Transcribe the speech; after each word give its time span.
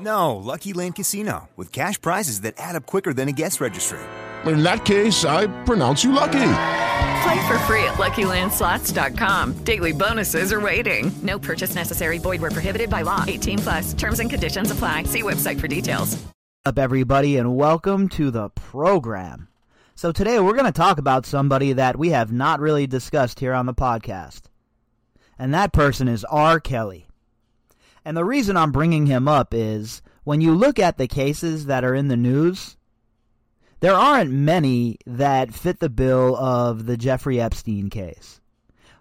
No, 0.00 0.36
Lucky 0.36 0.72
Land 0.72 0.96
Casino, 0.96 1.48
with 1.56 1.70
cash 1.72 2.00
prizes 2.00 2.40
that 2.42 2.54
add 2.58 2.74
up 2.74 2.86
quicker 2.86 3.12
than 3.14 3.28
a 3.28 3.32
guest 3.32 3.60
registry. 3.60 4.00
In 4.44 4.62
that 4.62 4.84
case, 4.84 5.24
I 5.24 5.46
pronounce 5.64 6.02
you 6.04 6.12
lucky. 6.12 6.32
Play 6.32 7.46
for 7.46 7.58
free 7.60 7.84
at 7.84 7.94
LuckyLandSlots.com. 7.94 9.64
Daily 9.64 9.92
bonuses 9.92 10.52
are 10.52 10.60
waiting. 10.60 11.10
No 11.22 11.38
purchase 11.38 11.74
necessary. 11.74 12.18
Void 12.18 12.40
where 12.42 12.50
prohibited 12.50 12.90
by 12.90 13.02
law. 13.02 13.24
18 13.26 13.58
plus. 13.60 13.92
Terms 13.94 14.20
and 14.20 14.28
conditions 14.28 14.70
apply. 14.70 15.04
See 15.04 15.22
website 15.22 15.58
for 15.58 15.68
details. 15.68 16.22
Up, 16.66 16.78
everybody, 16.78 17.36
and 17.36 17.56
welcome 17.56 18.08
to 18.10 18.30
the 18.30 18.48
program. 18.50 19.48
So 19.94 20.12
today 20.12 20.40
we're 20.40 20.54
going 20.54 20.64
to 20.64 20.72
talk 20.72 20.98
about 20.98 21.24
somebody 21.24 21.72
that 21.74 21.98
we 21.98 22.08
have 22.10 22.32
not 22.32 22.58
really 22.58 22.86
discussed 22.86 23.38
here 23.40 23.52
on 23.52 23.66
the 23.66 23.74
podcast, 23.74 24.42
and 25.38 25.54
that 25.54 25.72
person 25.72 26.08
is 26.08 26.24
R. 26.24 26.58
Kelly. 26.60 27.06
And 28.04 28.16
the 28.16 28.24
reason 28.24 28.56
I'm 28.56 28.72
bringing 28.72 29.06
him 29.06 29.26
up 29.28 29.54
is 29.54 30.02
when 30.24 30.40
you 30.40 30.54
look 30.54 30.78
at 30.78 30.98
the 30.98 31.08
cases 31.08 31.66
that 31.66 31.84
are 31.84 31.94
in 31.94 32.08
the 32.08 32.16
news 32.16 32.76
there 33.84 33.94
aren't 33.94 34.30
many 34.30 34.96
that 35.04 35.52
fit 35.52 35.78
the 35.78 35.90
bill 35.90 36.34
of 36.36 36.86
the 36.86 36.96
Jeffrey 36.96 37.38
Epstein 37.38 37.90
case. 37.90 38.40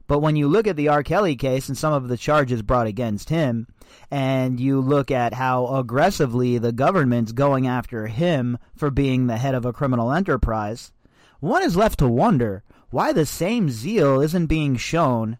But 0.07 0.19
when 0.19 0.35
you 0.35 0.49
look 0.49 0.67
at 0.67 0.75
the 0.75 0.89
R. 0.89 1.03
Kelly 1.03 1.37
case 1.37 1.69
and 1.69 1.77
some 1.77 1.93
of 1.93 2.09
the 2.09 2.17
charges 2.17 2.61
brought 2.61 2.87
against 2.87 3.29
him, 3.29 3.67
and 4.11 4.59
you 4.59 4.81
look 4.81 5.09
at 5.09 5.35
how 5.35 5.67
aggressively 5.67 6.57
the 6.57 6.73
government's 6.73 7.31
going 7.31 7.65
after 7.65 8.07
him 8.07 8.57
for 8.75 8.91
being 8.91 9.27
the 9.27 9.37
head 9.37 9.55
of 9.55 9.63
a 9.63 9.71
criminal 9.71 10.11
enterprise, 10.11 10.91
one 11.39 11.63
is 11.63 11.77
left 11.77 11.99
to 11.99 12.07
wonder 12.09 12.63
why 12.89 13.13
the 13.13 13.25
same 13.25 13.69
zeal 13.69 14.19
isn't 14.19 14.47
being 14.47 14.75
shown 14.75 15.37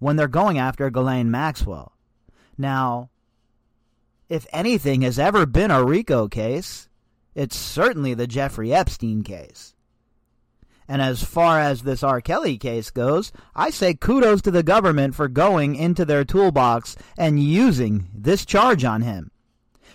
when 0.00 0.16
they're 0.16 0.26
going 0.26 0.58
after 0.58 0.90
Ghislaine 0.90 1.30
Maxwell. 1.30 1.92
Now, 2.60 3.08
if 4.28 4.46
anything 4.52 5.00
has 5.00 5.18
ever 5.18 5.46
been 5.46 5.70
a 5.70 5.82
RICO 5.82 6.28
case, 6.28 6.88
it's 7.34 7.56
certainly 7.56 8.12
the 8.12 8.26
Jeffrey 8.26 8.72
Epstein 8.72 9.22
case. 9.22 9.74
And 10.86 11.00
as 11.00 11.22
far 11.22 11.58
as 11.58 11.82
this 11.82 12.02
R. 12.02 12.20
Kelly 12.20 12.58
case 12.58 12.90
goes, 12.90 13.32
I 13.54 13.70
say 13.70 13.94
kudos 13.94 14.42
to 14.42 14.50
the 14.50 14.62
government 14.62 15.14
for 15.14 15.28
going 15.28 15.74
into 15.74 16.04
their 16.04 16.24
toolbox 16.24 16.96
and 17.16 17.42
using 17.42 18.08
this 18.12 18.44
charge 18.44 18.84
on 18.84 19.00
him. 19.02 19.30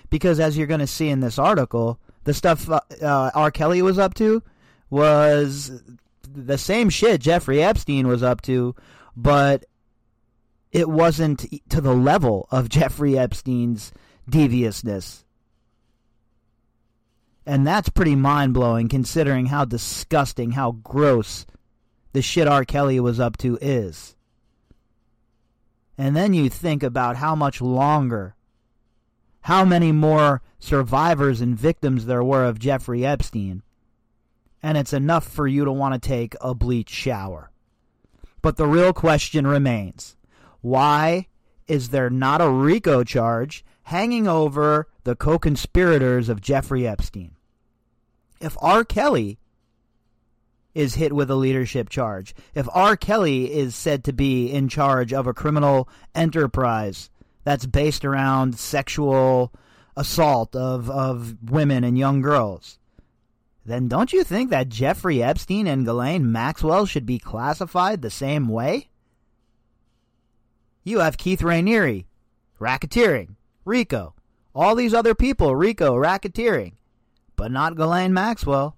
Because 0.10 0.40
as 0.40 0.58
you're 0.58 0.68
going 0.68 0.80
to 0.80 0.88
see 0.88 1.10
in 1.10 1.20
this 1.20 1.38
article, 1.38 2.00
the 2.24 2.34
stuff 2.34 2.70
uh, 2.70 2.80
uh, 3.02 3.32
R. 3.36 3.52
Kelly 3.52 3.82
was 3.82 4.00
up 4.00 4.16
to 4.16 4.42
was 4.90 5.84
the 6.24 6.58
same 6.58 6.90
shit 6.90 7.22
Jeffrey 7.22 7.62
Epstein 7.62 8.08
was 8.08 8.24
up 8.24 8.42
to, 8.44 8.74
but 9.16 9.66
it 10.76 10.90
wasn't 10.90 11.46
to 11.70 11.80
the 11.80 11.96
level 11.96 12.50
of 12.52 12.68
Jeffrey 12.78 13.18
Epstein's 13.18 13.94
deviousness. 14.30 15.24
And 17.46 17.66
that's 17.66 17.88
pretty 17.88 18.18
mind 18.18 18.54
blowing 18.54 18.90
considering 18.90 19.46
how 19.46 19.64
disgusting, 19.64 20.52
how 20.52 20.74
gross 20.74 21.46
the 22.12 22.22
shit 22.22 22.50
R. 22.50 22.66
Kelly 22.66 23.00
was 23.00 23.22
up 23.22 23.38
to 23.38 23.58
is. 23.62 24.18
And 25.98 26.14
then 26.14 26.34
you 26.34 26.50
think 26.50 26.84
about 26.84 27.16
how 27.16 27.36
much 27.36 27.62
longer, 27.62 28.36
how 29.42 29.64
many 29.64 29.94
more 29.94 30.42
survivors 30.60 31.40
and 31.40 31.58
victims 31.58 32.06
there 32.06 32.24
were 32.24 32.44
of 32.44 32.60
Jeffrey 32.60 33.06
Epstein. 33.06 33.64
And 34.62 34.78
it's 34.78 34.92
enough 34.92 35.26
for 35.26 35.48
you 35.48 35.64
to 35.64 35.72
want 35.72 35.94
to 35.94 36.06
take 36.06 36.36
a 36.42 36.54
bleach 36.54 36.90
shower. 36.90 37.50
But 38.42 38.58
the 38.58 38.68
real 38.68 38.92
question 38.92 39.48
remains 39.48 40.18
why 40.66 41.28
is 41.68 41.90
there 41.90 42.10
not 42.10 42.42
a 42.42 42.50
RICO 42.50 43.04
charge 43.04 43.64
hanging 43.84 44.28
over 44.28 44.88
the 45.04 45.16
co 45.16 45.38
conspirators 45.40 46.30
of 46.30 46.42
Jeffrey 46.42 46.88
Epstein? 46.88 47.36
if 48.40 48.56
R. 48.62 48.84
Kelly 48.84 49.40
is 50.74 50.96
hit 50.96 51.14
with 51.14 51.32
a 51.32 51.36
leadership 51.36 51.90
charge, 51.90 52.36
if 52.54 52.68
R. 52.74 52.98
Kelly 52.98 53.52
is 53.52 53.76
said 53.76 54.04
to 54.04 54.14
be 54.14 54.52
in 54.52 54.68
charge 54.68 55.14
of 55.14 55.26
a 55.26 55.34
criminal 55.34 55.88
enterprise 56.14 57.10
that's 57.44 57.66
based 57.66 58.04
around 58.04 58.60
sexual 58.60 59.54
assault 59.96 60.56
of, 60.56 60.90
of 60.90 61.50
women 61.50 61.84
and 61.84 61.98
young 61.98 62.22
girls, 62.22 62.78
then 63.66 63.88
don't 63.88 64.14
you 64.14 64.24
think 64.24 64.50
that 64.50 64.70
Jeffrey 64.70 65.24
Epstein 65.24 65.66
and 65.66 65.86
Ghislaine 65.86 66.32
Maxwell 66.32 66.86
should 66.86 67.06
be 67.06 67.18
classified 67.18 68.02
the 68.02 68.10
same 68.10 68.48
way? 68.48 68.90
You 70.86 71.00
have 71.00 71.18
Keith 71.18 71.42
Raniere, 71.42 72.06
racketeering, 72.62 73.36
RICO. 73.66 74.14
All 74.54 74.76
these 74.76 74.94
other 74.94 75.14
people, 75.14 75.54
RICO, 75.54 75.96
racketeering 75.96 76.76
but 77.36 77.52
not 77.52 77.76
Ghislaine 77.76 78.14
Maxwell. 78.14 78.76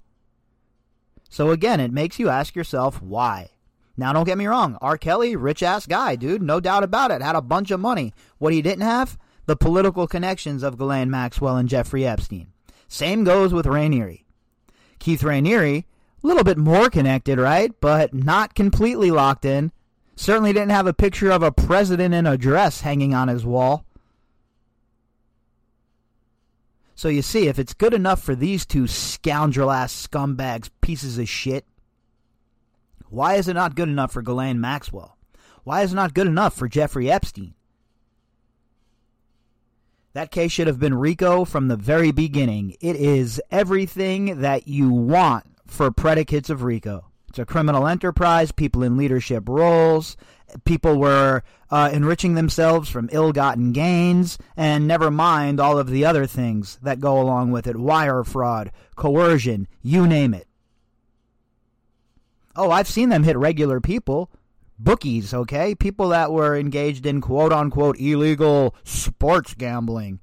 So 1.29 1.51
again, 1.51 1.79
it 1.79 1.91
makes 1.91 2.19
you 2.19 2.29
ask 2.29 2.55
yourself 2.55 3.01
why. 3.01 3.51
Now, 3.99 4.13
don't 4.13 4.25
get 4.25 4.37
me 4.37 4.45
wrong. 4.45 4.77
R. 4.79 4.97
Kelly, 4.97 5.35
rich 5.35 5.63
ass 5.63 5.87
guy, 5.87 6.15
dude, 6.15 6.41
no 6.41 6.59
doubt 6.59 6.83
about 6.83 7.11
it. 7.11 7.21
Had 7.21 7.35
a 7.35 7.41
bunch 7.41 7.71
of 7.71 7.79
money. 7.79 8.13
What 8.37 8.53
he 8.53 8.61
didn't 8.61 8.83
have? 8.83 9.17
The 9.47 9.55
political 9.55 10.07
connections 10.07 10.61
of 10.61 10.77
Ghislaine 10.77 11.09
Maxwell 11.09 11.57
and 11.57 11.67
Jeffrey 11.67 12.05
Epstein. 12.05 12.47
Same 12.87 13.23
goes 13.23 13.53
with 13.53 13.65
Raniere. 13.65 14.23
Keith 14.99 15.21
Raniere, 15.21 15.83
a 16.23 16.27
little 16.27 16.43
bit 16.43 16.57
more 16.57 16.89
connected, 16.89 17.39
right? 17.39 17.71
But 17.79 18.13
not 18.13 18.55
completely 18.55 19.09
locked 19.09 19.45
in. 19.45 19.71
Certainly 20.17 20.53
didn't 20.53 20.71
have 20.71 20.87
a 20.87 20.93
picture 20.93 21.29
of 21.29 21.43
a 21.43 21.51
president 21.51 22.11
in 22.11 22.25
a 22.25 22.39
dress 22.39 22.81
hanging 22.81 23.13
on 23.13 23.27
his 23.27 23.45
wall. 23.45 23.85
So 26.95 27.07
you 27.07 27.21
see, 27.21 27.47
if 27.47 27.59
it's 27.59 27.75
good 27.75 27.93
enough 27.93 28.23
for 28.23 28.33
these 28.33 28.65
two 28.65 28.87
scoundrel 28.87 29.69
ass 29.69 30.07
scumbags, 30.07 30.71
pieces 30.81 31.19
of 31.19 31.29
shit, 31.29 31.65
why 33.09 33.35
is 33.35 33.47
it 33.47 33.53
not 33.53 33.75
good 33.75 33.89
enough 33.89 34.11
for 34.11 34.23
Ghislaine 34.23 34.59
Maxwell? 34.59 35.17
Why 35.63 35.83
is 35.83 35.93
it 35.93 35.95
not 35.95 36.15
good 36.15 36.27
enough 36.27 36.55
for 36.55 36.67
Jeffrey 36.67 37.11
Epstein? 37.11 37.53
That 40.13 40.31
case 40.31 40.51
should 40.51 40.65
have 40.65 40.79
been 40.79 40.95
RICO 40.95 41.45
from 41.45 41.67
the 41.67 41.77
very 41.77 42.11
beginning. 42.11 42.75
It 42.81 42.95
is 42.95 43.39
everything 43.51 44.41
that 44.41 44.67
you 44.67 44.89
want 44.89 45.45
for 45.67 45.91
predicates 45.91 46.49
of 46.49 46.63
RICO. 46.63 47.06
A 47.39 47.45
criminal 47.45 47.87
enterprise, 47.87 48.51
people 48.51 48.83
in 48.83 48.97
leadership 48.97 49.47
roles, 49.47 50.17
people 50.65 50.97
were 50.99 51.43
uh, 51.69 51.89
enriching 51.91 52.35
themselves 52.35 52.89
from 52.89 53.09
ill 53.11 53.31
gotten 53.31 53.71
gains, 53.71 54.37
and 54.55 54.87
never 54.87 55.11
mind 55.11 55.59
all 55.59 55.77
of 55.77 55.89
the 55.89 56.05
other 56.05 56.25
things 56.25 56.79
that 56.81 56.99
go 56.99 57.19
along 57.19 57.51
with 57.51 57.67
it 57.67 57.75
wire 57.75 58.23
fraud, 58.23 58.71
coercion, 58.95 59.67
you 59.81 60.07
name 60.07 60.33
it. 60.33 60.47
Oh, 62.55 62.71
I've 62.71 62.87
seen 62.87 63.09
them 63.09 63.23
hit 63.23 63.37
regular 63.37 63.79
people, 63.79 64.31
bookies, 64.79 65.33
okay? 65.33 65.75
People 65.75 66.09
that 66.09 66.31
were 66.31 66.57
engaged 66.57 67.05
in 67.05 67.21
quote 67.21 67.53
unquote 67.53 67.99
illegal 67.99 68.75
sports 68.83 69.53
gambling 69.53 70.19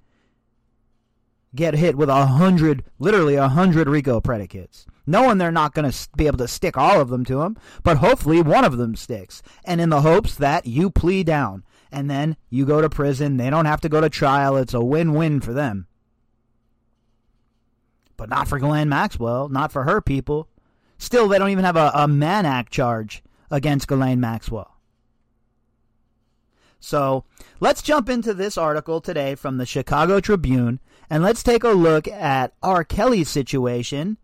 get 1.55 1.75
hit 1.75 1.97
with 1.97 2.09
a 2.09 2.27
hundred, 2.27 2.85
literally 2.99 3.37
a 3.37 3.49
hundred 3.49 3.89
RICO 3.89 4.21
predicates 4.21 4.87
knowing 5.07 5.37
they're 5.37 5.53
not 5.53 5.75
going 5.75 5.91
to 5.91 6.09
be 6.17 6.27
able 6.27 6.39
to 6.39 6.49
stick 6.49 6.79
all 6.79 6.99
of 6.99 7.11
them 7.11 7.27
to 7.27 7.43
him, 7.43 7.55
but 7.83 7.99
hopefully 7.99 8.41
one 8.41 8.65
of 8.65 8.79
them 8.79 8.97
sticks. 8.97 9.43
And 9.63 9.79
in 9.79 9.91
the 9.91 10.01
hopes 10.01 10.35
that 10.37 10.67
you 10.67 10.89
plea 10.89 11.23
down 11.23 11.63
and 11.95 12.11
then 12.11 12.37
you 12.51 12.67
go 12.67 12.81
to 12.81 12.91
prison. 12.91 13.37
They 13.37 13.49
don't 13.49 13.67
have 13.67 13.81
to 13.83 13.89
go 13.89 14.01
to 14.01 14.11
trial. 14.11 14.57
It's 14.57 14.75
a 14.75 14.83
win 14.83 15.15
win 15.15 15.41
for 15.41 15.53
them. 15.53 15.87
But 18.17 18.29
not 18.29 18.49
for 18.49 18.59
Ghislaine 18.59 18.89
Maxwell, 18.89 19.49
not 19.49 19.71
for 19.71 19.85
her 19.85 20.01
people. 20.01 20.49
Still, 20.99 21.29
they 21.29 21.39
don't 21.39 21.51
even 21.51 21.65
have 21.65 21.77
a, 21.77 21.93
a 21.95 22.09
Mann 22.09 22.47
Act 22.47 22.73
charge 22.73 23.23
against 23.51 23.87
Ghislaine 23.87 24.21
Maxwell. 24.21 24.77
So 26.81 27.25
let's 27.61 27.81
jump 27.81 28.09
into 28.09 28.35
this 28.35 28.59
article 28.59 29.01
today 29.01 29.37
from 29.37 29.57
the 29.57 29.67
Chicago 29.67 30.21
Tribune 30.21 30.81
And 31.11 31.23
let's 31.23 31.43
take 31.43 31.65
a 31.65 31.71
look 31.71 32.09
at 32.09 32.55
R. 32.63 32.85
Kelly's 32.85 33.29
situation 33.29 34.17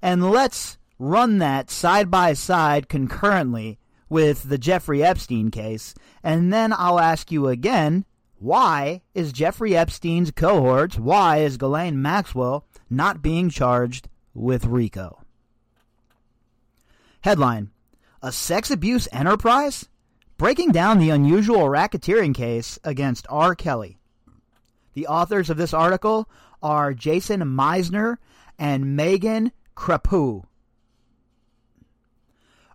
and 0.00 0.30
let's 0.30 0.78
run 0.98 1.38
that 1.38 1.70
side 1.70 2.10
by 2.10 2.32
side 2.34 2.88
concurrently 2.88 3.78
with 4.08 4.48
the 4.48 4.58
Jeffrey 4.58 5.02
Epstein 5.02 5.50
case. 5.50 5.94
And 6.22 6.52
then 6.52 6.72
I'll 6.72 7.00
ask 7.00 7.32
you 7.32 7.48
again 7.48 8.04
why 8.38 9.00
is 9.14 9.32
Jeffrey 9.32 9.74
Epstein's 9.74 10.30
cohorts, 10.30 10.98
why 10.98 11.38
is 11.38 11.56
Ghislaine 11.56 12.02
Maxwell 12.02 12.66
not 12.90 13.22
being 13.22 13.48
charged 13.48 14.08
with 14.34 14.66
RICO? 14.66 15.22
Headline 17.22 17.70
A 18.22 18.30
sex 18.30 18.70
abuse 18.70 19.08
enterprise? 19.12 19.88
Breaking 20.36 20.72
down 20.72 20.98
the 20.98 21.08
unusual 21.10 21.68
racketeering 21.68 22.34
case 22.34 22.78
against 22.84 23.26
R. 23.30 23.54
Kelly. 23.54 23.98
The 24.94 25.06
authors 25.06 25.50
of 25.50 25.56
this 25.56 25.74
article 25.74 26.28
are 26.62 26.94
Jason 26.94 27.40
Meisner 27.40 28.16
and 28.58 28.96
Megan 28.96 29.52
Crepeau. 29.76 30.44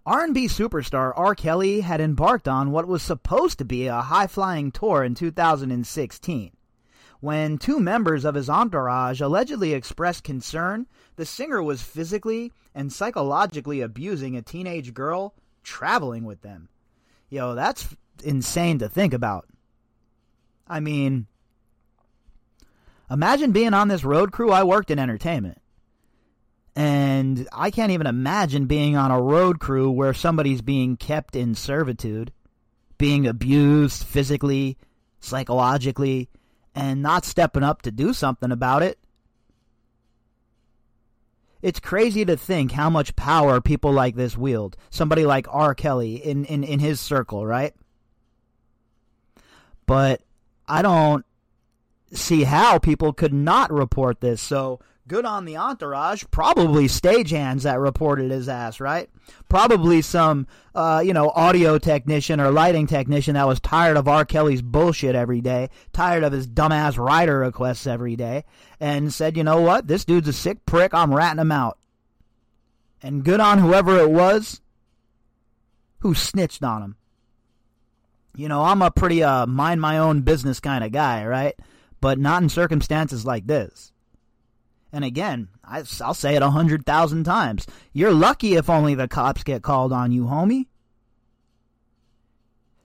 R&B 0.06 0.48
superstar 0.48 1.14
R. 1.16 1.36
Kelly 1.36 1.82
had 1.82 2.02
embarked 2.02 2.48
on 2.48 2.72
what 2.72 2.88
was 2.88 3.04
supposed 3.04 3.60
to 3.60 3.66
be 3.66 3.88
a 3.88 4.02
high-flying 4.02 4.72
tour 4.72 5.04
in 5.04 5.14
2016. 5.14 6.52
When 7.20 7.58
two 7.58 7.80
members 7.80 8.26
of 8.26 8.36
his 8.36 8.50
entourage 8.50 9.22
allegedly 9.22 9.74
expressed 9.74 10.24
concern 10.24 10.88
the 11.16 11.26
singer 11.26 11.62
was 11.62 11.82
physically 11.82 12.54
and 12.74 12.94
psychologically 12.94 13.82
abusing 13.82 14.36
a 14.36 14.42
teenage 14.42 14.94
girl 14.94 15.36
traveling 15.64 16.24
with 16.24 16.42
them. 16.42 16.70
Yo, 17.30 17.56
that's 17.56 17.96
insane 18.24 18.80
to 18.80 18.90
think 18.90 19.14
about. 19.14 19.48
I 20.68 20.80
mean, 20.80 21.28
imagine 23.10 23.52
being 23.52 23.74
on 23.74 23.88
this 23.88 24.04
road 24.04 24.32
crew. 24.32 24.52
I 24.52 24.64
worked 24.64 24.92
in 24.92 25.00
entertainment. 25.00 25.62
And 26.76 27.48
I 27.52 27.72
can't 27.72 27.92
even 27.92 28.08
imagine 28.08 28.66
being 28.66 28.96
on 28.96 29.12
a 29.12 29.22
road 29.22 29.60
crew 29.60 29.92
where 29.92 30.14
somebody's 30.14 30.62
being 30.62 30.96
kept 30.96 31.36
in 31.36 31.56
servitude, 31.56 32.32
being 32.98 33.28
abused 33.28 34.04
physically, 34.04 34.78
psychologically, 35.20 36.30
and 36.74 37.02
not 37.02 37.26
stepping 37.26 37.64
up 37.64 37.82
to 37.82 37.92
do 37.92 38.14
something 38.14 38.52
about 38.52 38.84
it. 38.84 38.98
It's 41.62 41.80
crazy 41.82 42.24
to 42.24 42.38
think 42.38 42.72
how 42.72 42.90
much 42.90 43.16
power 43.18 43.60
people 43.60 43.92
like 43.92 44.16
this 44.16 44.38
wield. 44.38 44.78
Somebody 44.90 45.26
like 45.26 45.48
R. 45.50 45.76
Kelly 45.76 46.16
in, 46.16 46.46
in, 46.46 46.64
in 46.64 46.80
his 46.80 47.02
circle, 47.02 47.46
right? 47.46 47.74
But 49.86 50.22
I 50.68 50.82
don't 50.82 51.26
see 52.12 52.44
how 52.44 52.80
people 52.80 53.14
could 53.14 53.34
not 53.34 53.72
report 53.72 54.22
this. 54.22 54.42
So 54.42 54.80
good 55.10 55.26
on 55.26 55.44
the 55.44 55.58
entourage. 55.58 56.24
Probably 56.32 56.86
stagehands 56.86 57.64
that 57.64 57.80
reported 57.80 58.32
his 58.32 58.48
ass, 58.48 58.80
right? 58.80 59.10
Probably 59.50 60.02
some, 60.02 60.48
uh, 60.74 61.02
you 61.04 61.14
know, 61.14 61.30
audio 61.32 61.78
technician 61.78 62.40
or 62.40 62.52
lighting 62.52 62.88
technician 62.88 63.34
that 63.34 63.48
was 63.48 63.60
tired 63.60 63.98
of 63.98 64.08
R. 64.08 64.24
Kelly's 64.24 64.62
bullshit 64.62 65.16
every 65.16 65.42
day, 65.42 65.70
tired 65.92 66.24
of 66.24 66.32
his 66.32 66.48
dumbass 66.48 66.98
rider 66.98 67.40
requests 67.40 67.86
every 67.86 68.16
day, 68.16 68.46
and 68.80 69.14
said, 69.14 69.36
you 69.36 69.44
know 69.44 69.60
what? 69.60 69.88
This 69.88 70.06
dude's 70.06 70.30
a 70.30 70.34
sick 70.34 70.66
prick. 70.66 70.94
I'm 70.94 71.14
ratting 71.14 71.42
him 71.42 71.52
out. 71.52 71.78
And 73.02 73.24
good 73.24 73.40
on 73.40 73.60
whoever 73.60 73.98
it 73.98 74.12
was 74.12 74.62
who 76.00 76.14
snitched 76.14 76.64
on 76.64 76.82
him. 76.82 76.96
You 78.36 78.48
know, 78.48 78.64
I'm 78.64 78.82
a 78.82 78.92
pretty 78.92 79.24
uh, 79.24 79.46
mind 79.48 79.82
my 79.82 79.98
own 79.98 80.22
business 80.22 80.60
kind 80.60 80.84
of 80.84 80.92
guy, 80.92 81.26
right? 81.26 81.56
But 82.02 82.20
not 82.20 82.44
in 82.44 82.50
circumstances 82.50 83.26
like 83.26 83.48
this. 83.48 83.92
And 84.92 85.04
again, 85.04 85.50
I, 85.64 85.80
will 85.80 86.14
say 86.14 86.36
it 86.36 86.42
a 86.42 86.50
hundred 86.50 86.86
thousand 86.86 87.24
times. 87.24 87.68
You're 87.94 88.14
lucky 88.14 88.56
if 88.56 88.70
only 88.70 88.96
the 88.96 89.08
cops 89.08 89.44
get 89.44 89.62
called 89.62 89.94
on 89.94 90.12
you, 90.12 90.26
homie. 90.26 90.66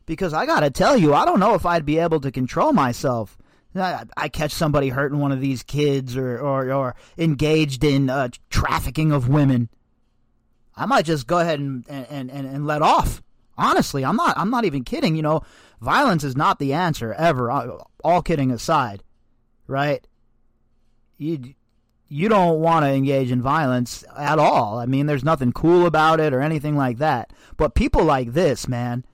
Because 0.07 0.35
I 0.35 0.45
gotta 0.45 0.71
tell 0.71 0.97
you, 0.99 1.15
I 1.15 1.25
don't 1.25 1.41
know 1.41 1.55
if 1.55 1.65
I'd 1.65 1.87
be 1.87 1.99
able 1.99 2.21
to 2.21 2.31
control 2.31 2.73
myself. 2.73 3.39
I, 3.75 4.05
I 4.17 4.29
catch 4.29 4.53
somebody 4.53 4.91
hurting 4.91 5.19
one 5.19 5.33
of 5.33 5.41
these 5.41 5.63
kids 5.63 6.17
or, 6.17 6.39
or, 6.39 6.71
or 6.73 6.95
engaged 7.19 7.83
in 7.83 8.09
uh, 8.11 8.29
trafficking 8.51 9.11
of 9.11 9.29
women. 9.29 9.69
I 10.77 10.87
might 10.87 11.07
just 11.07 11.27
go 11.27 11.39
ahead 11.39 11.59
and, 11.59 11.85
and, 11.89 12.31
and, 12.31 12.47
and 12.47 12.67
let 12.67 12.83
off. 12.83 13.23
Honestly, 13.57 14.05
I'm 14.05 14.17
not 14.17 14.37
I'm 14.37 14.51
not 14.51 14.65
even 14.65 14.85
kidding. 14.85 15.17
You 15.17 15.23
know, 15.23 15.43
violence 15.81 16.25
is 16.25 16.37
not 16.37 16.59
the 16.59 16.73
answer 16.73 17.13
ever. 17.15 17.51
Uh, 17.51 17.79
all 18.03 18.23
kidding 18.23 18.51
aside, 18.51 19.03
right? 19.67 20.07
You 21.19 21.55
you 22.09 22.29
don't 22.29 22.61
want 22.61 22.85
to 22.85 22.91
engage 22.93 23.31
in 23.31 23.41
violence 23.41 24.05
at 24.17 24.39
all. 24.39 24.79
I 24.79 24.87
mean, 24.87 25.07
there's 25.07 25.25
nothing 25.25 25.53
cool 25.53 25.87
about 25.87 26.21
it 26.21 26.33
or 26.33 26.41
anything 26.41 26.77
like 26.77 26.99
that. 26.99 27.33
But 27.57 27.75
people 27.75 28.05
like 28.05 28.33
this, 28.33 28.69
man, 28.69 29.05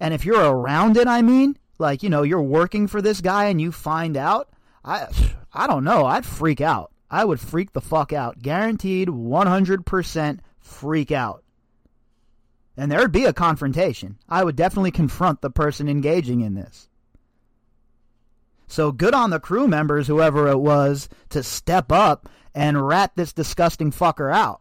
and 0.00 0.12
if 0.12 0.24
you're 0.24 0.50
around 0.50 0.96
it, 0.96 1.06
I 1.06 1.22
mean, 1.22 1.56
like, 1.78 2.02
you 2.02 2.10
know, 2.10 2.22
you're 2.22 2.42
working 2.42 2.86
for 2.86 3.00
this 3.00 3.20
guy 3.20 3.46
and 3.46 3.60
you 3.60 3.72
find 3.72 4.16
out, 4.16 4.48
I 4.84 5.06
I 5.52 5.66
don't 5.66 5.84
know, 5.84 6.06
I'd 6.06 6.26
freak 6.26 6.60
out. 6.60 6.90
I 7.10 7.24
would 7.24 7.40
freak 7.40 7.72
the 7.72 7.80
fuck 7.80 8.12
out. 8.12 8.40
Guaranteed 8.40 9.08
100% 9.08 10.40
freak 10.58 11.12
out. 11.12 11.43
And 12.76 12.90
there'd 12.90 13.12
be 13.12 13.24
a 13.24 13.32
confrontation. 13.32 14.18
I 14.28 14.42
would 14.42 14.56
definitely 14.56 14.90
confront 14.90 15.40
the 15.40 15.50
person 15.50 15.88
engaging 15.88 16.40
in 16.40 16.54
this. 16.54 16.88
So 18.66 18.90
good 18.90 19.14
on 19.14 19.30
the 19.30 19.38
crew 19.38 19.68
members, 19.68 20.06
whoever 20.08 20.48
it 20.48 20.58
was, 20.58 21.08
to 21.28 21.42
step 21.42 21.92
up 21.92 22.28
and 22.54 22.86
rat 22.86 23.12
this 23.14 23.32
disgusting 23.32 23.92
fucker 23.92 24.32
out. 24.32 24.60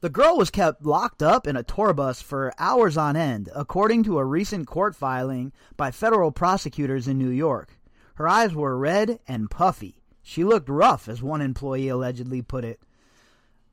The 0.00 0.10
girl 0.10 0.36
was 0.36 0.50
kept 0.50 0.84
locked 0.84 1.22
up 1.22 1.46
in 1.46 1.56
a 1.56 1.62
tour 1.62 1.94
bus 1.94 2.20
for 2.20 2.52
hours 2.58 2.98
on 2.98 3.16
end, 3.16 3.48
according 3.54 4.02
to 4.04 4.18
a 4.18 4.24
recent 4.24 4.66
court 4.66 4.94
filing 4.94 5.52
by 5.76 5.90
federal 5.90 6.30
prosecutors 6.30 7.08
in 7.08 7.18
New 7.18 7.30
York. 7.30 7.78
Her 8.14 8.28
eyes 8.28 8.54
were 8.54 8.76
red 8.76 9.20
and 9.26 9.50
puffy. 9.50 10.02
She 10.22 10.44
looked 10.44 10.68
rough, 10.68 11.08
as 11.08 11.22
one 11.22 11.40
employee 11.40 11.88
allegedly 11.88 12.42
put 12.42 12.64
it. 12.64 12.80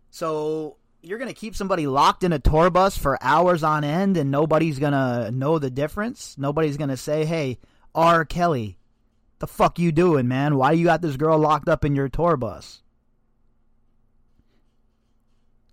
So 0.10 0.78
you're 1.04 1.18
going 1.18 1.30
to 1.30 1.36
keep 1.36 1.56
somebody 1.56 1.86
locked 1.86 2.24
in 2.24 2.32
a 2.32 2.40
tour 2.40 2.70
bus 2.70 2.98
for 2.98 3.22
hours 3.22 3.62
on 3.62 3.84
end 3.84 4.16
and 4.16 4.32
nobody's 4.32 4.80
going 4.80 4.94
to 4.94 5.32
know 5.32 5.60
the 5.60 5.70
difference? 5.70 6.36
Nobody's 6.38 6.78
going 6.78 6.90
to 6.90 6.98
say, 6.98 7.26
"Hey, 7.26 7.60
R. 7.94 8.26
Kelly, 8.26 8.78
the 9.40 9.48
fuck 9.48 9.78
you 9.78 9.92
doing, 9.92 10.28
man? 10.28 10.56
Why 10.56 10.72
you 10.72 10.86
got 10.86 11.02
this 11.02 11.18
girl 11.18 11.38
locked 11.38 11.68
up 11.68 11.84
in 11.84 11.96
your 11.96 12.10
tour 12.10 12.38
bus?" 12.38 12.82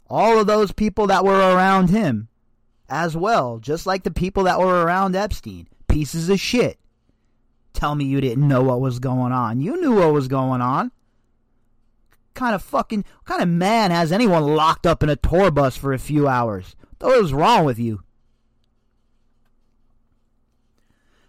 All 0.08 0.40
of 0.40 0.48
those 0.48 0.72
people 0.72 1.06
that 1.06 1.24
were 1.24 1.38
around 1.38 1.90
him 1.90 2.28
as 2.88 3.16
well, 3.16 3.58
just 3.58 3.86
like 3.86 4.02
the 4.02 4.10
people 4.10 4.42
that 4.44 4.58
were 4.58 4.84
around 4.84 5.14
Epstein, 5.14 5.68
pieces 5.86 6.28
of 6.28 6.40
shit. 6.40 6.80
Tell 7.72 7.94
me 7.94 8.04
you 8.04 8.20
didn't 8.20 8.48
know 8.48 8.64
what 8.64 8.80
was 8.80 8.98
going 8.98 9.30
on. 9.30 9.60
You 9.60 9.80
knew 9.80 9.94
what 9.94 10.12
was 10.12 10.26
going 10.26 10.60
on 10.60 10.90
kind 12.34 12.54
of 12.54 12.62
fucking 12.62 13.04
what 13.18 13.26
kind 13.26 13.42
of 13.42 13.48
man 13.48 13.90
has 13.90 14.12
anyone 14.12 14.42
locked 14.42 14.86
up 14.86 15.02
in 15.02 15.08
a 15.08 15.16
tour 15.16 15.50
bus 15.50 15.76
for 15.76 15.92
a 15.92 15.98
few 15.98 16.28
hours? 16.28 16.76
What 17.00 17.20
was 17.20 17.32
wrong 17.32 17.64
with 17.64 17.78
you? 17.78 18.02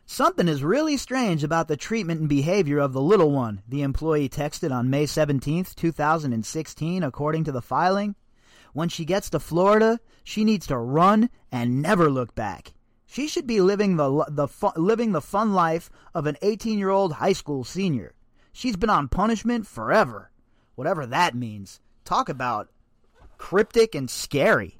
Something 0.05 0.49
is 0.49 0.63
really 0.63 0.97
strange 0.97 1.41
about 1.41 1.69
the 1.69 1.77
treatment 1.77 2.19
and 2.19 2.27
behavior 2.27 2.79
of 2.79 2.91
the 2.91 3.01
little 3.01 3.31
one, 3.31 3.61
the 3.65 3.81
employee 3.81 4.27
texted 4.27 4.69
on 4.69 4.89
May 4.89 5.05
17, 5.05 5.67
2016, 5.73 7.03
according 7.03 7.45
to 7.45 7.51
the 7.53 7.61
filing. 7.61 8.15
When 8.73 8.89
she 8.89 9.05
gets 9.05 9.29
to 9.29 9.39
Florida, 9.39 10.01
she 10.23 10.43
needs 10.43 10.67
to 10.67 10.77
run 10.77 11.29
and 11.49 11.81
never 11.81 12.09
look 12.09 12.35
back. 12.35 12.73
She 13.05 13.29
should 13.29 13.47
be 13.47 13.61
living 13.61 13.95
the, 13.95 14.25
the 14.29 14.47
living 14.75 15.13
the 15.13 15.21
fun 15.21 15.53
life 15.53 15.89
of 16.13 16.25
an 16.25 16.37
18-year-old 16.41 17.13
high 17.13 17.33
school 17.33 17.63
senior. 17.63 18.13
She's 18.51 18.75
been 18.75 18.89
on 18.89 19.07
punishment 19.07 19.65
forever 19.65 20.30
whatever 20.81 21.05
that 21.05 21.35
means. 21.35 21.79
Talk 22.05 22.27
about 22.27 22.67
cryptic 23.37 23.93
and 23.93 24.09
scary. 24.09 24.79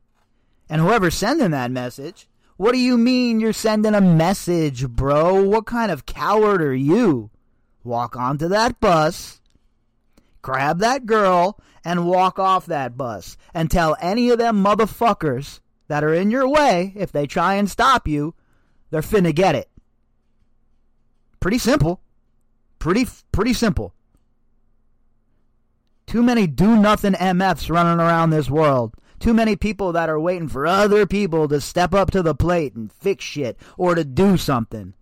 And 0.67 0.81
whoever's 0.81 1.13
sending 1.13 1.51
that 1.51 1.69
message, 1.69 2.27
what 2.57 2.71
do 2.71 2.79
you 2.79 2.97
mean 2.97 3.39
you're 3.39 3.53
sending 3.53 3.93
a 3.93 4.01
message, 4.01 4.87
bro? 4.87 5.43
What 5.43 5.67
kind 5.67 5.91
of 5.91 6.07
coward 6.07 6.59
are 6.59 6.73
you? 6.73 7.29
Walk 7.83 8.15
onto 8.15 8.47
that 8.47 8.79
bus, 8.79 9.41
grab 10.41 10.79
that 10.79 11.05
girl, 11.05 11.59
and 11.85 12.07
walk 12.07 12.39
off 12.39 12.65
that 12.65 12.97
bus. 12.97 13.37
And 13.53 13.69
tell 13.69 13.95
any 14.01 14.31
of 14.31 14.39
them 14.39 14.63
motherfuckers 14.63 15.59
that 15.87 16.03
are 16.03 16.15
in 16.15 16.31
your 16.31 16.49
way, 16.49 16.93
if 16.95 17.11
they 17.11 17.27
try 17.27 17.53
and 17.53 17.69
stop 17.69 18.07
you, 18.07 18.33
they're 18.89 19.01
finna 19.01 19.35
get 19.35 19.53
it. 19.53 19.69
Pretty 21.39 21.59
simple. 21.59 22.01
Pretty, 22.79 23.05
pretty 23.31 23.53
simple. 23.53 23.93
Too 26.11 26.21
many 26.21 26.45
do 26.45 26.75
nothing 26.75 27.13
MFs 27.13 27.69
running 27.69 28.01
around 28.01 28.31
this 28.31 28.49
world. 28.49 28.95
Too 29.21 29.33
many 29.33 29.55
people 29.55 29.93
that 29.93 30.09
are 30.09 30.19
waiting 30.19 30.49
for 30.49 30.67
other 30.67 31.05
people 31.05 31.47
to 31.47 31.61
step 31.61 31.93
up 31.93 32.11
to 32.11 32.21
the 32.21 32.35
plate 32.35 32.75
and 32.75 32.91
fix 32.91 33.23
shit 33.23 33.57
or 33.77 33.95
to 33.95 34.03
do 34.03 34.35
something. 34.35 34.93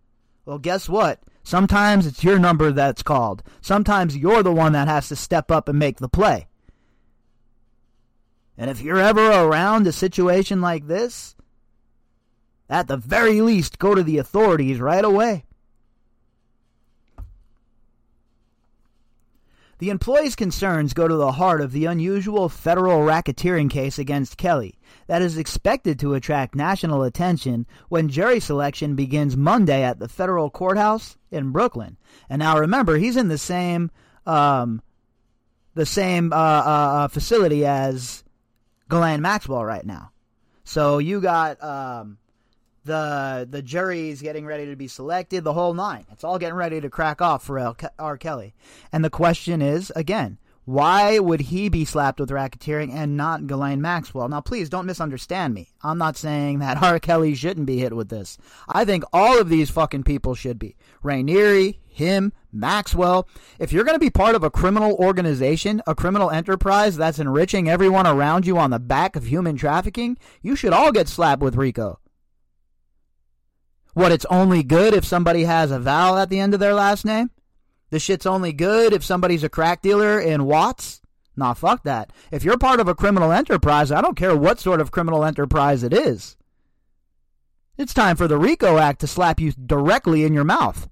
Well, 0.46 0.60
guess 0.60 0.88
what? 0.88 1.20
Sometimes 1.42 2.06
it's 2.06 2.24
your 2.24 2.38
number 2.38 2.72
that's 2.72 3.02
called. 3.02 3.42
Sometimes 3.60 4.16
you're 4.16 4.44
the 4.44 4.54
one 4.54 4.74
that 4.74 4.88
has 4.88 5.08
to 5.08 5.16
step 5.16 5.50
up 5.50 5.68
and 5.68 5.80
make 5.80 5.98
the 5.98 6.08
play. 6.08 6.46
And 8.56 8.70
if 8.70 8.80
you're 8.80 9.00
ever 9.00 9.32
around 9.32 9.88
a 9.88 9.92
situation 9.92 10.62
like 10.62 10.86
this, 10.86 11.36
at 12.70 12.88
the 12.88 12.98
very 12.98 13.42
least, 13.42 13.80
go 13.80 13.96
to 13.96 14.04
the 14.04 14.20
authorities 14.20 14.80
right 14.80 15.04
away. 15.04 15.46
The 19.80 19.90
employee's 19.90 20.36
concerns 20.36 20.94
go 20.94 21.08
to 21.08 21.16
the 21.16 21.32
heart 21.32 21.62
of 21.62 21.72
the 21.72 21.86
unusual 21.86 22.50
federal 22.50 23.00
racketeering 23.00 23.70
case 23.70 23.98
against 23.98 24.38
Kelly 24.38 24.78
that 25.08 25.22
is 25.22 25.38
expected 25.38 25.98
to 26.00 26.16
attract 26.16 26.54
national 26.54 27.04
attention 27.04 27.66
when 27.88 28.10
jury 28.10 28.42
selection 28.42 28.96
begins 28.96 29.38
Monday 29.38 29.82
at 29.84 30.00
the 30.00 30.10
federal 30.10 30.50
courthouse 30.50 31.18
in 31.32 31.52
Brooklyn. 31.52 31.96
And 32.30 32.40
now 32.40 32.60
remember, 32.60 32.98
he's 32.98 33.16
in 33.16 33.30
the 33.30 33.38
same 33.38 33.90
um, 34.26 34.82
the 35.76 35.86
same 35.86 36.34
uh, 36.34 36.36
uh, 36.36 36.40
uh 36.40 37.08
facility 37.08 37.66
as 37.66 38.26
Ghislaine 38.90 39.22
Maxwell 39.22 39.64
right 39.64 39.86
now. 39.86 40.12
So 40.66 40.98
you 40.98 41.22
got 41.22 41.64
um, 41.64 42.18
the 42.86 43.48
the 43.50 43.62
jury's 43.62 44.22
getting 44.22 44.46
ready 44.46 44.66
to 44.66 44.76
be 44.76 44.88
selected, 44.88 45.44
the 45.44 45.54
whole 45.54 45.74
nine. 45.74 46.06
It's 46.12 46.24
all 46.24 46.40
getting 46.40 46.56
ready 46.56 46.82
to 46.82 46.90
crack 46.90 47.22
off 47.22 47.44
for 47.44 47.76
R. 47.98 48.18
Kelly. 48.18 48.54
And 48.92 49.04
the 49.04 49.10
question 49.10 49.62
is, 49.62 49.92
again, 49.96 50.38
why 50.70 51.18
would 51.18 51.42
he 51.42 51.68
be 51.68 51.84
slapped 51.84 52.20
with 52.20 52.30
racketeering 52.30 52.94
and 52.94 53.18
not 53.18 53.48
Ghislaine 53.48 53.82
Maxwell? 53.82 54.30
Now, 54.30 54.42
please 54.42 54.70
don't 54.70 54.86
misunderstand 54.86 55.56
me. 55.56 55.70
I'm 55.82 55.98
not 55.98 56.16
saying 56.16 56.60
that 56.60 56.78
R. 56.84 57.00
Kelly 57.00 57.34
shouldn't 57.34 57.66
be 57.66 57.80
hit 57.80 57.96
with 57.96 58.10
this. 58.10 58.38
I 58.68 58.86
think 58.86 59.04
all 59.12 59.42
of 59.42 59.50
these 59.50 59.72
fucking 59.72 60.04
people 60.04 60.36
should 60.36 60.60
be. 60.60 60.76
Raniere, 61.04 61.80
him, 61.88 62.34
Maxwell. 62.52 63.28
If 63.58 63.72
you're 63.74 63.84
going 63.84 63.96
to 63.96 64.00
be 64.00 64.12
part 64.12 64.36
of 64.36 64.44
a 64.44 64.52
criminal 64.52 64.94
organization, 64.98 65.82
a 65.88 65.96
criminal 65.96 66.30
enterprise 66.30 66.98
that's 66.98 67.18
enriching 67.18 67.68
everyone 67.68 68.06
around 68.06 68.46
you 68.46 68.60
on 68.60 68.70
the 68.70 68.78
back 68.78 69.16
of 69.16 69.26
human 69.26 69.58
trafficking, 69.58 70.20
you 70.44 70.56
should 70.56 70.74
all 70.74 70.92
get 70.92 71.08
slapped 71.08 71.42
with 71.42 71.56
RICO. 71.56 72.00
What, 73.94 74.12
it's 74.12 74.26
only 74.26 74.64
good 74.64 74.94
if 74.94 75.06
somebody 75.06 75.44
has 75.44 75.72
a 75.72 75.80
vowel 75.80 76.18
at 76.18 76.30
the 76.30 76.40
end 76.40 76.54
of 76.54 76.60
their 76.60 76.74
last 76.74 77.06
name? 77.06 77.32
This 77.90 78.04
shit's 78.04 78.26
only 78.26 78.54
good 78.54 78.94
if 78.94 79.04
somebody's 79.04 79.44
a 79.44 79.50
crack 79.50 79.82
dealer 79.82 80.20
in 80.20 80.46
Watts. 80.46 81.02
Nah, 81.36 81.54
fuck 81.54 81.84
that. 81.84 82.12
If 82.32 82.44
you're 82.44 82.58
part 82.58 82.80
of 82.80 82.88
a 82.88 82.96
criminal 82.96 83.32
enterprise, 83.32 83.92
I 83.92 84.02
don't 84.02 84.18
care 84.18 84.36
what 84.36 84.60
sort 84.60 84.82
of 84.82 84.92
criminal 84.92 85.24
enterprise 85.24 85.84
it 85.84 85.94
is. 85.94 86.36
It's 87.78 87.94
time 87.94 88.18
for 88.18 88.28
the 88.28 88.38
RICO 88.38 88.78
Act 88.78 89.00
to 89.02 89.08
slap 89.08 89.40
you 89.40 89.54
directly 89.54 90.26
in 90.26 90.34
your 90.34 90.44
mouth. 90.44 90.90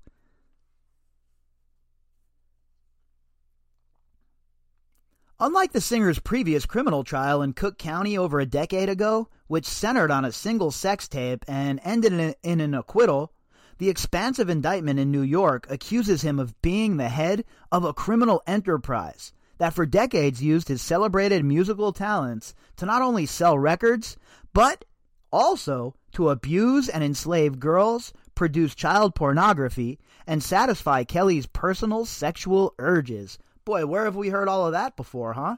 Unlike 5.39 5.73
the 5.73 5.81
singer's 5.81 6.17
previous 6.17 6.65
criminal 6.65 7.03
trial 7.03 7.43
in 7.43 7.53
Cook 7.53 7.77
County 7.77 8.17
over 8.17 8.39
a 8.39 8.45
decade 8.47 8.89
ago, 8.89 9.29
which 9.45 9.67
centered 9.67 10.09
on 10.09 10.25
a 10.25 10.31
single 10.31 10.71
sex 10.71 11.07
tape 11.07 11.45
and 11.47 11.79
ended 11.83 12.35
in, 12.41 12.59
an 12.59 12.73
acquittal, 12.73 13.31
the 13.77 13.87
expansive 13.87 14.49
indictment 14.49 14.97
in 14.97 15.11
New 15.11 15.21
York 15.21 15.67
accuses 15.69 16.23
him 16.23 16.39
of 16.39 16.59
being 16.63 16.97
the 16.97 17.09
head 17.09 17.45
of 17.71 17.83
a 17.83 17.93
criminal 17.93 18.41
enterprise 18.47 19.31
that 19.59 19.75
for 19.75 19.85
decades 19.85 20.41
used 20.41 20.69
his 20.69 20.81
celebrated 20.81 21.45
musical 21.45 21.93
talents 21.93 22.55
to 22.75 22.87
not 22.87 23.03
only 23.03 23.27
sell 23.27 23.59
records, 23.59 24.17
but 24.53 24.85
also 25.31 25.93
to 26.13 26.29
abuse 26.31 26.89
and 26.89 27.03
enslave 27.03 27.59
girls, 27.59 28.11
produce 28.33 28.73
child 28.73 29.13
pornography, 29.13 29.99
and 30.25 30.41
satisfy 30.41 31.03
Kelly's 31.03 31.45
personal 31.45 32.05
sexual 32.05 32.73
urges. 32.79 33.37
Boy, 33.67 33.85
where 33.85 34.05
have 34.05 34.15
we 34.15 34.29
heard 34.29 34.47
all 34.47 34.65
of 34.65 34.71
that 34.71 34.95
before, 34.95 35.33
huh? 35.33 35.57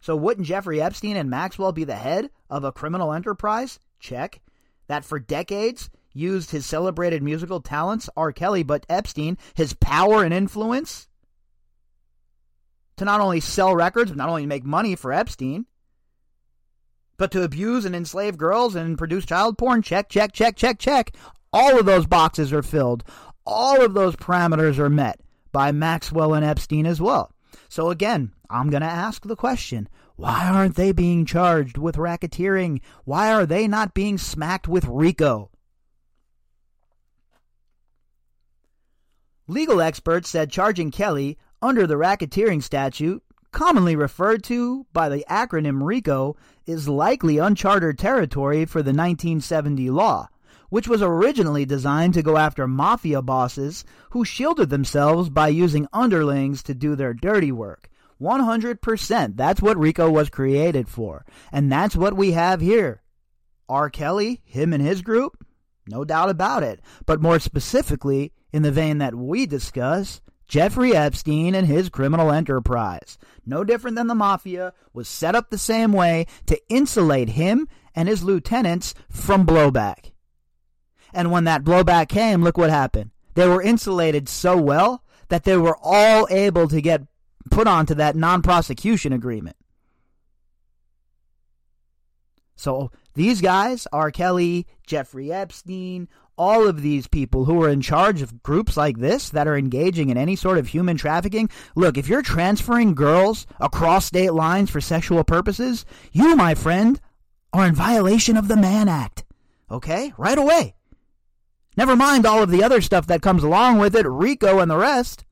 So 0.00 0.14
wouldn't 0.14 0.46
Jeffrey 0.46 0.80
Epstein 0.80 1.16
and 1.16 1.28
Maxwell 1.28 1.72
be 1.72 1.82
the 1.82 1.96
head 1.96 2.30
of 2.48 2.62
a 2.62 2.70
criminal 2.70 3.12
enterprise? 3.12 3.80
Check. 3.98 4.40
That 4.86 5.04
for 5.04 5.18
decades 5.18 5.90
used 6.14 6.52
his 6.52 6.64
celebrated 6.64 7.20
musical 7.20 7.60
talents, 7.60 8.08
R. 8.16 8.30
Kelly, 8.30 8.62
but 8.62 8.86
Epstein, 8.88 9.36
his 9.54 9.74
power 9.74 10.22
and 10.22 10.32
influence, 10.32 11.08
to 12.98 13.04
not 13.04 13.20
only 13.20 13.40
sell 13.40 13.74
records, 13.74 14.12
but 14.12 14.16
not 14.16 14.28
only 14.28 14.46
make 14.46 14.64
money 14.64 14.94
for 14.94 15.12
Epstein, 15.12 15.66
but 17.16 17.32
to 17.32 17.42
abuse 17.42 17.84
and 17.84 17.96
enslave 17.96 18.38
girls 18.38 18.76
and 18.76 18.96
produce 18.96 19.26
child 19.26 19.58
porn. 19.58 19.82
Check, 19.82 20.08
check, 20.08 20.32
check, 20.32 20.54
check, 20.54 20.78
check. 20.78 21.16
All 21.52 21.80
of 21.80 21.84
those 21.84 22.06
boxes 22.06 22.52
are 22.52 22.62
filled. 22.62 23.02
All 23.44 23.84
of 23.84 23.94
those 23.94 24.14
parameters 24.14 24.78
are 24.78 24.88
met 24.88 25.18
by 25.58 25.72
Maxwell 25.72 26.34
and 26.34 26.44
Epstein 26.44 26.86
as 26.86 27.00
well. 27.00 27.32
So 27.68 27.90
again, 27.90 28.30
I'm 28.48 28.70
going 28.70 28.82
to 28.82 28.86
ask 28.86 29.26
the 29.26 29.34
question 29.34 29.88
why 30.14 30.46
aren't 30.46 30.76
they 30.76 30.92
being 30.92 31.26
charged 31.26 31.76
with 31.76 31.96
racketeering? 31.96 32.80
Why 33.04 33.32
are 33.32 33.44
they 33.44 33.66
not 33.66 33.92
being 33.92 34.18
smacked 34.18 34.68
with 34.68 34.84
RICO? 34.84 35.50
Legal 39.48 39.80
experts 39.80 40.30
said 40.30 40.52
charging 40.52 40.92
Kelly 40.92 41.36
under 41.60 41.88
the 41.88 41.96
racketeering 41.96 42.62
statute, 42.62 43.24
commonly 43.50 43.96
referred 43.96 44.44
to 44.44 44.86
by 44.92 45.08
the 45.08 45.24
acronym 45.28 45.82
RICO, 45.82 46.36
is 46.66 46.88
likely 46.88 47.38
uncharted 47.38 47.98
territory 47.98 48.64
for 48.64 48.80
the 48.80 48.90
1970 48.90 49.90
law, 49.90 50.28
which 50.68 50.88
was 50.88 51.02
originally 51.02 51.64
designed 51.64 52.14
to 52.14 52.22
go 52.22 52.36
after 52.36 52.66
mafia 52.66 53.22
bosses 53.22 53.84
who 54.10 54.24
shielded 54.24 54.70
themselves 54.70 55.30
by 55.30 55.48
using 55.48 55.88
underlings 55.92 56.62
to 56.62 56.74
do 56.74 56.94
their 56.94 57.14
dirty 57.14 57.52
work. 57.52 57.88
100%. 58.20 59.36
That's 59.36 59.62
what 59.62 59.78
RICO 59.78 60.10
was 60.10 60.28
created 60.28 60.88
for. 60.88 61.24
And 61.52 61.70
that's 61.70 61.96
what 61.96 62.16
we 62.16 62.32
have 62.32 62.60
here. 62.60 63.02
R. 63.68 63.90
Kelly, 63.90 64.40
him 64.44 64.72
and 64.72 64.82
his 64.82 65.02
group, 65.02 65.44
no 65.86 66.04
doubt 66.04 66.30
about 66.30 66.62
it. 66.62 66.80
But 67.06 67.22
more 67.22 67.38
specifically, 67.38 68.32
in 68.52 68.62
the 68.62 68.72
vein 68.72 68.98
that 68.98 69.14
we 69.14 69.46
discuss, 69.46 70.20
Jeffrey 70.46 70.96
Epstein 70.96 71.54
and 71.54 71.66
his 71.66 71.90
criminal 71.90 72.32
enterprise, 72.32 73.18
no 73.44 73.64
different 73.64 73.96
than 73.96 74.06
the 74.06 74.14
mafia, 74.14 74.72
was 74.94 75.06
set 75.06 75.34
up 75.34 75.50
the 75.50 75.58
same 75.58 75.92
way 75.92 76.26
to 76.46 76.58
insulate 76.70 77.30
him 77.30 77.68
and 77.94 78.08
his 78.08 78.22
lieutenants 78.24 78.94
from 79.10 79.46
blowback. 79.46 80.12
And 81.12 81.30
when 81.30 81.44
that 81.44 81.64
blowback 81.64 82.08
came, 82.08 82.42
look 82.42 82.58
what 82.58 82.70
happened. 82.70 83.10
They 83.34 83.48
were 83.48 83.62
insulated 83.62 84.28
so 84.28 84.56
well 84.56 85.04
that 85.28 85.44
they 85.44 85.56
were 85.56 85.78
all 85.82 86.26
able 86.30 86.68
to 86.68 86.80
get 86.80 87.02
put 87.50 87.66
onto 87.66 87.94
that 87.94 88.16
non 88.16 88.42
prosecution 88.42 89.12
agreement. 89.12 89.56
So 92.56 92.90
these 93.14 93.40
guys, 93.40 93.86
R. 93.92 94.10
Kelly, 94.10 94.66
Jeffrey 94.86 95.32
Epstein, 95.32 96.08
all 96.36 96.66
of 96.66 96.82
these 96.82 97.06
people 97.06 97.44
who 97.44 97.62
are 97.62 97.68
in 97.68 97.80
charge 97.80 98.22
of 98.22 98.42
groups 98.42 98.76
like 98.76 98.98
this 98.98 99.30
that 99.30 99.48
are 99.48 99.56
engaging 99.56 100.08
in 100.08 100.16
any 100.16 100.36
sort 100.36 100.58
of 100.58 100.68
human 100.68 100.96
trafficking. 100.96 101.50
Look, 101.74 101.98
if 101.98 102.08
you're 102.08 102.22
transferring 102.22 102.94
girls 102.94 103.46
across 103.60 104.06
state 104.06 104.32
lines 104.32 104.70
for 104.70 104.80
sexual 104.80 105.24
purposes, 105.24 105.84
you, 106.12 106.36
my 106.36 106.54
friend, 106.54 107.00
are 107.52 107.66
in 107.66 107.74
violation 107.74 108.36
of 108.36 108.48
the 108.48 108.56
Mann 108.56 108.88
Act. 108.88 109.24
Okay? 109.70 110.12
Right 110.16 110.38
away. 110.38 110.74
Never 111.78 111.94
mind 111.94 112.26
all 112.26 112.42
of 112.42 112.50
the 112.50 112.64
other 112.64 112.80
stuff 112.80 113.06
that 113.06 113.22
comes 113.22 113.44
along 113.44 113.78
with 113.78 113.94
it, 113.94 114.04
RICO 114.04 114.58
and 114.58 114.68
the 114.68 114.76
rest. 114.76 115.24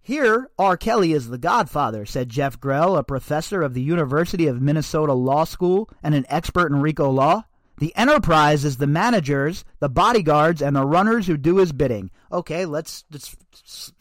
Here, 0.00 0.50
R. 0.58 0.78
Kelly 0.78 1.12
is 1.12 1.28
the 1.28 1.36
godfather, 1.36 2.06
said 2.06 2.30
Jeff 2.30 2.58
Grell, 2.58 2.96
a 2.96 3.04
professor 3.04 3.60
of 3.60 3.74
the 3.74 3.82
University 3.82 4.46
of 4.46 4.62
Minnesota 4.62 5.12
Law 5.12 5.44
School 5.44 5.90
and 6.02 6.14
an 6.14 6.24
expert 6.30 6.72
in 6.72 6.80
RICO 6.80 7.10
law. 7.10 7.42
The 7.76 7.94
enterprise 7.94 8.64
is 8.64 8.78
the 8.78 8.86
managers, 8.86 9.66
the 9.80 9.90
bodyguards, 9.90 10.62
and 10.62 10.74
the 10.74 10.86
runners 10.86 11.26
who 11.26 11.36
do 11.36 11.58
his 11.58 11.72
bidding. 11.72 12.10
Okay, 12.32 12.64
let's 12.64 13.04
just 13.12 13.36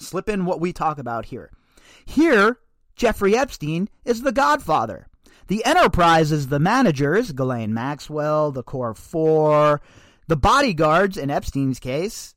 slip 0.01 0.29
in 0.29 0.45
what 0.45 0.61
we 0.61 0.71
talk 0.71 0.97
about 0.97 1.25
here. 1.25 1.51
Here, 2.05 2.59
Jeffrey 2.95 3.35
Epstein 3.35 3.89
is 4.05 4.21
the 4.21 4.31
godfather. 4.31 5.07
The 5.47 5.65
enterprise 5.65 6.31
is 6.31 6.47
the 6.47 6.59
managers, 6.59 7.31
Ghislaine 7.31 7.73
Maxwell, 7.73 8.51
the 8.51 8.63
Core 8.63 8.93
Four, 8.93 9.81
the 10.27 10.37
bodyguards, 10.37 11.17
in 11.17 11.29
Epstein's 11.29 11.79
case, 11.79 12.35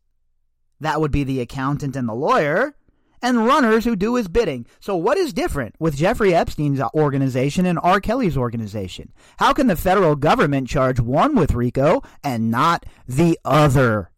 that 0.81 1.01
would 1.01 1.13
be 1.13 1.25
the 1.25 1.41
accountant 1.41 1.97
and 1.97 2.09
the 2.09 2.15
lawyer, 2.15 2.75
and 3.23 3.47
runners 3.47 3.85
who 3.85 3.97
do 3.97 4.17
his 4.17 4.29
bidding. 4.29 4.67
So, 4.81 4.97
what 4.97 5.17
is 5.17 5.33
different 5.33 5.75
with 5.79 5.97
Jeffrey 5.97 6.35
Epstein's 6.35 6.81
organization 6.95 7.65
and 7.65 7.79
R. 7.83 8.01
Kelly's 8.01 8.37
organization? 8.37 9.13
How 9.39 9.53
can 9.53 9.67
the 9.67 9.77
federal 9.77 10.17
government 10.17 10.69
charge 10.69 11.01
one 11.01 11.35
with 11.35 11.55
RICO 11.55 12.03
and 12.23 12.51
not 12.51 12.85
the 13.09 13.39
other? 13.45 14.11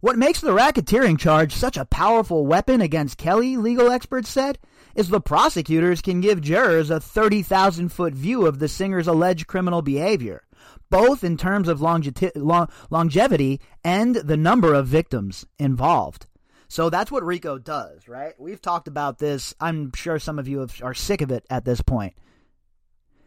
What 0.00 0.16
makes 0.16 0.40
the 0.40 0.52
racketeering 0.52 1.18
charge 1.18 1.54
such 1.54 1.76
a 1.76 1.84
powerful 1.84 2.46
weapon 2.46 2.80
against 2.80 3.18
Kelly, 3.18 3.56
legal 3.56 3.90
experts 3.90 4.30
said, 4.30 4.58
is 4.94 5.08
the 5.08 5.20
prosecutors 5.20 6.00
can 6.00 6.20
give 6.20 6.40
jurors 6.40 6.90
a 6.90 7.00
30,000 7.00 7.90
foot 7.90 8.14
view 8.14 8.46
of 8.46 8.58
the 8.58 8.68
singer's 8.68 9.06
alleged 9.06 9.46
criminal 9.46 9.82
behavior, 9.82 10.42
both 10.90 11.24
in 11.24 11.36
terms 11.36 11.68
of 11.68 11.80
longe- 11.80 12.12
long- 12.34 12.68
longevity 12.90 13.60
and 13.84 14.16
the 14.16 14.36
number 14.36 14.74
of 14.74 14.86
victims 14.86 15.46
involved. 15.58 16.26
So 16.68 16.88
that's 16.88 17.10
what 17.10 17.24
RICO 17.24 17.58
does, 17.58 18.06
right? 18.06 18.34
We've 18.38 18.62
talked 18.62 18.86
about 18.86 19.18
this. 19.18 19.54
I'm 19.60 19.92
sure 19.94 20.20
some 20.20 20.38
of 20.38 20.46
you 20.46 20.60
have, 20.60 20.80
are 20.82 20.94
sick 20.94 21.20
of 21.20 21.32
it 21.32 21.44
at 21.50 21.64
this 21.64 21.80
point. 21.80 22.14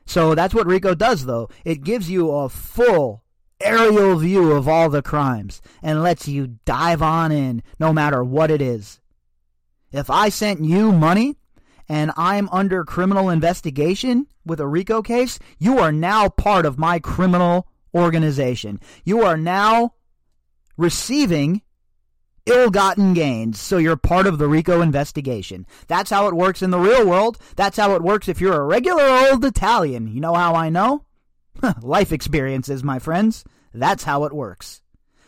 So 0.05 0.33
that's 0.33 0.53
what 0.53 0.67
RICO 0.67 0.95
does, 0.95 1.25
though. 1.25 1.49
It 1.65 1.83
gives 1.83 2.09
you 2.09 2.31
a 2.31 2.47
full 2.49 3.23
aerial 3.59 4.17
view 4.17 4.51
of 4.51 4.67
all 4.67 4.89
the 4.89 5.01
crimes 5.01 5.61
and 5.81 6.03
lets 6.03 6.27
you 6.27 6.59
dive 6.65 7.01
on 7.01 7.31
in 7.31 7.63
no 7.79 7.93
matter 7.93 8.23
what 8.23 8.51
it 8.51 8.61
is. 8.61 8.99
If 9.91 10.09
I 10.09 10.29
sent 10.29 10.63
you 10.63 10.91
money 10.91 11.37
and 11.89 12.11
I'm 12.15 12.49
under 12.49 12.83
criminal 12.83 13.29
investigation 13.29 14.27
with 14.45 14.59
a 14.59 14.67
RICO 14.67 15.01
case, 15.01 15.39
you 15.59 15.79
are 15.79 15.91
now 15.91 16.29
part 16.29 16.65
of 16.65 16.77
my 16.77 16.99
criminal 16.99 17.67
organization. 17.93 18.79
You 19.03 19.21
are 19.23 19.37
now 19.37 19.93
receiving 20.77 21.61
ill 22.45 22.69
gotten 22.69 23.13
gains, 23.13 23.59
so 23.59 23.77
you're 23.77 23.95
part 23.95 24.27
of 24.27 24.37
the 24.37 24.47
RICO 24.47 24.81
investigation. 24.81 25.65
That's 25.87 26.09
how 26.09 26.27
it 26.27 26.33
works 26.33 26.61
in 26.61 26.71
the 26.71 26.79
real 26.79 27.07
world. 27.07 27.37
That's 27.55 27.77
how 27.77 27.95
it 27.95 28.01
works 28.01 28.27
if 28.27 28.41
you're 28.41 28.61
a 28.61 28.65
regular 28.65 29.03
old 29.03 29.45
Italian. 29.45 30.07
You 30.07 30.19
know 30.19 30.33
how 30.33 30.55
I 30.55 30.69
know? 30.69 31.05
Life 31.81 32.11
experiences, 32.11 32.83
my 32.83 32.99
friends. 32.99 33.43
That's 33.73 34.03
how 34.03 34.25
it 34.25 34.33
works. 34.33 34.81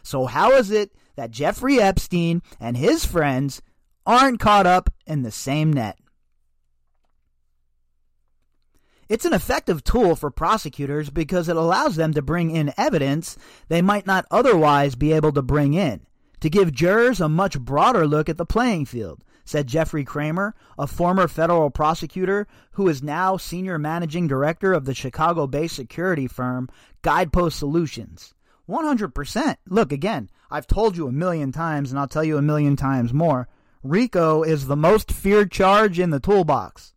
So, 0.03 0.25
how 0.25 0.51
is 0.51 0.71
it 0.71 0.91
that 1.15 1.31
Jeffrey 1.31 1.79
Epstein 1.79 2.41
and 2.59 2.77
his 2.77 3.05
friends 3.05 3.61
aren't 4.05 4.39
caught 4.39 4.67
up 4.67 4.93
in 5.07 5.23
the 5.23 5.31
same 5.31 5.73
net? 5.73 5.97
It's 9.07 9.25
an 9.25 9.33
effective 9.33 9.83
tool 9.83 10.15
for 10.15 10.31
prosecutors 10.31 11.09
because 11.09 11.47
it 11.47 11.55
allows 11.55 11.95
them 11.95 12.13
to 12.13 12.21
bring 12.21 12.49
in 12.49 12.73
evidence 12.77 13.37
they 13.67 13.81
might 13.81 14.07
not 14.07 14.25
otherwise 14.31 14.95
be 14.95 15.13
able 15.13 15.31
to 15.33 15.41
bring 15.41 15.73
in 15.73 16.05
to 16.45 16.49
give 16.49 16.71
jurors 16.71 17.21
a 17.21 17.29
much 17.29 17.59
broader 17.59 18.05
look 18.07 18.29
at 18.29 18.37
the 18.37 18.45
playing 18.45 18.85
field, 18.85 19.23
said 19.45 19.67
Jeffrey 19.67 20.03
Cramer, 20.03 20.55
a 20.77 20.87
former 20.87 21.27
federal 21.27 21.69
prosecutor 21.69 22.47
who 22.71 22.87
is 22.87 23.01
now 23.01 23.37
senior 23.37 23.77
managing 23.77 24.27
director 24.27 24.73
of 24.73 24.85
the 24.85 24.93
Chicago 24.93 25.47
based 25.47 25.75
security 25.75 26.27
firm 26.27 26.69
Guidepost 27.01 27.57
Solutions. 27.59 28.33
100%. 28.67 29.55
Look, 29.67 29.91
again, 29.91 30.29
I've 30.49 30.67
told 30.67 30.97
you 30.97 31.07
a 31.07 31.11
million 31.11 31.51
times, 31.51 31.91
and 31.91 31.99
I'll 31.99 32.07
tell 32.07 32.23
you 32.23 32.37
a 32.37 32.41
million 32.41 32.75
times 32.75 33.13
more. 33.13 33.47
RICO 33.83 34.41
is 34.41 34.65
the 34.65 34.75
most 34.75 35.11
feared 35.11 35.51
charge 35.51 35.99
in 35.99 36.09
the 36.09 36.19
toolbox. 36.19 36.94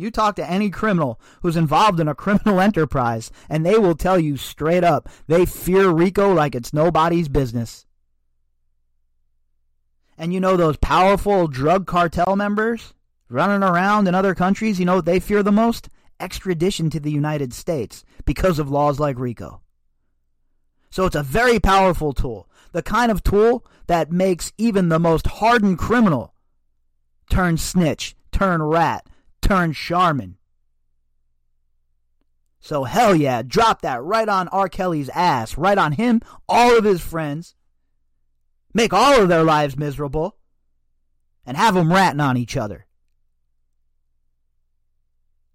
You 0.00 0.10
talk 0.10 0.36
to 0.36 0.50
any 0.50 0.70
criminal 0.70 1.20
who's 1.42 1.56
involved 1.56 2.00
in 2.00 2.08
a 2.08 2.14
criminal 2.14 2.58
enterprise, 2.68 3.30
and 3.50 3.66
they 3.66 3.78
will 3.78 3.94
tell 3.94 4.18
you 4.18 4.38
straight 4.38 4.82
up 4.82 5.10
they 5.26 5.44
fear 5.44 5.90
RICO 5.90 6.32
like 6.32 6.54
it's 6.54 6.72
nobody's 6.72 7.28
business. 7.28 7.84
And 10.16 10.32
you 10.32 10.40
know 10.40 10.56
those 10.56 10.78
powerful 10.78 11.48
drug 11.48 11.86
cartel 11.86 12.34
members 12.34 12.94
running 13.28 13.62
around 13.62 14.08
in 14.08 14.14
other 14.14 14.34
countries, 14.34 14.78
you 14.80 14.86
know 14.86 14.96
what 14.96 15.04
they 15.04 15.20
fear 15.20 15.42
the 15.42 15.52
most? 15.52 15.90
Extradition 16.18 16.88
to 16.90 17.00
the 17.00 17.10
United 17.10 17.52
States 17.52 18.02
because 18.24 18.58
of 18.58 18.70
laws 18.70 18.98
like 18.98 19.18
RICO. 19.18 19.60
So 20.90 21.04
it's 21.04 21.16
a 21.16 21.22
very 21.22 21.60
powerful 21.60 22.14
tool. 22.14 22.48
The 22.72 22.82
kind 22.82 23.12
of 23.12 23.22
tool 23.22 23.66
that 23.86 24.10
makes 24.10 24.52
even 24.56 24.88
the 24.88 24.98
most 24.98 25.26
hardened 25.26 25.78
criminal 25.78 26.32
turn 27.28 27.58
snitch, 27.58 28.16
turn 28.32 28.62
rat, 28.62 29.06
turn 29.40 29.72
Charmin. 29.72 30.36
So 32.60 32.84
hell 32.84 33.14
yeah, 33.14 33.42
drop 33.42 33.82
that 33.82 34.02
right 34.02 34.28
on 34.28 34.48
R. 34.48 34.68
Kelly's 34.68 35.08
ass, 35.10 35.56
right 35.56 35.78
on 35.78 35.92
him, 35.92 36.20
all 36.48 36.76
of 36.76 36.84
his 36.84 37.00
friends, 37.00 37.54
make 38.74 38.92
all 38.92 39.22
of 39.22 39.28
their 39.28 39.44
lives 39.44 39.78
miserable, 39.78 40.36
and 41.46 41.56
have 41.56 41.74
them 41.74 41.92
ratting 41.92 42.20
on 42.20 42.36
each 42.36 42.56
other. 42.56 42.86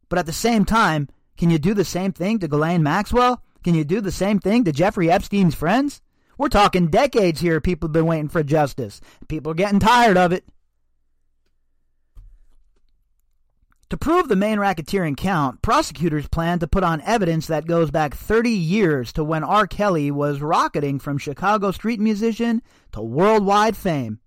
But 0.10 0.20
at 0.20 0.26
the 0.26 0.34
same 0.34 0.66
time, 0.66 1.10
can 1.38 1.50
you 1.50 1.60
do 1.60 1.74
the 1.74 1.86
same 1.86 2.12
thing 2.12 2.40
to 2.40 2.48
Ghislaine 2.48 2.84
Maxwell? 2.84 3.44
Can 3.64 3.76
you 3.76 3.84
do 3.84 4.02
the 4.02 4.12
same 4.12 4.40
thing 4.40 4.64
to 4.64 4.72
Jeffrey 4.72 5.12
Epstein's 5.12 5.56
friends? 5.56 6.02
We're 6.38 6.50
talking 6.50 6.88
decades 6.88 7.40
here. 7.40 7.62
People 7.62 7.88
have 7.88 7.94
been 7.94 8.06
waiting 8.06 8.30
for 8.30 8.44
justice. 8.44 9.00
People 9.28 9.52
are 9.52 9.56
getting 9.56 9.80
tired 9.80 10.18
of 10.18 10.32
it. 10.32 10.44
To 13.96 14.00
prove 14.00 14.28
the 14.28 14.36
main 14.36 14.58
racketeering 14.58 15.16
count, 15.16 15.62
prosecutors 15.62 16.28
plan 16.28 16.60
to 16.60 16.68
put 16.68 16.84
on 16.84 17.00
evidence 17.04 17.48
that 17.48 17.66
goes 17.66 17.92
back 17.92 18.14
30 18.14 18.50
years 18.50 19.14
to 19.14 19.24
when 19.24 19.42
R. 19.42 19.68
Kelly 19.68 20.12
was 20.12 20.42
rocketing 20.42 21.00
from 21.00 21.18
Chicago 21.18 21.72
street 21.72 22.02
musician 22.02 22.62
to 22.92 23.02
worldwide 23.02 23.78
fame. 23.78 24.20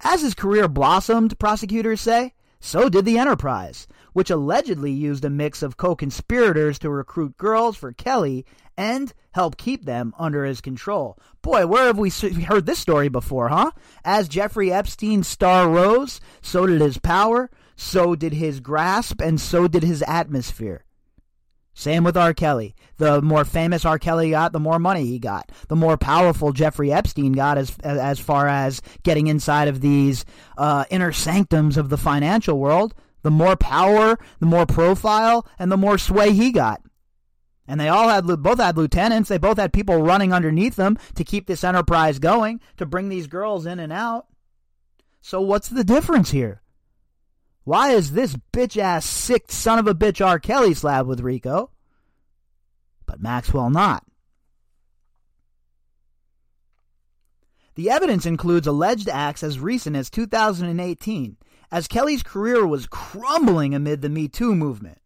As 0.00 0.22
his 0.22 0.34
career 0.34 0.68
blossomed, 0.68 1.40
prosecutors 1.40 2.02
say, 2.02 2.34
so 2.60 2.88
did 2.88 3.04
the 3.04 3.18
enterprise, 3.18 3.88
which 4.12 4.30
allegedly 4.30 4.92
used 4.92 5.24
a 5.24 5.28
mix 5.28 5.60
of 5.60 5.76
co 5.76 5.96
conspirators 5.96 6.78
to 6.78 6.88
recruit 6.88 7.36
girls 7.36 7.76
for 7.76 7.92
Kelly 7.92 8.46
and 8.76 9.12
help 9.32 9.56
keep 9.56 9.86
them 9.86 10.14
under 10.20 10.44
his 10.44 10.60
control. 10.60 11.18
Boy, 11.42 11.66
where 11.66 11.86
have 11.86 11.98
we 11.98 12.10
heard 12.10 12.66
this 12.66 12.78
story 12.78 13.08
before, 13.08 13.48
huh? 13.48 13.72
As 14.04 14.28
Jeffrey 14.28 14.72
Epstein's 14.72 15.26
star 15.26 15.68
rose, 15.68 16.20
so 16.42 16.64
did 16.64 16.80
his 16.80 16.98
power, 16.98 17.50
so 17.76 18.14
did 18.14 18.34
his 18.34 18.60
grasp, 18.60 19.20
and 19.20 19.40
so 19.40 19.68
did 19.68 19.82
his 19.82 20.02
atmosphere. 20.06 20.84
Same 21.74 22.04
with 22.04 22.16
R. 22.16 22.32
Kelly. 22.32 22.76
The 22.98 23.20
more 23.20 23.44
famous 23.44 23.84
R. 23.84 23.98
Kelly 23.98 24.30
got, 24.30 24.52
the 24.52 24.60
more 24.60 24.78
money 24.78 25.06
he 25.06 25.18
got. 25.18 25.50
The 25.68 25.74
more 25.74 25.96
powerful 25.96 26.52
Jeffrey 26.52 26.92
Epstein 26.92 27.32
got, 27.32 27.58
as 27.58 27.76
as 27.82 28.20
far 28.20 28.46
as 28.46 28.80
getting 29.02 29.26
inside 29.26 29.66
of 29.66 29.80
these 29.80 30.24
uh, 30.56 30.84
inner 30.88 31.12
sanctums 31.12 31.76
of 31.76 31.88
the 31.88 31.98
financial 31.98 32.58
world, 32.58 32.94
the 33.22 33.30
more 33.30 33.56
power, 33.56 34.16
the 34.38 34.46
more 34.46 34.66
profile, 34.66 35.46
and 35.58 35.72
the 35.72 35.76
more 35.76 35.98
sway 35.98 36.32
he 36.32 36.52
got. 36.52 36.80
And 37.66 37.80
they 37.80 37.88
all 37.88 38.08
had 38.08 38.26
both 38.26 38.58
had 38.58 38.76
lieutenants. 38.76 39.28
They 39.28 39.38
both 39.38 39.58
had 39.58 39.72
people 39.72 40.02
running 40.02 40.32
underneath 40.32 40.76
them 40.76 40.96
to 41.16 41.24
keep 41.24 41.46
this 41.46 41.64
enterprise 41.64 42.20
going, 42.20 42.60
to 42.76 42.86
bring 42.86 43.08
these 43.08 43.26
girls 43.26 43.66
in 43.66 43.80
and 43.80 43.92
out. 43.92 44.26
So 45.22 45.40
what's 45.40 45.70
the 45.70 45.84
difference 45.84 46.30
here? 46.30 46.60
Why 47.64 47.90
is 47.92 48.12
this 48.12 48.36
bitch 48.52 48.76
ass 48.76 49.06
sick 49.06 49.50
son 49.50 49.78
of 49.78 49.86
a 49.86 49.94
bitch 49.94 50.24
R. 50.24 50.38
Kelly 50.38 50.74
slab 50.74 51.06
with 51.06 51.20
RICO, 51.20 51.70
but 53.06 53.22
Maxwell 53.22 53.70
not? 53.70 54.04
The 57.74 57.90
evidence 57.90 58.26
includes 58.26 58.66
alleged 58.66 59.08
acts 59.08 59.42
as 59.42 59.58
recent 59.58 59.96
as 59.96 60.10
2018, 60.10 61.36
as 61.72 61.88
Kelly's 61.88 62.22
career 62.22 62.66
was 62.66 62.86
crumbling 62.86 63.74
amid 63.74 64.00
the 64.00 64.08
Me 64.08 64.28
Too 64.28 64.54
movement. 64.54 64.98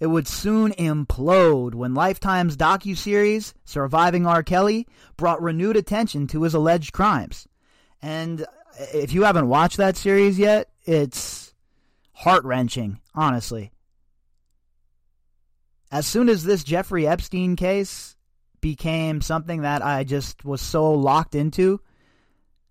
It 0.00 0.06
would 0.06 0.26
soon 0.26 0.72
implode 0.72 1.74
when 1.74 1.94
Lifetime's 1.94 2.56
docu-series 2.56 3.52
Surviving 3.66 4.26
R. 4.26 4.42
Kelly 4.42 4.88
brought 5.18 5.42
renewed 5.42 5.76
attention 5.76 6.26
to 6.28 6.42
his 6.42 6.54
alleged 6.54 6.94
crimes. 6.94 7.46
And 8.00 8.46
if 8.94 9.12
you 9.12 9.24
haven't 9.24 9.48
watched 9.48 9.76
that 9.76 9.98
series 9.98 10.38
yet, 10.38 10.70
it's 10.84 11.18
heart 12.20 12.44
wrenching, 12.44 13.00
honestly. 13.14 13.72
As 15.90 16.06
soon 16.06 16.28
as 16.28 16.44
this 16.44 16.62
Jeffrey 16.62 17.06
Epstein 17.06 17.56
case 17.56 18.14
became 18.60 19.22
something 19.22 19.62
that 19.62 19.82
I 19.82 20.04
just 20.04 20.44
was 20.44 20.60
so 20.60 20.92
locked 20.92 21.34
into, 21.34 21.80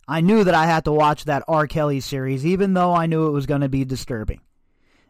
I 0.07 0.21
knew 0.21 0.43
that 0.43 0.53
I 0.53 0.67
had 0.67 0.85
to 0.85 0.91
watch 0.91 1.25
that 1.25 1.43
R. 1.47 1.65
Kelly 1.65 1.99
series, 1.99 2.45
even 2.45 2.75
though 2.75 2.93
I 2.93 3.07
knew 3.07 3.25
it 3.27 3.31
was 3.31 3.47
going 3.47 3.61
to 3.61 3.69
be 3.69 3.85
disturbing. 3.85 4.41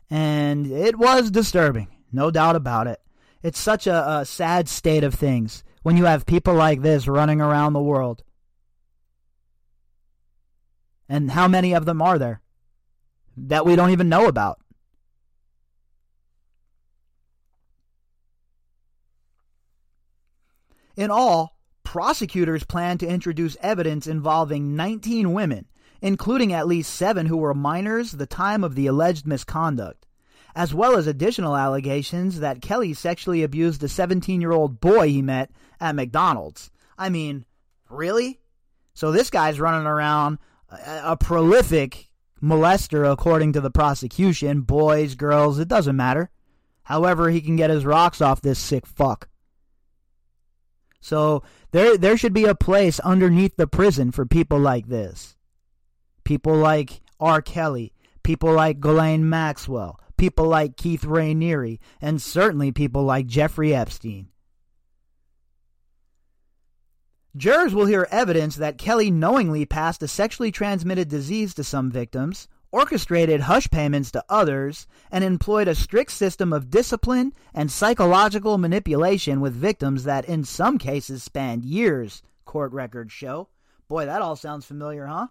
And 0.09 0.67
it 0.67 0.97
was 0.97 1.29
disturbing, 1.31 1.89
no 2.13 2.31
doubt 2.31 2.55
about 2.55 2.87
it. 2.87 3.01
It's 3.43 3.59
such 3.59 3.87
a, 3.87 4.19
a 4.19 4.25
sad 4.25 4.69
state 4.69 5.03
of 5.03 5.13
things 5.13 5.65
when 5.83 5.97
you 5.97 6.05
have 6.05 6.25
people 6.25 6.53
like 6.53 6.81
this 6.81 7.09
running 7.09 7.41
around 7.41 7.73
the 7.73 7.81
world. 7.81 8.23
And 11.09 11.31
how 11.31 11.49
many 11.49 11.73
of 11.73 11.83
them 11.83 12.01
are 12.01 12.17
there? 12.17 12.41
That 13.47 13.65
we 13.65 13.75
don't 13.75 13.91
even 13.91 14.09
know 14.09 14.27
about. 14.27 14.59
In 20.95 21.11
all, 21.11 21.57
prosecutors 21.85 22.65
plan 22.65 22.97
to 22.97 23.07
introduce 23.07 23.55
evidence 23.61 24.05
involving 24.05 24.75
19 24.75 25.31
women, 25.31 25.65
including 26.01 26.51
at 26.51 26.67
least 26.67 26.93
seven 26.93 27.27
who 27.27 27.37
were 27.37 27.53
minors 27.53 28.11
the 28.11 28.25
time 28.25 28.65
of 28.65 28.75
the 28.75 28.85
alleged 28.85 29.25
misconduct, 29.25 30.05
as 30.53 30.73
well 30.73 30.97
as 30.97 31.07
additional 31.07 31.55
allegations 31.55 32.41
that 32.41 32.61
Kelly 32.61 32.93
sexually 32.93 33.43
abused 33.43 33.81
a 33.81 33.87
17 33.87 34.41
year 34.41 34.51
old 34.51 34.81
boy 34.81 35.07
he 35.07 35.21
met 35.21 35.51
at 35.79 35.95
McDonald's. 35.95 36.69
I 36.97 37.07
mean, 37.07 37.45
really? 37.89 38.41
So 38.93 39.13
this 39.13 39.29
guy's 39.29 39.59
running 39.59 39.87
around 39.87 40.39
a, 40.69 41.11
a 41.11 41.17
prolific 41.17 42.08
molester, 42.41 43.11
according 43.11 43.53
to 43.53 43.61
the 43.61 43.71
prosecution. 43.71 44.61
Boys, 44.61 45.15
girls, 45.15 45.59
it 45.59 45.67
doesn't 45.67 45.95
matter. 45.95 46.29
However, 46.83 47.29
he 47.29 47.41
can 47.41 47.55
get 47.55 47.69
his 47.69 47.85
rocks 47.85 48.21
off 48.21 48.41
this 48.41 48.57
sick 48.57 48.87
fuck. 48.87 49.29
So 51.01 51.43
there 51.71 51.97
there 51.97 52.17
should 52.17 52.33
be 52.33 52.45
a 52.45 52.55
place 52.55 52.99
underneath 53.01 53.55
the 53.55 53.67
prison 53.67 54.11
for 54.11 54.25
people 54.25 54.59
like 54.59 54.87
this. 54.87 55.35
People 56.23 56.55
like 56.55 57.01
R. 57.19 57.41
Kelly, 57.41 57.93
people 58.23 58.53
like 58.53 58.79
Ghislaine 58.79 59.29
Maxwell, 59.29 59.99
people 60.17 60.47
like 60.47 60.77
Keith 60.77 61.03
Raniere, 61.03 61.79
and 62.01 62.21
certainly 62.21 62.71
people 62.71 63.03
like 63.03 63.27
Jeffrey 63.27 63.73
Epstein. 63.73 64.28
Jurors 67.39 67.73
will 67.73 67.85
hear 67.85 68.05
evidence 68.11 68.57
that 68.57 68.77
Kelly 68.77 69.09
knowingly 69.09 69.65
passed 69.65 70.03
a 70.03 70.09
sexually 70.09 70.51
transmitted 70.51 71.07
disease 71.07 71.53
to 71.53 71.63
some 71.63 71.89
victims, 71.89 72.49
orchestrated 72.69 73.39
hush 73.39 73.69
payments 73.69 74.11
to 74.11 74.25
others, 74.27 74.87
and 75.09 75.23
employed 75.23 75.69
a 75.69 75.73
strict 75.73 76.11
system 76.11 76.51
of 76.51 76.69
discipline 76.69 77.31
and 77.53 77.71
psychological 77.71 78.57
manipulation 78.57 79.39
with 79.39 79.55
victims 79.55 80.03
that 80.03 80.25
in 80.25 80.43
some 80.43 80.77
cases 80.77 81.23
spanned 81.23 81.63
years, 81.63 82.21
court 82.43 82.73
records 82.73 83.13
show. 83.13 83.47
Boy, 83.87 84.05
that 84.05 84.21
all 84.21 84.35
sounds 84.35 84.65
familiar, 84.65 85.05
huh? 85.05 85.27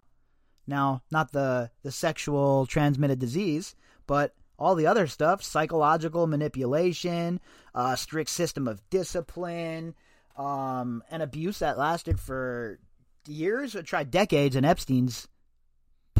Now, 0.66 1.02
not 1.10 1.32
the, 1.32 1.70
the 1.82 1.92
sexual 1.92 2.64
transmitted 2.64 3.18
disease, 3.18 3.76
but 4.06 4.34
all 4.58 4.74
the 4.74 4.86
other 4.86 5.08
stuff 5.08 5.42
psychological 5.42 6.26
manipulation, 6.26 7.38
a 7.74 7.98
strict 7.98 8.30
system 8.30 8.66
of 8.66 8.88
discipline, 8.88 9.94
um, 10.38 11.02
and 11.10 11.22
abuse 11.22 11.58
that 11.58 11.76
lasted 11.76 12.18
for 12.18 12.78
years, 13.26 13.74
or 13.74 13.82
tried 13.82 14.10
decades 14.10 14.56
in 14.56 14.64
Epstein's 14.64 15.28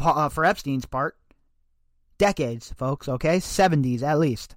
uh, 0.00 0.28
for 0.28 0.44
Epstein's 0.44 0.86
part. 0.86 1.16
Decades, 2.18 2.72
folks, 2.76 3.08
okay? 3.08 3.38
70s 3.38 4.02
at 4.02 4.18
least. 4.18 4.56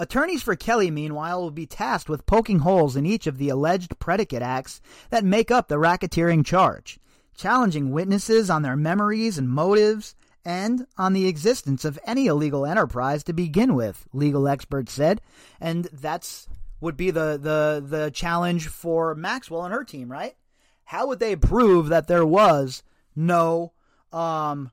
Attorneys 0.00 0.44
for 0.44 0.54
Kelly, 0.54 0.92
meanwhile, 0.92 1.42
will 1.42 1.50
be 1.50 1.66
tasked 1.66 2.08
with 2.08 2.24
poking 2.24 2.60
holes 2.60 2.94
in 2.94 3.04
each 3.04 3.26
of 3.26 3.36
the 3.36 3.48
alleged 3.48 3.98
predicate 3.98 4.42
acts 4.42 4.80
that 5.10 5.24
make 5.24 5.50
up 5.50 5.66
the 5.66 5.74
racketeering 5.74 6.46
charge, 6.46 7.00
challenging 7.36 7.90
witnesses 7.90 8.48
on 8.48 8.62
their 8.62 8.76
memories 8.76 9.38
and 9.38 9.48
motives, 9.48 10.14
and 10.44 10.86
on 10.96 11.14
the 11.14 11.26
existence 11.26 11.84
of 11.84 11.98
any 12.06 12.26
illegal 12.26 12.64
enterprise 12.64 13.24
to 13.24 13.32
begin 13.32 13.74
with, 13.74 14.06
legal 14.12 14.46
experts 14.46 14.92
said. 14.92 15.20
And 15.60 15.88
that's 15.92 16.46
would 16.80 16.96
be 16.96 17.10
the, 17.10 17.38
the, 17.40 17.84
the 17.84 18.10
challenge 18.10 18.68
for 18.68 19.14
Maxwell 19.14 19.64
and 19.64 19.74
her 19.74 19.84
team, 19.84 20.10
right? 20.10 20.36
How 20.84 21.06
would 21.06 21.18
they 21.18 21.36
prove 21.36 21.88
that 21.88 22.08
there 22.08 22.26
was 22.26 22.82
no 23.14 23.72
um, 24.12 24.70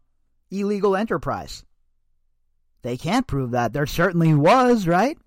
illegal 0.51 0.95
enterprise. 0.95 1.63
They 2.81 2.97
can't 2.97 3.27
prove 3.27 3.51
that. 3.51 3.73
There 3.73 3.87
certainly 3.87 4.33
was, 4.33 4.87
right? 4.87 5.17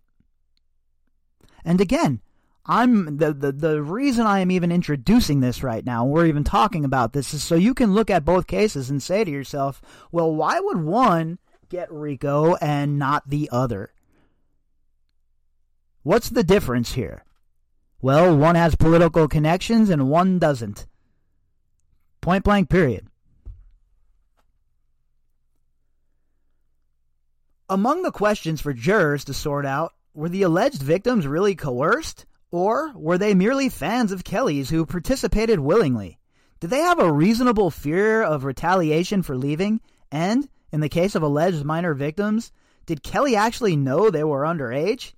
And 1.64 1.81
again, 1.81 2.21
I'm 2.64 3.17
the, 3.17 3.33
the 3.33 3.51
the 3.51 3.83
reason 3.83 4.27
I 4.27 4.41
am 4.41 4.51
even 4.51 4.71
introducing 4.71 5.41
this 5.41 5.62
right 5.62 5.85
now, 5.85 6.05
we're 6.05 6.27
even 6.27 6.45
talking 6.45 6.85
about 6.85 7.12
this, 7.12 7.35
is 7.35 7.43
so 7.43 7.55
you 7.55 7.75
can 7.75 7.95
look 7.95 8.11
at 8.11 8.25
both 8.25 8.47
cases 8.47 8.91
and 8.91 9.03
say 9.03 9.25
to 9.25 9.31
yourself, 9.31 9.83
well, 10.12 10.33
why 10.33 10.61
would 10.61 10.79
one 10.79 11.38
get 11.69 11.93
Rico 11.93 12.55
and 12.57 12.99
not 12.99 13.29
the 13.29 13.49
other? 13.51 13.93
What's 16.09 16.31
the 16.31 16.42
difference 16.42 16.94
here? 16.94 17.23
Well, 18.01 18.35
one 18.35 18.55
has 18.55 18.75
political 18.75 19.29
connections 19.29 19.90
and 19.90 20.09
one 20.09 20.38
doesn't. 20.38 20.87
Point 22.23 22.44
blank, 22.44 22.71
period. 22.71 23.09
Among 27.68 28.01
the 28.01 28.11
questions 28.11 28.62
for 28.62 28.73
jurors 28.73 29.23
to 29.25 29.35
sort 29.35 29.66
out 29.66 29.92
were 30.14 30.31
the 30.31 30.44
alleged 30.44 30.81
victims 30.83 31.27
really 31.27 31.55
coerced, 31.55 32.25
or 32.51 32.90
were 32.94 33.18
they 33.18 33.35
merely 33.35 33.68
fans 33.68 34.11
of 34.11 34.25
Kelly's 34.25 34.71
who 34.71 34.87
participated 34.87 35.61
willingly? 35.61 36.18
Did 36.59 36.71
they 36.71 36.81
have 36.81 37.01
a 37.01 37.12
reasonable 37.12 37.71
fear 37.71 38.23
of 38.23 38.44
retaliation 38.44 39.23
for 39.23 39.37
leaving? 39.37 39.83
And, 40.11 40.49
in 40.73 40.81
the 40.81 40.88
case 40.88 41.14
of 41.14 41.23
alleged 41.23 41.66
minor 41.66 41.92
victims, 41.92 42.51
did 42.87 43.03
Kelly 43.03 43.37
actually 43.37 43.77
know 43.77 44.09
they 44.09 44.25
were 44.25 44.44
underage? 44.44 45.12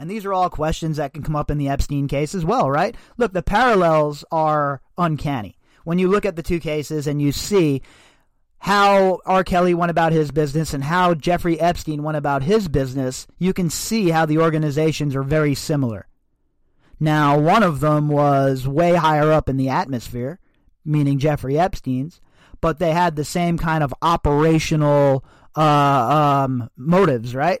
And 0.00 0.10
these 0.10 0.24
are 0.24 0.32
all 0.32 0.48
questions 0.48 0.96
that 0.96 1.12
can 1.12 1.22
come 1.22 1.36
up 1.36 1.50
in 1.50 1.58
the 1.58 1.68
Epstein 1.68 2.08
case 2.08 2.34
as 2.34 2.42
well, 2.42 2.70
right? 2.70 2.96
Look, 3.18 3.34
the 3.34 3.42
parallels 3.42 4.24
are 4.32 4.80
uncanny. 4.96 5.58
When 5.84 5.98
you 5.98 6.08
look 6.08 6.24
at 6.24 6.36
the 6.36 6.42
two 6.42 6.58
cases 6.58 7.06
and 7.06 7.20
you 7.20 7.32
see 7.32 7.82
how 8.60 9.20
R. 9.26 9.44
Kelly 9.44 9.74
went 9.74 9.90
about 9.90 10.12
his 10.12 10.30
business 10.30 10.72
and 10.72 10.84
how 10.84 11.12
Jeffrey 11.12 11.60
Epstein 11.60 12.02
went 12.02 12.16
about 12.16 12.42
his 12.42 12.66
business, 12.66 13.26
you 13.38 13.52
can 13.52 13.68
see 13.68 14.08
how 14.08 14.24
the 14.24 14.38
organizations 14.38 15.14
are 15.14 15.22
very 15.22 15.54
similar. 15.54 16.06
Now, 16.98 17.38
one 17.38 17.62
of 17.62 17.80
them 17.80 18.08
was 18.08 18.66
way 18.66 18.94
higher 18.94 19.30
up 19.30 19.50
in 19.50 19.58
the 19.58 19.68
atmosphere, 19.68 20.38
meaning 20.82 21.18
Jeffrey 21.18 21.58
Epstein's, 21.58 22.22
but 22.62 22.78
they 22.78 22.92
had 22.92 23.16
the 23.16 23.24
same 23.24 23.58
kind 23.58 23.84
of 23.84 23.94
operational 24.00 25.26
uh, 25.54 25.60
um, 26.46 26.70
motives, 26.74 27.34
right? 27.34 27.60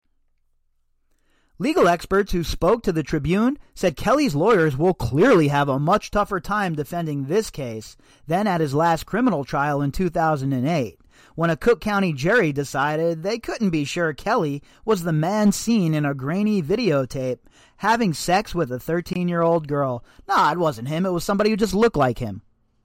Legal 1.61 1.87
experts 1.87 2.31
who 2.31 2.43
spoke 2.43 2.81
to 2.81 2.91
the 2.91 3.03
Tribune 3.03 3.55
said 3.75 3.95
Kelly's 3.95 4.33
lawyers 4.33 4.75
will 4.75 4.95
clearly 4.95 5.49
have 5.49 5.69
a 5.69 5.77
much 5.77 6.09
tougher 6.09 6.39
time 6.39 6.73
defending 6.73 7.25
this 7.25 7.51
case 7.51 7.95
than 8.25 8.47
at 8.47 8.61
his 8.61 8.73
last 8.73 9.05
criminal 9.05 9.45
trial 9.45 9.79
in 9.79 9.91
2008, 9.91 10.99
when 11.35 11.51
a 11.51 11.55
Cook 11.55 11.79
County 11.79 12.13
jury 12.13 12.51
decided 12.51 13.21
they 13.21 13.37
couldn't 13.37 13.69
be 13.69 13.85
sure 13.85 14.11
Kelly 14.11 14.63
was 14.85 15.03
the 15.03 15.13
man 15.13 15.51
seen 15.51 15.93
in 15.93 16.03
a 16.03 16.15
grainy 16.15 16.63
videotape 16.63 17.37
having 17.77 18.11
sex 18.11 18.55
with 18.55 18.71
a 18.71 18.79
13 18.79 19.27
year 19.27 19.43
old 19.43 19.67
girl. 19.67 20.03
Nah, 20.27 20.51
it 20.51 20.57
wasn't 20.57 20.87
him, 20.87 21.05
it 21.05 21.11
was 21.11 21.23
somebody 21.23 21.51
who 21.51 21.55
just 21.55 21.75
looked 21.75 21.95
like 21.95 22.17
him. 22.17 22.41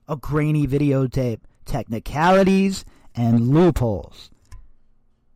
A 0.07 0.15
grainy 0.15 0.67
videotape, 0.67 1.39
technicalities, 1.65 2.85
and 3.15 3.49
loopholes. 3.49 4.29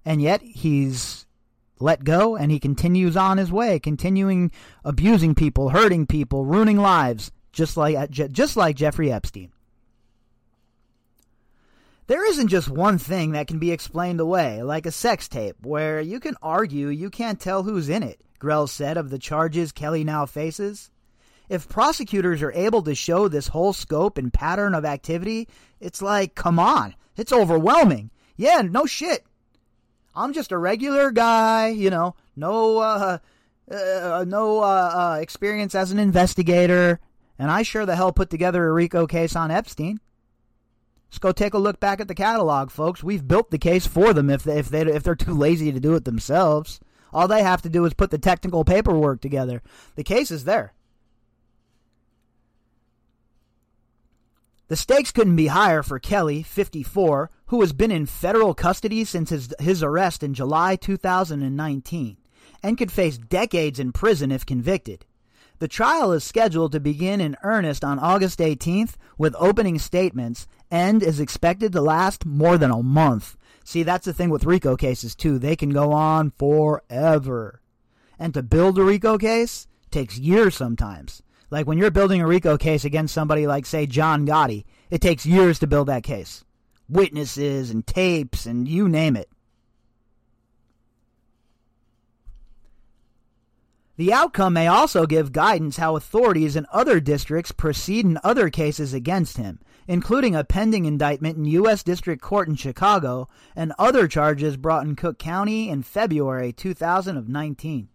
And 0.06 0.21
yet 0.21 0.43
he's 0.43 1.25
let 1.82 2.04
go 2.04 2.36
and 2.36 2.52
he 2.52 2.60
continues 2.60 3.17
on 3.17 3.38
his 3.38 3.52
way, 3.52 3.80
continuing 3.80 4.52
abusing 4.84 5.36
people, 5.36 5.70
hurting 5.70 6.08
people, 6.08 6.46
ruining 6.46 6.78
lives, 6.78 7.32
just 7.52 7.78
like 7.78 7.96
uh, 7.96 8.08
just 8.08 8.56
like 8.56 8.76
Jeffrey 8.76 9.12
Epstein. 9.12 9.52
There 12.08 12.28
isn't 12.30 12.50
just 12.50 12.67
one 12.67 12.98
thing 12.98 13.32
that 13.32 13.48
can 13.48 13.60
be 13.60 13.72
explained 13.72 14.20
away, 14.20 14.63
like 14.63 14.86
a 14.86 14.91
sex 14.91 15.28
tape, 15.30 15.56
where 15.62 16.02
you 16.02 16.20
can 16.20 16.36
argue 16.41 16.88
you 16.88 17.10
can't 17.10 17.39
tell 17.39 17.63
who's 17.63 17.88
in 17.88 18.04
it, 18.04 18.20
Grell 18.38 18.67
said 18.67 18.98
of 18.98 19.10
the 19.10 19.20
charges 19.20 19.72
Kelly 19.72 20.04
now 20.04 20.26
faces. 20.26 20.89
If 21.48 21.70
prosecutors 21.70 22.41
are 22.41 22.52
able 22.52 22.82
to 22.84 22.96
show 22.96 23.28
this 23.28 23.48
whole 23.48 23.72
scope 23.72 24.17
and 24.17 24.34
pattern 24.34 24.74
of 24.74 24.84
activity, 24.84 25.48
it's 25.80 26.02
like, 26.02 26.36
come 26.36 26.60
on, 26.60 26.96
it's 27.15 27.32
overwhelming. 27.32 28.10
Yeah, 28.36 28.62
no 28.62 28.86
shit. 28.86 29.26
I'm 30.15 30.34
just 30.34 30.52
a 30.52 30.58
regular 30.58 31.12
guy, 31.12 31.69
you 31.69 31.89
know, 31.89 32.15
no 32.36 32.80
uh, 32.80 33.17
uh 33.71 34.26
no 34.28 34.60
uh, 34.60 34.63
uh, 34.63 35.17
experience 35.21 35.76
as 35.76 35.91
an 35.91 36.00
investigator, 36.00 37.00
and 37.39 37.50
I 37.50 37.63
sure 37.63 37.86
the 37.86 37.95
hell 37.95 38.12
put 38.12 38.30
together 38.30 38.67
a 38.67 38.74
RICO 38.74 39.08
case 39.08 39.36
on 39.36 39.52
Epstein. 39.52 40.00
Let's 41.10 41.19
go 41.19 41.32
take 41.32 41.54
a 41.54 41.60
look 41.60 41.80
back 41.80 42.00
at 42.00 42.08
the 42.08 42.15
catalog, 42.15 42.71
folks. 42.71 43.04
We've 43.04 43.28
built 43.28 43.52
the 43.52 43.58
case 43.58 43.86
for 43.86 44.13
them 44.13 44.30
if 44.30 44.43
they, 44.43 44.60
if 44.60 44.69
they 44.69 44.82
if 44.82 45.04
they're 45.04 45.15
too 45.15 45.34
lazy 45.34 45.71
to 45.71 45.80
do 45.80 45.93
it 45.95 46.06
themselves. 46.06 46.80
All 47.13 47.28
they 47.28 47.43
have 47.43 47.62
to 47.63 47.69
do 47.69 47.84
is 47.86 47.93
put 47.93 48.12
the 48.12 48.17
technical 48.17 48.63
paperwork 48.63 49.19
together. 49.19 49.62
The 49.95 50.04
case 50.04 50.32
is 50.32 50.45
there. 50.45 50.74
The 54.69 54.78
stakes 54.78 55.12
couldn't 55.12 55.36
be 55.36 55.47
higher 55.47 55.84
for 55.84 56.00
Kelly, 56.00 56.43
54, 56.43 57.30
who 57.52 57.60
has 57.60 57.74
been 57.74 57.92
in 57.92 58.06
federal 58.06 58.54
custody 58.54 59.04
since 59.04 59.30
his, 59.30 59.54
his 59.60 59.84
arrest 59.84 60.24
in 60.24 60.34
July 60.34 60.74
2019 60.78 62.16
and 62.64 62.78
could 62.78 62.90
face 62.90 63.18
decades 63.18 63.78
in 63.78 63.92
prison 63.92 64.32
if 64.32 64.46
convicted. 64.46 65.06
The 65.60 65.68
trial 65.68 66.14
is 66.14 66.24
scheduled 66.24 66.72
to 66.72 66.80
begin 66.80 67.20
in 67.20 67.36
earnest 67.44 67.84
on 67.84 68.00
August 68.00 68.40
18th 68.40 68.94
with 69.18 69.36
opening 69.38 69.80
statements 69.80 70.48
and 70.72 71.04
is 71.04 71.20
expected 71.20 71.74
to 71.74 71.82
last 71.82 72.26
more 72.26 72.58
than 72.58 72.72
a 72.72 72.82
month. 72.82 73.36
See, 73.66 73.84
that's 73.84 74.06
the 74.06 74.14
thing 74.14 74.30
with 74.30 74.46
RICO 74.46 74.78
cases, 74.78 75.14
too. 75.14 75.38
They 75.38 75.58
can 75.58 75.72
go 75.72 75.92
on 75.92 76.32
forever. 76.32 77.62
And 78.18 78.34
to 78.34 78.44
build 78.44 78.80
a 78.80 78.84
RICO 78.86 79.18
case 79.18 79.68
takes 79.92 80.18
years 80.18 80.56
sometimes. 80.56 81.22
Like 81.50 81.68
when 81.68 81.78
you're 81.78 81.92
building 81.92 82.22
a 82.22 82.28
RICO 82.28 82.58
case 82.58 82.86
against 82.86 83.14
somebody 83.14 83.46
like, 83.46 83.66
say, 83.66 83.88
John 83.88 84.26
Gotti, 84.26 84.64
it 84.90 85.02
takes 85.02 85.26
years 85.26 85.60
to 85.60 85.68
build 85.68 85.90
that 85.90 86.04
case. 86.04 86.46
Witnesses 86.91 87.71
and 87.71 87.88
tapes 87.88 88.45
and 88.45 88.67
you 88.67 88.88
name 88.89 89.15
it. 89.15 89.30
The 93.95 94.12
outcome 94.12 94.54
may 94.54 94.67
also 94.67 95.06
give 95.06 95.32
guidance 95.32 95.77
how 95.77 95.95
authorities 95.95 96.56
in 96.56 96.65
other 96.71 96.99
districts 96.99 97.51
proceed 97.51 98.04
in 98.04 98.17
other 98.23 98.49
cases 98.49 98.93
against 98.93 99.38
him, 99.38 99.60
including 99.88 100.36
a 100.36 100.43
pending 100.43 100.86
indictment 100.86 101.38
in 101.38 101.45
U.S. 101.45 101.84
District 101.84 102.21
Court 102.21 102.47
in 102.47 102.56
Chicago 102.56 103.30
and 103.56 103.73
other 103.77 104.08
charges 104.08 104.58
brought 104.58 104.86
in 104.86 104.95
Cook 104.95 105.19
County 105.19 105.69
in 105.69 105.84
February 105.84 106.51
2019. 106.51 107.89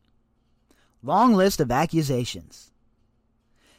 Long 1.02 1.34
list 1.34 1.60
of 1.60 1.70
accusations. 1.70 2.70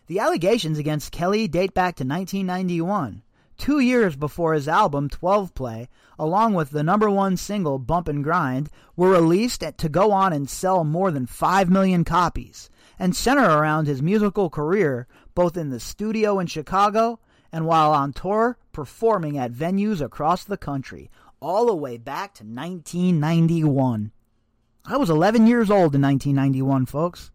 The 0.08 0.20
allegations 0.20 0.78
against 0.78 1.12
Kelly 1.12 1.48
date 1.48 1.74
back 1.74 1.96
to 1.96 2.04
1991, 2.04 3.22
two 3.58 3.80
years 3.80 4.16
before 4.16 4.54
his 4.54 4.68
album 4.68 5.10
12 5.10 5.54
Play, 5.54 5.90
along 6.20 6.54
with 6.54 6.70
the 6.70 6.84
number 6.84 7.10
one 7.10 7.38
single 7.38 7.80
Bump 7.80 8.08
and 8.08 8.24
Grind, 8.24 8.70
were 8.96 9.12
released 9.12 9.64
to 9.78 9.90
go 9.90 10.12
on 10.12 10.34
and 10.34 10.50
sell 10.50 10.84
more 10.84 11.12
than 11.12 11.26
5 11.26 11.70
million 11.70 12.04
copies, 12.04 12.70
and 13.00 13.16
center 13.16 13.44
around 13.44 13.88
his 13.88 14.02
musical 14.02 14.50
career 14.50 15.08
both 15.36 15.56
in 15.56 15.70
the 15.70 15.80
studio 15.80 16.40
in 16.40 16.48
Chicago 16.48 17.20
and 17.52 17.66
while 17.66 17.92
on 17.92 18.14
tour 18.14 18.58
performing 18.72 19.38
at 19.38 19.52
venues 19.52 20.02
across 20.02 20.44
the 20.44 20.58
country, 20.58 21.10
all 21.40 21.66
the 21.66 21.76
way 21.76 21.98
back 21.98 22.34
to 22.34 22.44
1991. 22.44 24.12
I 24.86 24.98
was 24.98 25.10
11 25.10 25.48
years 25.48 25.70
old 25.70 25.96
in 25.96 26.02
1991, 26.02 26.86
folks. 26.86 27.32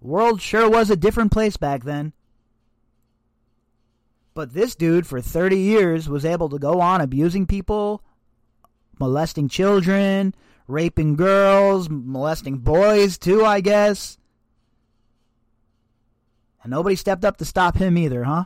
World 0.00 0.40
sure 0.40 0.68
was 0.70 0.90
a 0.90 0.96
different 0.96 1.32
place 1.32 1.56
back 1.56 1.84
then. 1.84 2.12
But 4.38 4.54
this 4.54 4.76
dude, 4.76 5.04
for 5.04 5.20
30 5.20 5.58
years, 5.58 6.08
was 6.08 6.24
able 6.24 6.48
to 6.50 6.60
go 6.60 6.80
on 6.80 7.00
abusing 7.00 7.44
people, 7.44 8.04
molesting 9.00 9.48
children, 9.48 10.32
raping 10.68 11.16
girls, 11.16 11.88
molesting 11.90 12.58
boys, 12.58 13.18
too, 13.18 13.44
I 13.44 13.60
guess. 13.60 14.16
And 16.62 16.70
nobody 16.70 16.94
stepped 16.94 17.24
up 17.24 17.38
to 17.38 17.44
stop 17.44 17.78
him 17.78 17.98
either, 17.98 18.22
huh? 18.22 18.44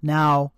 Now, 0.00 0.52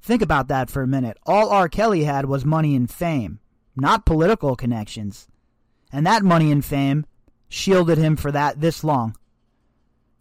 think 0.00 0.22
about 0.22 0.46
that 0.46 0.70
for 0.70 0.82
a 0.82 0.86
minute. 0.86 1.18
All 1.26 1.50
R. 1.50 1.68
Kelly 1.68 2.04
had 2.04 2.26
was 2.26 2.44
money 2.44 2.76
and 2.76 2.88
fame, 2.88 3.40
not 3.74 4.06
political 4.06 4.54
connections. 4.54 5.26
And 5.92 6.06
that 6.06 6.22
money 6.22 6.52
and 6.52 6.64
fame 6.64 7.04
shielded 7.48 7.98
him 7.98 8.14
for 8.14 8.30
that 8.30 8.60
this 8.60 8.84
long. 8.84 9.16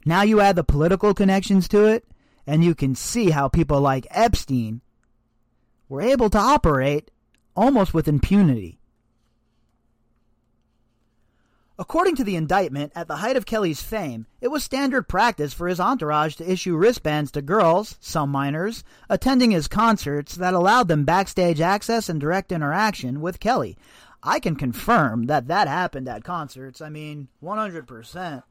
Now 0.04 0.24
you 0.24 0.42
add 0.42 0.56
the 0.56 0.64
political 0.64 1.14
connections 1.14 1.68
to 1.68 1.86
it, 1.86 2.04
and 2.48 2.64
you 2.64 2.74
can 2.74 2.96
see 2.96 3.30
how 3.30 3.50
people 3.50 3.82
like 3.82 4.08
Epstein 4.10 4.82
were 5.90 6.02
able 6.02 6.30
to 6.30 6.38
operate 6.38 7.12
almost 7.56 7.94
with 7.94 8.08
impunity. 8.08 8.80
According 11.80 12.16
to 12.16 12.24
the 12.24 12.36
indictment, 12.36 12.92
at 12.96 13.08
the 13.08 13.18
height 13.18 13.38
of 13.38 13.46
Kelly's 13.46 13.84
fame, 13.84 14.26
it 14.42 14.48
was 14.48 14.64
standard 14.64 15.08
practice 15.08 15.54
for 15.54 15.68
his 15.68 15.80
entourage 15.80 16.36
to 16.38 16.52
issue 16.52 16.76
wristbands 16.76 17.30
to 17.32 17.42
girls, 17.44 17.98
some 18.00 18.32
minors, 18.32 18.84
attending 19.10 19.52
his 19.52 19.68
concerts 19.68 20.36
that 20.36 20.56
allowed 20.56 20.88
them 20.88 21.06
backstage 21.06 21.62
access 21.62 22.10
and 22.10 22.20
direct 22.20 22.52
interaction 22.52 23.22
with 23.22 23.40
Kelly. 23.40 23.78
I 24.24 24.40
can 24.40 24.56
confirm 24.56 25.28
that 25.28 25.48
that 25.50 25.68
happened 25.68 26.10
at 26.10 26.24
concerts. 26.24 26.82
I 26.82 26.90
mean, 26.90 27.28
100%. 27.44 28.42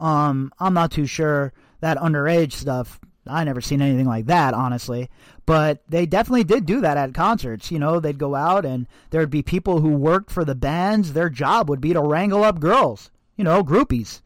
Um, 0.00 0.50
I'm 0.58 0.72
not 0.72 0.90
too 0.90 1.04
sure 1.04 1.52
that 1.80 1.98
underage 1.98 2.52
stuff 2.52 2.98
I 3.26 3.44
never 3.44 3.60
seen 3.60 3.82
anything 3.82 4.06
like 4.06 4.26
that, 4.26 4.54
honestly. 4.54 5.08
But 5.46 5.82
they 5.88 6.06
definitely 6.06 6.44
did 6.44 6.66
do 6.66 6.80
that 6.80 6.96
at 6.96 7.14
concerts. 7.14 7.70
You 7.70 7.78
know, 7.78 8.00
they'd 8.00 8.18
go 8.18 8.34
out 8.34 8.64
and 8.64 8.86
there'd 9.10 9.30
be 9.30 9.42
people 9.42 9.80
who 9.80 9.90
worked 9.90 10.30
for 10.30 10.44
the 10.44 10.54
bands. 10.54 11.12
Their 11.12 11.28
job 11.28 11.68
would 11.68 11.80
be 11.80 11.92
to 11.92 12.00
wrangle 12.00 12.44
up 12.44 12.60
girls, 12.60 13.10
you 13.36 13.44
know, 13.44 13.62
groupies. 13.62 14.22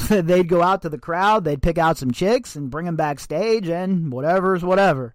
they'd 0.08 0.48
go 0.48 0.62
out 0.62 0.82
to 0.82 0.88
the 0.88 0.98
crowd, 0.98 1.44
they'd 1.44 1.62
pick 1.62 1.78
out 1.78 1.96
some 1.96 2.10
chicks 2.10 2.56
and 2.56 2.70
bring 2.70 2.86
them 2.86 2.96
backstage, 2.96 3.68
and 3.68 4.12
whatever's 4.12 4.64
whatever. 4.64 5.14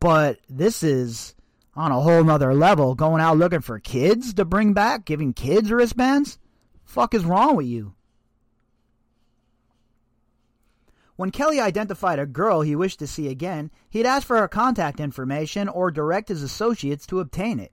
But 0.00 0.38
this 0.48 0.82
is 0.82 1.34
on 1.76 1.92
a 1.92 2.00
whole 2.00 2.24
nother 2.24 2.54
level, 2.54 2.94
going 2.94 3.20
out 3.20 3.36
looking 3.36 3.60
for 3.60 3.78
kids 3.78 4.34
to 4.34 4.44
bring 4.44 4.72
back, 4.72 5.04
giving 5.04 5.32
kids 5.32 5.70
wristbands. 5.70 6.38
Fuck 6.84 7.14
is 7.14 7.24
wrong 7.24 7.56
with 7.56 7.66
you? 7.66 7.94
When 11.16 11.30
Kelly 11.30 11.60
identified 11.60 12.18
a 12.18 12.26
girl 12.26 12.62
he 12.62 12.74
wished 12.74 12.98
to 12.98 13.06
see 13.06 13.28
again, 13.28 13.70
he'd 13.88 14.06
ask 14.06 14.26
for 14.26 14.36
her 14.38 14.48
contact 14.48 14.98
information 14.98 15.68
or 15.68 15.90
direct 15.90 16.28
his 16.28 16.42
associates 16.42 17.06
to 17.06 17.20
obtain 17.20 17.60
it. 17.60 17.72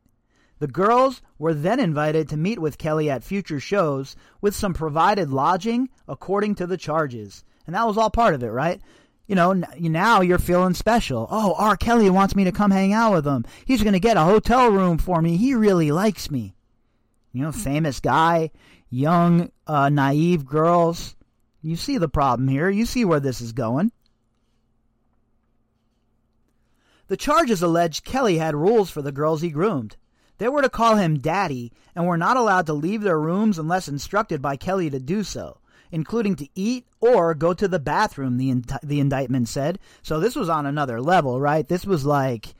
The 0.59 0.67
girls 0.67 1.23
were 1.39 1.55
then 1.55 1.79
invited 1.79 2.29
to 2.29 2.37
meet 2.37 2.59
with 2.59 2.77
Kelly 2.77 3.09
at 3.09 3.23
future 3.23 3.59
shows 3.59 4.15
with 4.41 4.55
some 4.55 4.75
provided 4.75 5.31
lodging 5.31 5.89
according 6.07 6.53
to 6.55 6.67
the 6.67 6.77
charges. 6.77 7.43
And 7.65 7.75
that 7.75 7.87
was 7.87 7.97
all 7.97 8.11
part 8.11 8.35
of 8.35 8.43
it, 8.43 8.49
right? 8.49 8.79
You 9.25 9.33
know, 9.33 9.53
now 9.53 10.21
you're 10.21 10.37
feeling 10.37 10.75
special. 10.75 11.27
Oh, 11.31 11.55
R. 11.57 11.75
Kelly 11.75 12.11
wants 12.11 12.35
me 12.35 12.43
to 12.43 12.51
come 12.51 12.69
hang 12.69 12.93
out 12.93 13.13
with 13.13 13.25
him. 13.25 13.45
He's 13.65 13.81
going 13.81 13.93
to 13.93 13.99
get 13.99 14.17
a 14.17 14.23
hotel 14.23 14.69
room 14.69 14.99
for 14.99 15.19
me. 15.19 15.37
He 15.37 15.55
really 15.55 15.91
likes 15.91 16.29
me. 16.29 16.53
You 17.31 17.43
know, 17.43 17.51
famous 17.51 17.99
guy, 17.99 18.51
young, 18.91 19.51
uh, 19.65 19.89
naive 19.89 20.45
girls 20.45 21.15
you 21.61 21.75
see 21.75 21.97
the 21.97 22.09
problem 22.09 22.47
here. 22.47 22.69
You 22.69 22.85
see 22.85 23.05
where 23.05 23.19
this 23.19 23.41
is 23.41 23.51
going. 23.51 23.91
The 27.07 27.17
charges 27.17 27.61
alleged 27.61 28.05
Kelly 28.05 28.37
had 28.37 28.55
rules 28.55 28.89
for 28.89 29.01
the 29.01 29.11
girls 29.11 29.41
he 29.41 29.49
groomed. 29.49 29.97
They 30.37 30.47
were 30.47 30.61
to 30.61 30.69
call 30.69 30.95
him 30.95 31.19
daddy 31.19 31.71
and 31.93 32.07
were 32.07 32.17
not 32.17 32.37
allowed 32.37 32.65
to 32.67 32.73
leave 32.73 33.01
their 33.01 33.19
rooms 33.19 33.59
unless 33.59 33.87
instructed 33.87 34.41
by 34.41 34.55
Kelly 34.55 34.89
to 34.89 34.99
do 34.99 35.23
so, 35.23 35.59
including 35.91 36.35
to 36.37 36.47
eat 36.55 36.87
or 36.99 37.35
go 37.35 37.53
to 37.53 37.67
the 37.67 37.79
bathroom, 37.79 38.37
the, 38.37 38.49
in- 38.49 38.65
the 38.81 38.99
indictment 38.99 39.49
said. 39.49 39.77
So 40.01 40.19
this 40.19 40.35
was 40.35 40.49
on 40.49 40.65
another 40.65 41.01
level, 41.01 41.39
right? 41.39 41.67
This 41.67 41.85
was 41.85 42.05
like 42.05 42.55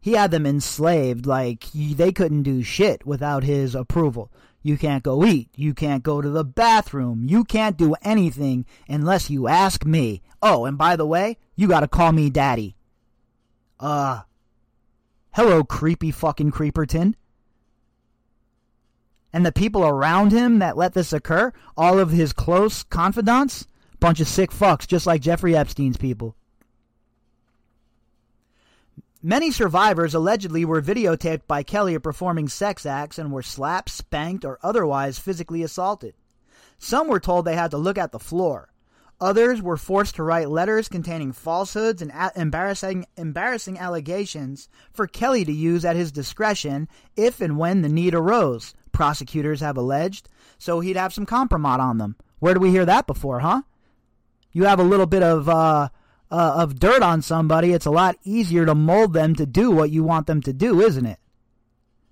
he 0.00 0.12
had 0.12 0.30
them 0.30 0.44
enslaved, 0.44 1.26
like 1.26 1.66
they 1.72 2.10
couldn't 2.10 2.42
do 2.42 2.62
shit 2.62 3.06
without 3.06 3.44
his 3.44 3.74
approval. 3.74 4.32
You 4.64 4.78
can't 4.78 5.02
go 5.02 5.26
eat. 5.26 5.50
You 5.54 5.74
can't 5.74 6.02
go 6.02 6.22
to 6.22 6.30
the 6.30 6.42
bathroom. 6.42 7.26
You 7.28 7.44
can't 7.44 7.76
do 7.76 7.94
anything 8.00 8.64
unless 8.88 9.28
you 9.28 9.46
ask 9.46 9.84
me. 9.84 10.22
Oh, 10.40 10.64
and 10.64 10.78
by 10.78 10.96
the 10.96 11.04
way, 11.04 11.36
you 11.54 11.68
gotta 11.68 11.86
call 11.86 12.12
me 12.12 12.30
daddy. 12.30 12.74
Uh, 13.78 14.22
hello, 15.34 15.64
creepy 15.64 16.10
fucking 16.10 16.50
Creeperton. 16.50 17.12
And 19.34 19.44
the 19.44 19.52
people 19.52 19.84
around 19.84 20.32
him 20.32 20.60
that 20.60 20.78
let 20.78 20.94
this 20.94 21.12
occur, 21.12 21.52
all 21.76 21.98
of 21.98 22.10
his 22.10 22.32
close 22.32 22.84
confidants, 22.84 23.66
bunch 24.00 24.18
of 24.20 24.28
sick 24.28 24.50
fucks, 24.50 24.86
just 24.86 25.06
like 25.06 25.20
Jeffrey 25.20 25.54
Epstein's 25.54 25.98
people. 25.98 26.36
Many 29.26 29.52
survivors 29.52 30.14
allegedly 30.14 30.66
were 30.66 30.82
videotaped 30.82 31.46
by 31.48 31.62
Kelly 31.62 31.98
performing 31.98 32.46
sex 32.46 32.84
acts 32.84 33.18
and 33.18 33.32
were 33.32 33.40
slapped, 33.40 33.88
spanked, 33.88 34.44
or 34.44 34.58
otherwise 34.62 35.18
physically 35.18 35.62
assaulted. 35.62 36.12
Some 36.76 37.08
were 37.08 37.20
told 37.20 37.46
they 37.46 37.56
had 37.56 37.70
to 37.70 37.78
look 37.78 37.96
at 37.96 38.12
the 38.12 38.18
floor. 38.18 38.68
Others 39.22 39.62
were 39.62 39.78
forced 39.78 40.16
to 40.16 40.22
write 40.22 40.50
letters 40.50 40.88
containing 40.88 41.32
falsehoods 41.32 42.02
and 42.02 42.12
embarrassing, 42.36 43.06
embarrassing 43.16 43.78
allegations 43.78 44.68
for 44.92 45.06
Kelly 45.06 45.46
to 45.46 45.52
use 45.52 45.86
at 45.86 45.96
his 45.96 46.12
discretion 46.12 46.86
if 47.16 47.40
and 47.40 47.56
when 47.56 47.80
the 47.80 47.88
need 47.88 48.14
arose, 48.14 48.74
prosecutors 48.92 49.60
have 49.60 49.78
alleged. 49.78 50.28
So 50.58 50.80
he'd 50.80 50.98
have 50.98 51.14
some 51.14 51.24
compromise 51.24 51.80
on 51.80 51.96
them. 51.96 52.16
Where 52.40 52.52
did 52.52 52.62
we 52.62 52.72
hear 52.72 52.84
that 52.84 53.06
before, 53.06 53.40
huh? 53.40 53.62
You 54.52 54.64
have 54.64 54.80
a 54.80 54.84
little 54.84 55.06
bit 55.06 55.22
of, 55.22 55.48
uh, 55.48 55.88
uh, 56.34 56.62
of 56.62 56.80
dirt 56.80 57.02
on 57.02 57.22
somebody, 57.22 57.72
it's 57.72 57.86
a 57.86 57.92
lot 57.92 58.16
easier 58.24 58.66
to 58.66 58.74
mold 58.74 59.12
them 59.12 59.36
to 59.36 59.46
do 59.46 59.70
what 59.70 59.90
you 59.90 60.02
want 60.02 60.26
them 60.26 60.42
to 60.42 60.52
do, 60.52 60.80
isn't 60.80 61.06
it? 61.06 61.20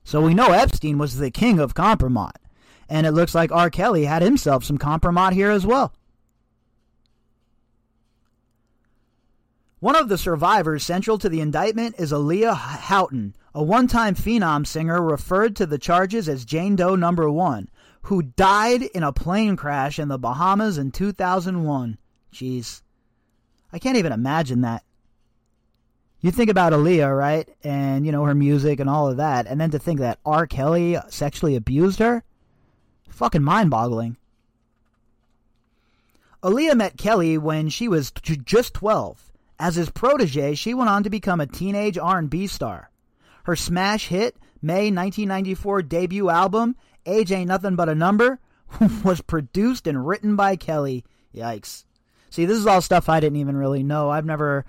So 0.04 0.20
we 0.20 0.32
know 0.32 0.52
Epstein 0.52 0.96
was 0.96 1.16
the 1.16 1.30
king 1.30 1.58
of 1.58 1.74
compromise. 1.74 2.32
And 2.88 3.04
it 3.04 3.12
looks 3.12 3.34
like 3.34 3.50
R. 3.50 3.68
Kelly 3.68 4.04
had 4.04 4.22
himself 4.22 4.64
some 4.64 4.78
compromise 4.78 5.34
here 5.34 5.50
as 5.50 5.66
well. 5.66 5.92
One 9.80 9.96
of 9.96 10.08
the 10.08 10.18
survivors 10.18 10.84
central 10.84 11.18
to 11.18 11.28
the 11.28 11.40
indictment 11.40 11.96
is 11.98 12.12
Aaliyah 12.12 12.54
Haughton, 12.54 13.34
a 13.52 13.62
one 13.62 13.88
time 13.88 14.14
phenom 14.14 14.64
singer 14.64 15.02
referred 15.02 15.56
to 15.56 15.66
the 15.66 15.78
charges 15.78 16.28
as 16.28 16.44
Jane 16.44 16.76
Doe 16.76 16.94
number 16.94 17.28
one, 17.28 17.68
who 18.02 18.22
died 18.22 18.82
in 18.82 19.02
a 19.02 19.12
plane 19.12 19.56
crash 19.56 19.98
in 19.98 20.06
the 20.06 20.18
Bahamas 20.18 20.78
in 20.78 20.92
2001. 20.92 21.98
Jeez. 22.32 22.82
I 23.72 23.78
can't 23.78 23.96
even 23.96 24.12
imagine 24.12 24.60
that. 24.62 24.84
You 26.20 26.30
think 26.30 26.50
about 26.50 26.72
Aaliyah, 26.72 27.16
right? 27.16 27.48
And, 27.64 28.06
you 28.06 28.12
know, 28.12 28.24
her 28.24 28.34
music 28.34 28.78
and 28.78 28.88
all 28.88 29.08
of 29.08 29.16
that. 29.16 29.46
And 29.46 29.60
then 29.60 29.72
to 29.72 29.78
think 29.78 29.98
that 29.98 30.20
R. 30.24 30.46
Kelly 30.46 30.96
sexually 31.08 31.56
abused 31.56 31.98
her? 31.98 32.22
Fucking 33.08 33.42
mind 33.42 33.70
boggling. 33.70 34.16
Aaliyah 36.42 36.76
met 36.76 36.96
Kelly 36.96 37.38
when 37.38 37.68
she 37.68 37.88
was 37.88 38.12
just 38.44 38.74
12. 38.74 39.32
As 39.58 39.76
his 39.76 39.90
protege, 39.90 40.54
she 40.54 40.74
went 40.74 40.90
on 40.90 41.02
to 41.02 41.10
become 41.10 41.40
a 41.40 41.46
teenage 41.46 41.98
R&B 41.98 42.46
star. 42.46 42.90
Her 43.44 43.56
smash 43.56 44.08
hit, 44.08 44.36
May 44.60 44.90
1994 44.90 45.82
debut 45.82 46.30
album, 46.30 46.76
Age 47.04 47.32
Ain't 47.32 47.48
Nothing 47.48 47.74
But 47.74 47.88
a 47.88 47.94
Number, 47.94 48.38
was 49.04 49.20
produced 49.20 49.86
and 49.86 50.06
written 50.06 50.36
by 50.36 50.56
Kelly. 50.56 51.04
Yikes. 51.34 51.84
See, 52.32 52.46
this 52.46 52.56
is 52.56 52.66
all 52.66 52.80
stuff 52.80 53.10
I 53.10 53.20
didn't 53.20 53.38
even 53.40 53.56
really 53.56 53.82
know. 53.82 54.08
I've 54.08 54.24
never, 54.24 54.64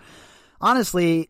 honestly, 0.60 1.30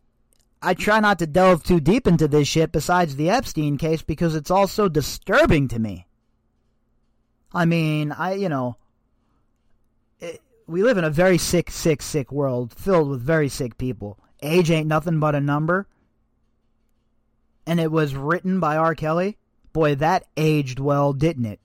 I 0.60 0.74
try 0.74 0.98
not 0.98 1.20
to 1.20 1.28
delve 1.28 1.62
too 1.62 1.78
deep 1.78 2.08
into 2.08 2.26
this 2.26 2.48
shit 2.48 2.72
besides 2.72 3.14
the 3.14 3.30
Epstein 3.30 3.78
case 3.78 4.02
because 4.02 4.34
it's 4.34 4.50
all 4.50 4.66
so 4.66 4.88
disturbing 4.88 5.68
to 5.68 5.78
me. 5.78 6.08
I 7.52 7.66
mean, 7.66 8.10
I, 8.10 8.34
you 8.34 8.48
know, 8.48 8.76
it, 10.18 10.40
we 10.66 10.82
live 10.82 10.98
in 10.98 11.04
a 11.04 11.10
very 11.10 11.38
sick, 11.38 11.70
sick, 11.70 12.02
sick 12.02 12.32
world 12.32 12.72
filled 12.72 13.10
with 13.10 13.20
very 13.20 13.48
sick 13.48 13.78
people. 13.78 14.18
Age 14.42 14.72
ain't 14.72 14.88
nothing 14.88 15.20
but 15.20 15.36
a 15.36 15.40
number. 15.40 15.86
And 17.64 17.78
it 17.78 17.92
was 17.92 18.16
written 18.16 18.58
by 18.58 18.76
R. 18.76 18.96
Kelly. 18.96 19.38
Boy, 19.72 19.94
that 19.94 20.26
aged 20.36 20.80
well, 20.80 21.12
didn't 21.12 21.46
it? 21.46 21.60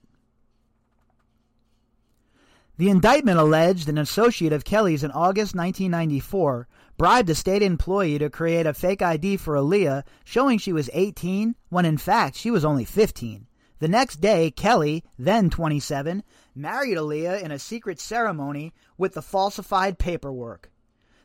The 2.79 2.89
indictment 2.89 3.37
alleged 3.37 3.89
an 3.89 3.97
associate 3.97 4.53
of 4.53 4.63
Kelly's 4.63 5.03
in 5.03 5.11
August 5.11 5.53
1994 5.53 6.65
bribed 6.97 7.29
a 7.29 7.35
state 7.35 7.61
employee 7.61 8.17
to 8.19 8.29
create 8.29 8.65
a 8.65 8.73
fake 8.73 9.01
ID 9.01 9.35
for 9.35 9.55
Aaliyah 9.55 10.05
showing 10.23 10.57
she 10.57 10.71
was 10.71 10.89
18 10.93 11.55
when 11.67 11.83
in 11.83 11.97
fact 11.97 12.37
she 12.37 12.49
was 12.49 12.63
only 12.63 12.85
15. 12.85 13.47
The 13.79 13.87
next 13.89 14.21
day, 14.21 14.49
Kelly, 14.49 15.03
then 15.17 15.49
27, 15.49 16.23
married 16.55 16.95
Aaliyah 16.95 17.41
in 17.41 17.51
a 17.51 17.59
secret 17.59 17.99
ceremony 17.99 18.71
with 18.97 19.13
the 19.13 19.21
falsified 19.21 19.99
paperwork. 19.99 20.71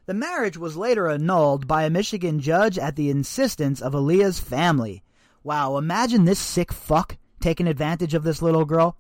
The 0.07 0.15
marriage 0.15 0.59
was 0.59 0.77
later 0.77 1.09
annulled 1.09 1.69
by 1.69 1.85
a 1.85 1.91
Michigan 1.91 2.41
judge 2.41 2.81
at 2.81 2.97
the 2.97 3.11
insistence 3.11 3.81
of 3.81 3.93
Aaliyah's 3.93 4.41
family. 4.41 5.05
Wow, 5.45 5.77
imagine 5.77 6.25
this 6.25 6.41
sick 6.41 6.73
fuck 6.73 7.17
taking 7.39 7.69
advantage 7.69 8.15
of 8.15 8.25
this 8.25 8.43
little 8.43 8.65
girl. 8.65 8.97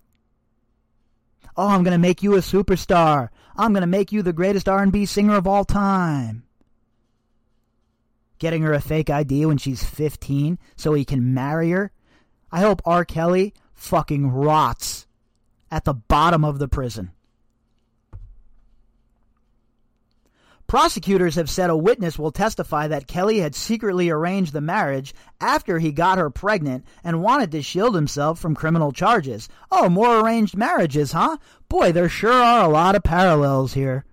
Oh, 1.57 1.69
I'm 1.69 1.85
going 1.85 1.93
to 1.93 1.99
make 1.99 2.23
you 2.23 2.35
a 2.35 2.39
superstar. 2.39 3.29
I'm 3.57 3.73
going 3.73 3.83
to 3.83 3.87
make 3.87 4.11
you 4.11 4.23
the 4.23 4.33
greatest 4.33 4.69
R&B 4.69 5.07
singer 5.07 5.37
of 5.37 5.47
all 5.47 5.65
time. 5.65 6.45
Getting 8.39 8.63
her 8.63 8.73
a 8.73 8.81
fake 8.81 9.09
ID 9.09 9.47
when 9.47 9.59
she's 9.59 9.85
15 9.85 10.59
so 10.77 10.95
he 10.95 11.05
can 11.05 11.33
marry 11.33 11.71
her. 11.71 11.93
I 12.51 12.61
hope 12.61 12.83
R. 12.85 13.05
Kelly 13.05 13.55
fucking 13.73 14.31
rots 14.31 15.07
at 15.71 15.85
the 15.85 15.95
bottom 15.95 16.45
of 16.45 16.59
the 16.59 16.69
prison. 16.69 17.13
Prosecutors 20.67 21.35
have 21.37 21.51
said 21.51 21.71
a 21.71 21.77
witness 21.77 22.19
will 22.19 22.33
testify 22.33 22.89
that 22.89 23.07
Kelly 23.07 23.39
had 23.39 23.55
secretly 23.55 24.09
arranged 24.11 24.53
the 24.53 24.61
marriage 24.61 25.15
after 25.41 25.79
he 25.79 25.93
got 25.93 26.19
her 26.19 26.31
pregnant 26.31 26.85
and 27.05 27.23
wanted 27.23 27.53
to 27.53 27.63
shield 27.63 27.95
himself 27.95 28.39
from 28.39 28.55
criminal 28.55 28.91
charges. 28.91 29.49
Oh, 29.71 29.89
more 29.89 30.21
arranged 30.21 30.57
marriages, 30.57 31.13
huh? 31.13 31.37
Boy, 31.69 31.93
there 31.93 32.09
sure 32.09 32.33
are 32.33 32.65
a 32.65 32.73
lot 32.73 32.97
of 32.97 33.03
parallels 33.03 33.75
here. 33.75 34.05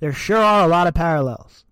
There 0.00 0.12
sure 0.12 0.38
are 0.38 0.64
a 0.64 0.68
lot 0.68 0.86
of 0.86 0.94
parallels. 0.94 1.64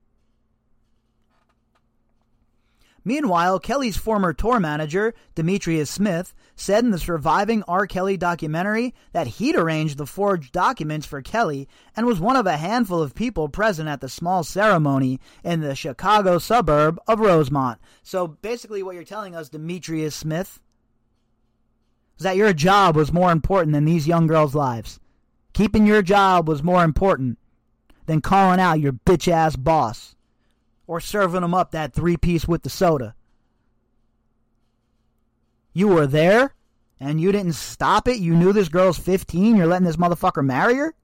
Meanwhile, 3.07 3.61
Kelly's 3.61 3.97
former 3.97 4.33
tour 4.33 4.59
manager, 4.59 5.15
Demetrius 5.37 5.89
Smith, 5.89 6.35
said 6.57 6.83
in 6.83 6.91
the 6.91 6.99
surviving 6.99 7.63
R. 7.69 7.87
Kelly 7.87 8.17
documentary 8.17 8.95
that 9.13 9.29
he'd 9.29 9.55
arranged 9.55 9.97
the 9.97 10.07
forged 10.07 10.51
documents 10.53 11.07
for 11.07 11.23
Kelly 11.23 11.69
and 11.95 12.05
was 12.05 12.19
one 12.19 12.35
of 12.35 12.49
a 12.49 12.57
handful 12.57 13.01
of 13.01 13.15
people 13.15 13.49
present 13.49 13.89
at 13.89 14.01
the 14.01 14.09
small 14.09 14.43
ceremony 14.43 15.21
in 15.45 15.61
the 15.61 15.77
Chicago 15.77 16.39
suburb 16.39 16.99
of 17.07 17.21
Rosemont. 17.21 17.79
So 18.03 18.27
basically, 18.27 18.83
what 18.83 18.97
you're 18.97 19.05
telling 19.05 19.37
us, 19.37 19.51
Demetrius 19.51 20.17
Smith, 20.17 20.59
is 22.19 22.25
that 22.25 22.37
your 22.37 22.53
job 22.53 22.97
was 22.97 23.13
more 23.13 23.31
important 23.31 23.73
than 23.73 23.85
these 23.85 24.09
young 24.09 24.27
girls' 24.27 24.57
lives. 24.57 24.99
Keeping 25.53 25.87
your 25.87 26.03
job 26.03 26.49
was 26.49 26.61
more 26.61 26.83
important 26.83 27.39
than 28.07 28.21
calling 28.21 28.59
out 28.59 28.81
your 28.81 28.95
bitch 28.95 29.29
ass 29.29 29.55
boss 29.55 30.16
or 30.87 31.01
serving 31.01 31.41
them 31.41 31.55
up 31.55 31.71
that 31.71 31.93
three 31.93 32.17
piece 32.17 32.47
with 32.47 32.63
the 32.63 32.71
soda. 32.71 33.15
You 35.73 35.89
were 35.89 36.07
there 36.07 36.55
and 36.99 37.21
you 37.21 37.33
didn't 37.33 37.55
stop 37.55 38.09
it. 38.09 38.19
You 38.19 38.35
knew 38.35 38.53
this 38.53 38.69
girl's 38.69 38.99
15. 38.99 39.57
You're 39.57 39.67
letting 39.67 39.87
this 39.87 39.97
motherfucker 39.97 40.45
marry 40.45 40.75
her? 40.77 40.95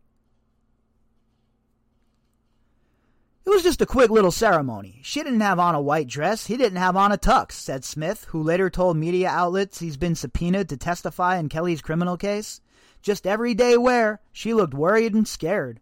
It 3.44 3.50
was 3.50 3.64
just 3.64 3.82
a 3.82 3.86
quick 3.86 4.08
little 4.08 4.30
ceremony. 4.30 5.00
She 5.02 5.22
didn't 5.22 5.40
have 5.40 5.58
on 5.58 5.74
a 5.74 5.80
white 5.80 6.06
dress. 6.06 6.46
He 6.46 6.56
didn't 6.56 6.78
have 6.78 6.96
on 6.96 7.10
a 7.10 7.18
tux, 7.18 7.52
said 7.52 7.84
Smith, 7.84 8.24
who 8.30 8.40
later 8.40 8.70
told 8.70 8.96
media 8.96 9.28
outlets 9.28 9.80
he's 9.80 9.96
been 9.96 10.14
subpoenaed 10.14 10.68
to 10.68 10.76
testify 10.76 11.38
in 11.38 11.48
Kelly's 11.48 11.82
criminal 11.82 12.16
case. 12.16 12.60
Just 13.02 13.26
everyday 13.26 13.76
wear. 13.76 14.20
She 14.32 14.54
looked 14.54 14.74
worried 14.74 15.12
and 15.12 15.26
scared. 15.26 15.80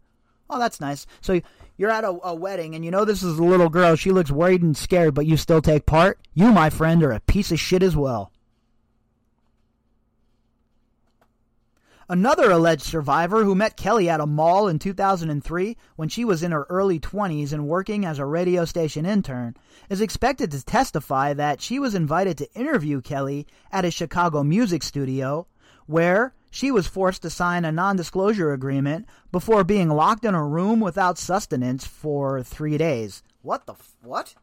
Oh, 0.49 0.59
that's 0.59 0.81
nice. 0.81 1.07
So 1.21 1.43
you're 1.81 1.91
at 1.91 2.05
a, 2.05 2.15
a, 2.25 2.35
wedding 2.35 2.75
and 2.75 2.85
you 2.85 2.91
know 2.91 3.07
this 3.07 3.23
is 3.23 3.39
a 3.39 3.43
little 3.43 3.71
girl. 3.71 3.97
She 3.97 4.11
looks 4.11 4.31
worried 4.31 4.61
and 4.61 4.77
scared, 4.77 5.15
but 5.15 5.25
you 5.25 5.39
still 5.39 5.63
take 5.63 5.87
part. 5.87 6.19
You, 6.35 6.53
my 6.53 6.69
friend, 6.69 7.03
are 7.03 7.13
a 7.13 7.21
piece 7.21 7.51
of 7.53 7.59
shit 7.59 7.83
as 7.83 7.97
well. 7.97 8.31
Another 12.07 12.51
alleged 12.51 12.83
survivor 12.83 13.45
who 13.45 13.55
met 13.55 13.79
Kelly 13.79 14.11
at 14.11 14.21
a 14.21 14.27
mall 14.27 14.69
in 14.69 14.79
2003 14.79 15.75
when 15.97 16.11
she 16.11 16.23
was 16.23 16.43
in 16.43 16.53
her 16.53 16.67
early 16.69 17.01
20s 17.01 17.51
and 17.51 17.67
working 17.67 18.05
as 18.05 18.19
a 18.19 18.27
radio 18.27 18.67
station 18.67 19.07
intern 19.07 19.57
is 19.89 20.03
expected 20.03 20.51
to 20.51 20.63
testify 20.63 21.33
that 21.33 21.63
she 21.63 21.79
was 21.79 21.95
invited 21.95 22.37
to 22.37 22.53
interview 22.53 23.01
Kelly 23.01 23.47
at 23.73 23.87
a 23.87 23.91
Chicago 23.91 24.45
music 24.45 24.83
studio 24.83 25.47
where 25.87 26.35
she 26.51 26.71
was 26.71 26.87
forced 26.87 27.23
to 27.23 27.31
sign 27.31 27.65
a 27.65 27.73
non 27.73 27.97
disclosure 27.97 28.53
agreement 28.53 29.07
before 29.31 29.63
being 29.65 29.89
locked 29.89 30.25
in 30.25 30.35
a 30.35 30.45
room 30.45 30.81
without 30.81 31.17
sustenance 31.17 31.87
for 31.87 32.43
three 32.43 32.77
days. 32.77 33.23
What 33.43 33.67
the 33.67 33.75
f- 33.75 33.97
what? 34.03 34.35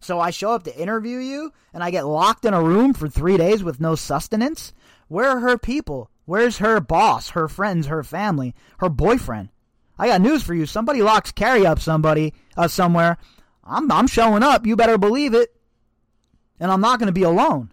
So 0.00 0.20
I 0.20 0.30
show 0.30 0.52
up 0.52 0.64
to 0.64 0.78
interview 0.78 1.18
you 1.18 1.52
and 1.72 1.82
I 1.82 1.90
get 1.90 2.06
locked 2.06 2.44
in 2.44 2.54
a 2.54 2.62
room 2.62 2.92
for 2.92 3.08
three 3.08 3.38
days 3.38 3.64
with 3.64 3.80
no 3.80 3.94
sustenance? 3.94 4.74
Where 5.08 5.30
are 5.30 5.40
her 5.40 5.56
people? 5.58 6.10
Where's 6.26 6.58
her 6.58 6.80
boss, 6.80 7.30
her 7.30 7.48
friends, 7.48 7.86
her 7.86 8.04
family, 8.04 8.54
her 8.78 8.88
boyfriend? 8.88 9.48
I 9.98 10.08
got 10.08 10.20
news 10.20 10.42
for 10.42 10.52
you. 10.52 10.66
Somebody 10.66 11.00
locks 11.02 11.32
Carrie 11.32 11.66
up 11.66 11.80
somebody 11.80 12.34
uh, 12.56 12.68
somewhere. 12.68 13.16
I'm 13.64 13.90
I'm 13.90 14.06
showing 14.06 14.42
up. 14.42 14.66
You 14.66 14.76
better 14.76 14.98
believe 14.98 15.32
it. 15.32 15.54
And 16.60 16.70
I'm 16.70 16.80
not 16.80 16.98
going 16.98 17.08
to 17.08 17.12
be 17.12 17.22
alone. 17.22 17.72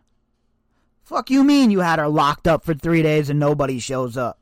Fuck 1.04 1.30
you 1.30 1.44
mean 1.44 1.70
you 1.70 1.82
had 1.82 2.00
her 2.00 2.08
locked 2.08 2.48
up 2.48 2.64
for 2.64 2.74
three 2.74 3.02
days 3.02 3.30
and 3.30 3.40
nobody 3.40 3.78
shows 3.78 4.16
up? 4.16 4.40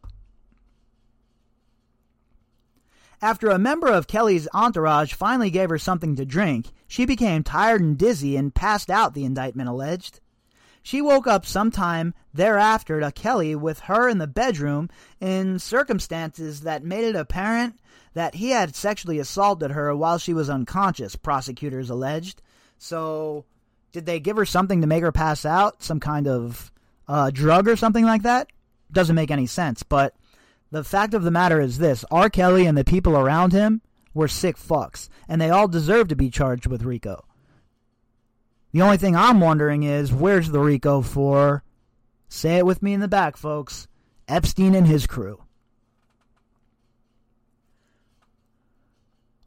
After 3.20 3.50
a 3.50 3.60
member 3.60 3.88
of 3.88 4.08
Kelly's 4.08 4.48
entourage 4.54 5.14
finally 5.14 5.50
gave 5.50 5.70
her 5.70 5.78
something 5.78 6.16
to 6.16 6.26
drink, 6.26 6.72
she 6.88 7.06
became 7.06 7.44
tired 7.44 7.82
and 7.82 7.98
dizzy 7.98 8.36
and 8.36 8.54
passed 8.54 8.90
out, 8.90 9.14
the 9.14 9.26
indictment 9.26 9.70
alleged. 9.70 10.20
She 10.84 11.02
woke 11.02 11.28
up 11.28 11.46
sometime 11.46 12.14
thereafter 12.34 13.00
to 13.00 13.12
Kelly 13.12 13.56
with 13.56 13.82
her 13.82 14.10
in 14.10 14.18
the 14.18 14.28
bedroom 14.28 14.90
in 15.20 15.60
circumstances 15.60 16.62
that 16.62 16.84
made 16.84 17.04
it 17.04 17.16
apparent 17.16 17.80
that 18.14 18.36
he 18.36 18.50
had 18.50 18.76
sexually 18.76 19.20
assaulted 19.20 19.72
her 19.72 19.96
while 19.96 20.18
she 20.18 20.34
was 20.34 20.50
unconscious, 20.50 21.16
prosecutors 21.16 21.90
alleged. 21.90 22.42
So 22.78 23.46
did 23.92 24.06
they 24.06 24.20
give 24.20 24.38
her 24.38 24.46
something 24.46 24.82
to 24.82 24.88
make 24.88 25.04
her 25.04 25.12
pass 25.12 25.46
out? 25.46 25.84
Some 25.84 26.00
kind 26.00 26.28
of 26.28 26.72
uh, 27.08 27.30
drug 27.32 27.68
or 27.68 27.76
something 27.76 28.06
like 28.06 28.24
that? 28.24 28.48
Doesn't 28.92 29.16
make 29.16 29.32
any 29.32 29.46
sense. 29.46 29.84
But 29.84 30.16
the 30.72 30.84
fact 30.84 31.14
of 31.14 31.24
the 31.24 31.32
matter 31.32 31.60
is 31.60 31.78
this 31.78 32.06
R. 32.12 32.30
Kelly 32.30 32.66
and 32.66 32.78
the 32.78 32.84
people 32.84 33.18
around 33.18 33.52
him 33.52 33.82
were 34.14 34.28
sick 34.28 34.58
fucks, 34.58 35.10
and 35.28 35.40
they 35.40 35.50
all 35.50 35.68
deserve 35.68 36.08
to 36.10 36.16
be 36.16 36.30
charged 36.30 36.68
with 36.68 36.84
RICO. 36.84 37.26
The 38.72 38.82
only 38.82 38.98
thing 38.98 39.16
I'm 39.16 39.42
wondering 39.42 39.84
is 39.84 40.14
where's 40.14 40.50
the 40.50 40.60
RICO 40.60 41.02
for? 41.02 41.64
Say 42.30 42.58
it 42.58 42.66
with 42.66 42.82
me 42.82 42.94
in 42.94 43.02
the 43.02 43.08
back, 43.10 43.36
folks. 43.36 43.88
Epstein 44.28 44.76
and 44.76 44.88
his 44.88 45.08
crew. 45.08 45.44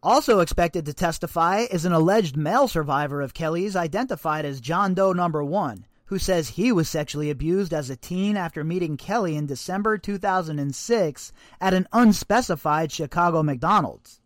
Also 0.04 0.40
expected 0.40 0.84
to 0.84 0.92
testify 0.92 1.60
is 1.70 1.86
an 1.86 1.92
alleged 1.94 2.36
male 2.36 2.68
survivor 2.68 3.22
of 3.22 3.32
Kelly's 3.32 3.74
identified 3.74 4.44
as 4.44 4.60
John 4.60 4.92
Doe 4.92 5.14
number 5.14 5.42
1, 5.42 5.86
who 6.04 6.18
says 6.18 6.50
he 6.50 6.70
was 6.70 6.90
sexually 6.90 7.30
abused 7.30 7.72
as 7.72 7.88
a 7.88 7.96
teen 7.96 8.36
after 8.36 8.62
meeting 8.62 8.98
Kelly 8.98 9.34
in 9.34 9.46
December 9.46 9.96
2006 9.96 11.32
at 11.58 11.72
an 11.72 11.88
unspecified 11.90 12.92
Chicago 12.92 13.42
McDonald's. 13.42 14.20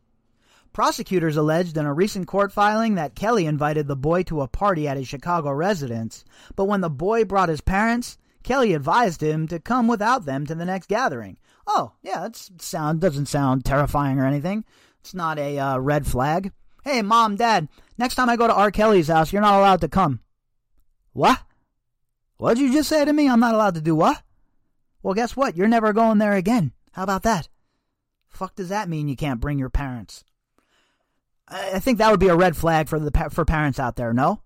Prosecutors 0.72 1.36
alleged 1.36 1.76
in 1.76 1.86
a 1.86 1.94
recent 1.94 2.26
court 2.26 2.50
filing 2.50 2.96
that 2.96 3.14
Kelly 3.14 3.46
invited 3.46 3.86
the 3.86 3.94
boy 3.94 4.24
to 4.24 4.40
a 4.40 4.48
party 4.48 4.88
at 4.88 4.96
his 4.96 5.06
Chicago 5.06 5.52
residence, 5.52 6.24
but 6.56 6.64
when 6.64 6.80
the 6.80 6.90
boy 6.90 7.24
brought 7.24 7.50
his 7.50 7.60
parents, 7.60 8.18
Kelly 8.42 8.74
advised 8.74 9.22
him 9.22 9.46
to 9.46 9.60
come 9.60 9.86
without 9.86 10.24
them 10.24 10.44
to 10.46 10.56
the 10.56 10.64
next 10.64 10.88
gathering. 10.88 11.36
Oh, 11.68 11.92
yeah, 12.02 12.20
that 12.20 12.34
sound 12.34 13.00
doesn't 13.00 13.26
sound 13.26 13.64
terrifying 13.64 14.18
or 14.18 14.26
anything. 14.26 14.64
It's 15.00 15.14
not 15.14 15.38
a 15.38 15.58
uh, 15.58 15.78
red 15.78 16.06
flag. 16.06 16.52
Hey, 16.84 17.02
mom, 17.02 17.36
dad, 17.36 17.68
next 17.96 18.14
time 18.14 18.28
I 18.28 18.36
go 18.36 18.46
to 18.46 18.54
R. 18.54 18.70
Kelly's 18.70 19.08
house, 19.08 19.32
you're 19.32 19.42
not 19.42 19.58
allowed 19.58 19.80
to 19.82 19.88
come. 19.88 20.20
What? 21.12 21.40
What'd 22.36 22.58
you 22.58 22.72
just 22.72 22.88
say 22.88 23.04
to 23.04 23.12
me? 23.12 23.28
I'm 23.28 23.40
not 23.40 23.54
allowed 23.54 23.74
to 23.74 23.80
do 23.80 23.94
what? 23.94 24.22
Well, 25.02 25.14
guess 25.14 25.36
what? 25.36 25.56
You're 25.56 25.68
never 25.68 25.92
going 25.92 26.18
there 26.18 26.34
again. 26.34 26.72
How 26.92 27.02
about 27.02 27.22
that? 27.24 27.48
Fuck 28.28 28.54
does 28.54 28.68
that 28.68 28.88
mean 28.88 29.08
you 29.08 29.16
can't 29.16 29.40
bring 29.40 29.58
your 29.58 29.70
parents? 29.70 30.24
I 31.48 31.78
think 31.78 31.98
that 31.98 32.10
would 32.10 32.20
be 32.20 32.28
a 32.28 32.36
red 32.36 32.56
flag 32.56 32.88
for 32.88 32.98
the 32.98 33.30
for 33.30 33.44
parents 33.44 33.78
out 33.78 33.96
there, 33.96 34.12
no? 34.12 34.42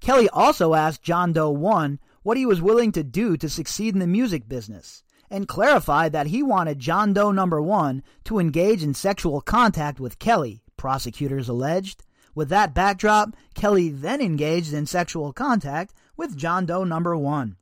Kelly 0.00 0.28
also 0.28 0.74
asked 0.74 1.02
John 1.02 1.32
Doe 1.32 1.50
1 1.50 2.00
what 2.22 2.36
he 2.36 2.44
was 2.44 2.60
willing 2.60 2.92
to 2.92 3.04
do 3.04 3.36
to 3.36 3.48
succeed 3.48 3.94
in 3.94 4.00
the 4.00 4.06
music 4.06 4.48
business 4.48 5.02
and 5.32 5.48
clarified 5.48 6.12
that 6.12 6.26
he 6.26 6.42
wanted 6.42 6.78
John 6.78 7.14
Doe 7.14 7.32
number 7.32 7.60
1 7.60 8.02
to 8.24 8.38
engage 8.38 8.82
in 8.84 8.92
sexual 8.92 9.40
contact 9.40 9.98
with 9.98 10.18
Kelly, 10.18 10.62
prosecutors 10.76 11.48
alleged. 11.48 12.04
With 12.34 12.50
that 12.50 12.74
backdrop, 12.74 13.34
Kelly 13.54 13.88
then 13.88 14.20
engaged 14.20 14.74
in 14.74 14.84
sexual 14.84 15.32
contact 15.32 15.94
with 16.18 16.36
John 16.36 16.66
Doe 16.66 16.84
number 16.84 17.16
1. 17.16 17.56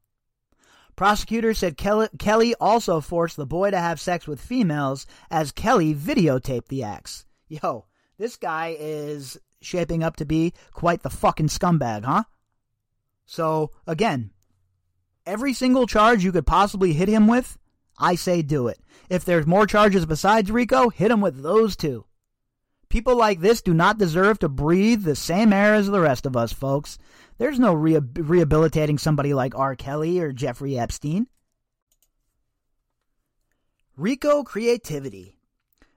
Prosecutors 0.97 1.59
said 1.59 1.77
Kelly 1.77 2.55
also 2.61 3.01
forced 3.01 3.37
the 3.37 3.47
boy 3.47 3.71
to 3.71 3.79
have 3.79 4.01
sex 4.01 4.27
with 4.27 4.41
females 4.41 5.07
as 5.31 5.53
Kelly 5.53 5.95
videotaped 5.95 6.67
the 6.67 6.83
acts. 6.83 7.25
Yo, 7.49 7.87
this 8.19 8.37
guy 8.37 8.77
is 8.79 9.39
shaping 9.63 10.03
up 10.03 10.17
to 10.17 10.25
be 10.25 10.53
quite 10.73 11.03
the 11.03 11.09
fucking 11.09 11.49
scumbag, 11.49 12.05
huh? 12.05 12.25
So, 13.27 13.71
again, 13.87 14.33
every 15.27 15.53
single 15.53 15.87
charge 15.87 16.25
you 16.25 16.33
could 16.33 16.47
possibly 16.47 16.93
hit 16.93 17.09
him 17.09 17.27
with, 17.27 17.59
I 17.99 18.15
say 18.15 18.43
do 18.43 18.69
it. 18.69 18.79
If 19.09 19.25
there's 19.25 19.47
more 19.47 19.67
charges 19.67 20.07
besides 20.07 20.51
RICO, 20.51 20.89
hit 20.89 21.11
him 21.11 21.21
with 21.21 21.43
those 21.43 21.77
two. 21.77 22.07
People 22.89 23.17
like 23.17 23.41
this 23.41 23.63
do 23.63 23.73
not 23.73 23.99
deserve 23.99 24.39
to 24.41 24.49
breathe 24.49 25.05
the 25.05 25.15
same 25.15 25.53
air 25.53 25.75
as 25.75 25.87
the 25.87 26.01
rest 26.01 26.27
of 26.27 26.37
us, 26.37 26.53
folks. 26.53 26.99
There's 27.39 27.59
no 27.59 27.73
re- 27.73 28.01
rehabilitating 28.15 28.99
somebody 28.99 29.33
like 29.33 29.55
R. 29.55 29.77
Kelly 29.77 30.19
or 30.19 30.33
Jeffrey 30.33 30.79
Epstein. 30.79 31.29
RICO 33.97 34.43
creativity. 34.43 35.40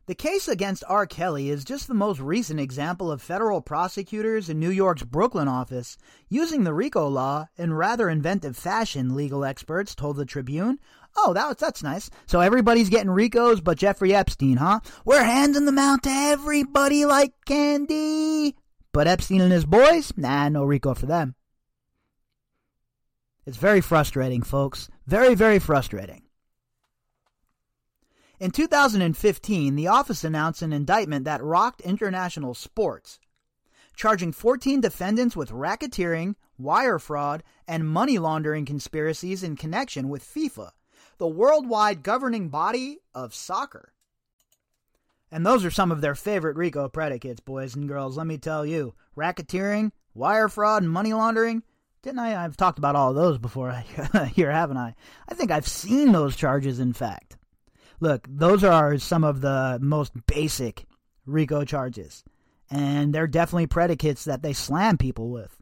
The 0.06 0.16
case 0.16 0.50
against 0.50 0.84
R. 0.90 1.06
Kelly 1.06 1.50
is 1.50 1.64
just 1.64 1.88
the 1.88 1.94
most 1.94 2.20
recent 2.20 2.60
example 2.60 3.10
of 3.10 3.22
federal 3.22 3.62
prosecutors 3.62 4.50
in 4.50 4.60
New 4.60 4.70
York's 4.70 5.04
Brooklyn 5.04 5.48
office 5.48 5.98
using 6.28 6.66
the 6.66 6.74
RICO 6.74 7.08
law 7.08 7.48
in 7.56 7.74
rather 7.74 8.10
inventive 8.10 8.58
fashion, 8.58 9.16
legal 9.16 9.46
experts 9.46 9.96
told 9.96 10.18
the 10.18 10.26
Tribune. 10.26 10.78
Oh, 11.16 11.32
that, 11.34 11.58
that's 11.58 11.82
nice. 11.82 12.10
So 12.26 12.42
everybody's 12.42 12.90
getting 12.90 13.12
RICOs 13.12 13.64
but 13.64 13.78
Jeffrey 13.78 14.14
Epstein, 14.14 14.58
huh? 14.58 14.82
We're 15.06 15.24
handing 15.24 15.66
them 15.66 15.78
out 15.78 16.04
to 16.04 16.10
everybody 16.10 17.06
like 17.06 17.32
candy. 17.46 18.58
But 18.92 19.08
Epstein 19.08 19.40
and 19.40 19.54
his 19.54 19.66
boys? 19.66 20.12
Nah, 20.18 20.50
no 20.50 20.66
RICO 20.66 20.96
for 20.96 21.06
them. 21.06 21.36
It's 23.46 23.58
very 23.58 23.80
frustrating, 23.80 24.42
folks. 24.42 24.90
Very, 25.08 25.34
very 25.34 25.60
frustrating. 25.60 26.23
In 28.44 28.52
2015, 28.52 29.76
the 29.78 29.88
office 29.88 30.26
announced 30.26 30.62
an 30.62 30.74
indictment 30.74 31.24
that 31.24 31.42
rocked 31.42 31.80
international 31.80 32.54
sports, 32.54 33.18
charging 33.96 34.34
14 34.34 34.82
defendants 34.82 35.34
with 35.34 35.50
racketeering, 35.50 36.36
wire 36.58 37.00
fraud, 37.00 37.42
and 37.70 37.88
money 37.88 38.20
laundering 38.20 38.66
conspiracies 38.66 39.44
in 39.44 39.56
connection 39.56 40.10
with 40.10 40.26
FIFA, 40.26 40.72
the 41.20 41.28
worldwide 41.30 42.04
governing 42.04 42.50
body 42.50 42.98
of 43.16 43.34
soccer. 43.34 43.94
And 45.32 45.46
those 45.46 45.64
are 45.64 45.72
some 45.72 45.90
of 45.90 46.02
their 46.02 46.14
favorite 46.14 46.58
RICO 46.58 46.90
predicates, 46.90 47.40
boys 47.40 47.76
and 47.76 47.88
girls. 47.88 48.18
Let 48.18 48.28
me 48.28 48.38
tell 48.38 48.66
you 48.66 48.94
racketeering, 49.16 49.94
wire 50.14 50.50
fraud, 50.50 50.84
and 50.84 50.92
money 50.92 51.14
laundering. 51.14 51.64
Didn't 52.02 52.20
I? 52.20 52.44
I've 52.44 52.58
talked 52.58 52.78
about 52.78 52.98
all 52.98 53.12
of 53.12 53.16
those 53.16 53.38
before 53.38 53.72
here, 54.34 54.52
haven't 54.52 54.76
I? 54.76 54.96
I 55.30 55.34
think 55.34 55.50
I've 55.50 55.66
seen 55.66 56.12
those 56.12 56.36
charges, 56.36 56.80
in 56.80 56.92
fact. 56.92 57.38
Look, 58.04 58.28
those 58.30 58.66
are 58.66 58.98
some 58.98 59.24
of 59.24 59.40
the 59.40 59.80
most 59.82 60.12
basic 60.26 60.86
RICO 61.26 61.64
charges. 61.64 62.26
And 62.70 63.16
they're 63.16 63.28
definitely 63.28 63.68
predicates 63.68 64.26
that 64.26 64.42
they 64.42 64.52
slam 64.52 64.98
people 64.98 65.30
with. 65.30 65.56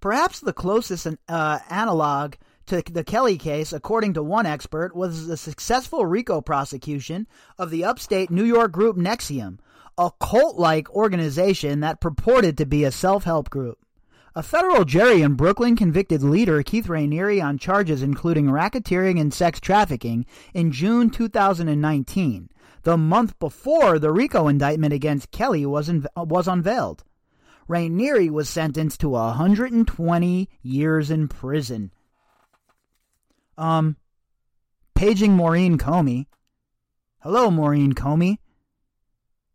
Perhaps 0.00 0.40
the 0.40 0.52
closest 0.52 1.06
uh, 1.30 1.60
analog 1.70 2.34
to 2.66 2.82
the 2.92 3.02
Kelly 3.02 3.38
case, 3.38 3.72
according 3.72 4.12
to 4.12 4.22
one 4.22 4.44
expert, 4.44 4.94
was 4.94 5.26
the 5.26 5.38
successful 5.38 6.04
RICO 6.04 6.42
prosecution 6.42 7.26
of 7.56 7.70
the 7.70 7.86
upstate 7.86 8.30
New 8.30 8.44
York 8.44 8.70
group 8.70 8.98
NXIVM, 8.98 9.60
a 9.96 10.10
cult 10.20 10.58
like 10.58 10.90
organization 10.90 11.80
that 11.80 12.02
purported 12.02 12.58
to 12.58 12.66
be 12.66 12.84
a 12.84 12.92
self 12.92 13.24
help 13.24 13.48
group. 13.48 13.78
A 14.38 14.42
federal 14.44 14.84
jury 14.84 15.22
in 15.22 15.34
Brooklyn 15.34 15.74
convicted 15.74 16.22
leader 16.22 16.62
Keith 16.62 16.86
Raniere 16.86 17.42
on 17.42 17.58
charges 17.58 18.04
including 18.04 18.46
racketeering 18.46 19.20
and 19.20 19.34
sex 19.34 19.58
trafficking 19.58 20.26
in 20.54 20.70
June 20.70 21.10
2019, 21.10 22.48
the 22.84 22.96
month 22.96 23.36
before 23.40 23.98
the 23.98 24.12
RICO 24.12 24.46
indictment 24.46 24.92
against 24.92 25.32
Kelly 25.32 25.66
was, 25.66 25.90
was 26.16 26.46
unveiled. 26.46 27.02
Raniere 27.68 28.30
was 28.30 28.48
sentenced 28.48 29.00
to 29.00 29.08
120 29.08 30.48
years 30.62 31.10
in 31.10 31.26
prison 31.26 31.90
um, 33.56 33.96
paging 34.94 35.34
Maureen 35.34 35.78
Comey. 35.78 36.26
Hello, 37.24 37.50
Maureen 37.50 37.92
Comey. 37.92 38.38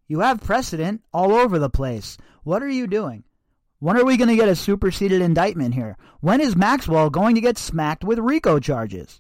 You 0.10 0.20
have 0.20 0.44
precedent 0.44 1.06
all 1.14 1.32
over 1.32 1.58
the 1.58 1.70
place. 1.70 2.18
What 2.44 2.62
are 2.62 2.70
you 2.70 2.86
doing? 2.86 3.24
When 3.84 3.98
are 3.98 4.06
we 4.06 4.16
going 4.16 4.30
to 4.30 4.38
get 4.38 4.48
a 4.48 4.56
superseded 4.56 5.22
indictment 5.22 5.74
here? 5.74 5.98
When 6.22 6.40
is 6.40 6.56
Maxwell 6.56 7.10
going 7.10 7.36
to 7.36 7.42
get 7.42 7.58
smacked 7.58 8.06
with 8.06 8.18
RICO 8.18 8.58
charges? 8.58 9.20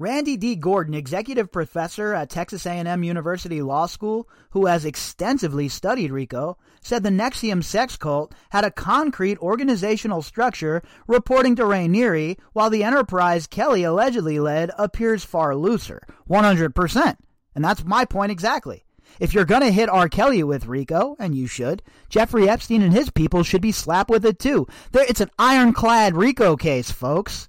Randy 0.00 0.36
D. 0.36 0.56
Gordon, 0.56 0.94
executive 0.94 1.52
professor 1.52 2.12
at 2.12 2.28
Texas 2.28 2.66
A&M 2.66 3.04
University 3.04 3.62
Law 3.62 3.86
School, 3.86 4.28
who 4.50 4.66
has 4.66 4.84
extensively 4.84 5.68
studied 5.68 6.10
RICO, 6.10 6.58
said 6.82 7.04
the 7.04 7.10
NXIVM 7.10 7.62
sex 7.62 7.96
cult 7.96 8.34
had 8.50 8.64
a 8.64 8.72
concrete 8.72 9.38
organizational 9.38 10.20
structure 10.20 10.82
reporting 11.06 11.54
to 11.54 11.62
Raniere, 11.62 12.36
while 12.52 12.68
the 12.68 12.82
enterprise 12.82 13.46
Kelly 13.46 13.84
allegedly 13.84 14.40
led 14.40 14.72
appears 14.76 15.24
far 15.24 15.54
looser. 15.54 16.02
100%. 16.28 17.16
And 17.54 17.64
that's 17.64 17.84
my 17.84 18.04
point 18.04 18.32
exactly. 18.32 18.82
If 19.18 19.34
you're 19.34 19.44
going 19.44 19.62
to 19.62 19.72
hit 19.72 19.88
R. 19.88 20.08
Kelly 20.08 20.42
with 20.42 20.66
RICO, 20.66 21.16
and 21.18 21.34
you 21.34 21.46
should, 21.46 21.82
Jeffrey 22.08 22.48
Epstein 22.48 22.82
and 22.82 22.92
his 22.92 23.10
people 23.10 23.42
should 23.42 23.62
be 23.62 23.72
slapped 23.72 24.10
with 24.10 24.24
it 24.24 24.38
too. 24.38 24.66
There, 24.92 25.04
it's 25.08 25.20
an 25.20 25.30
ironclad 25.38 26.16
RICO 26.16 26.56
case, 26.56 26.90
folks 26.90 27.48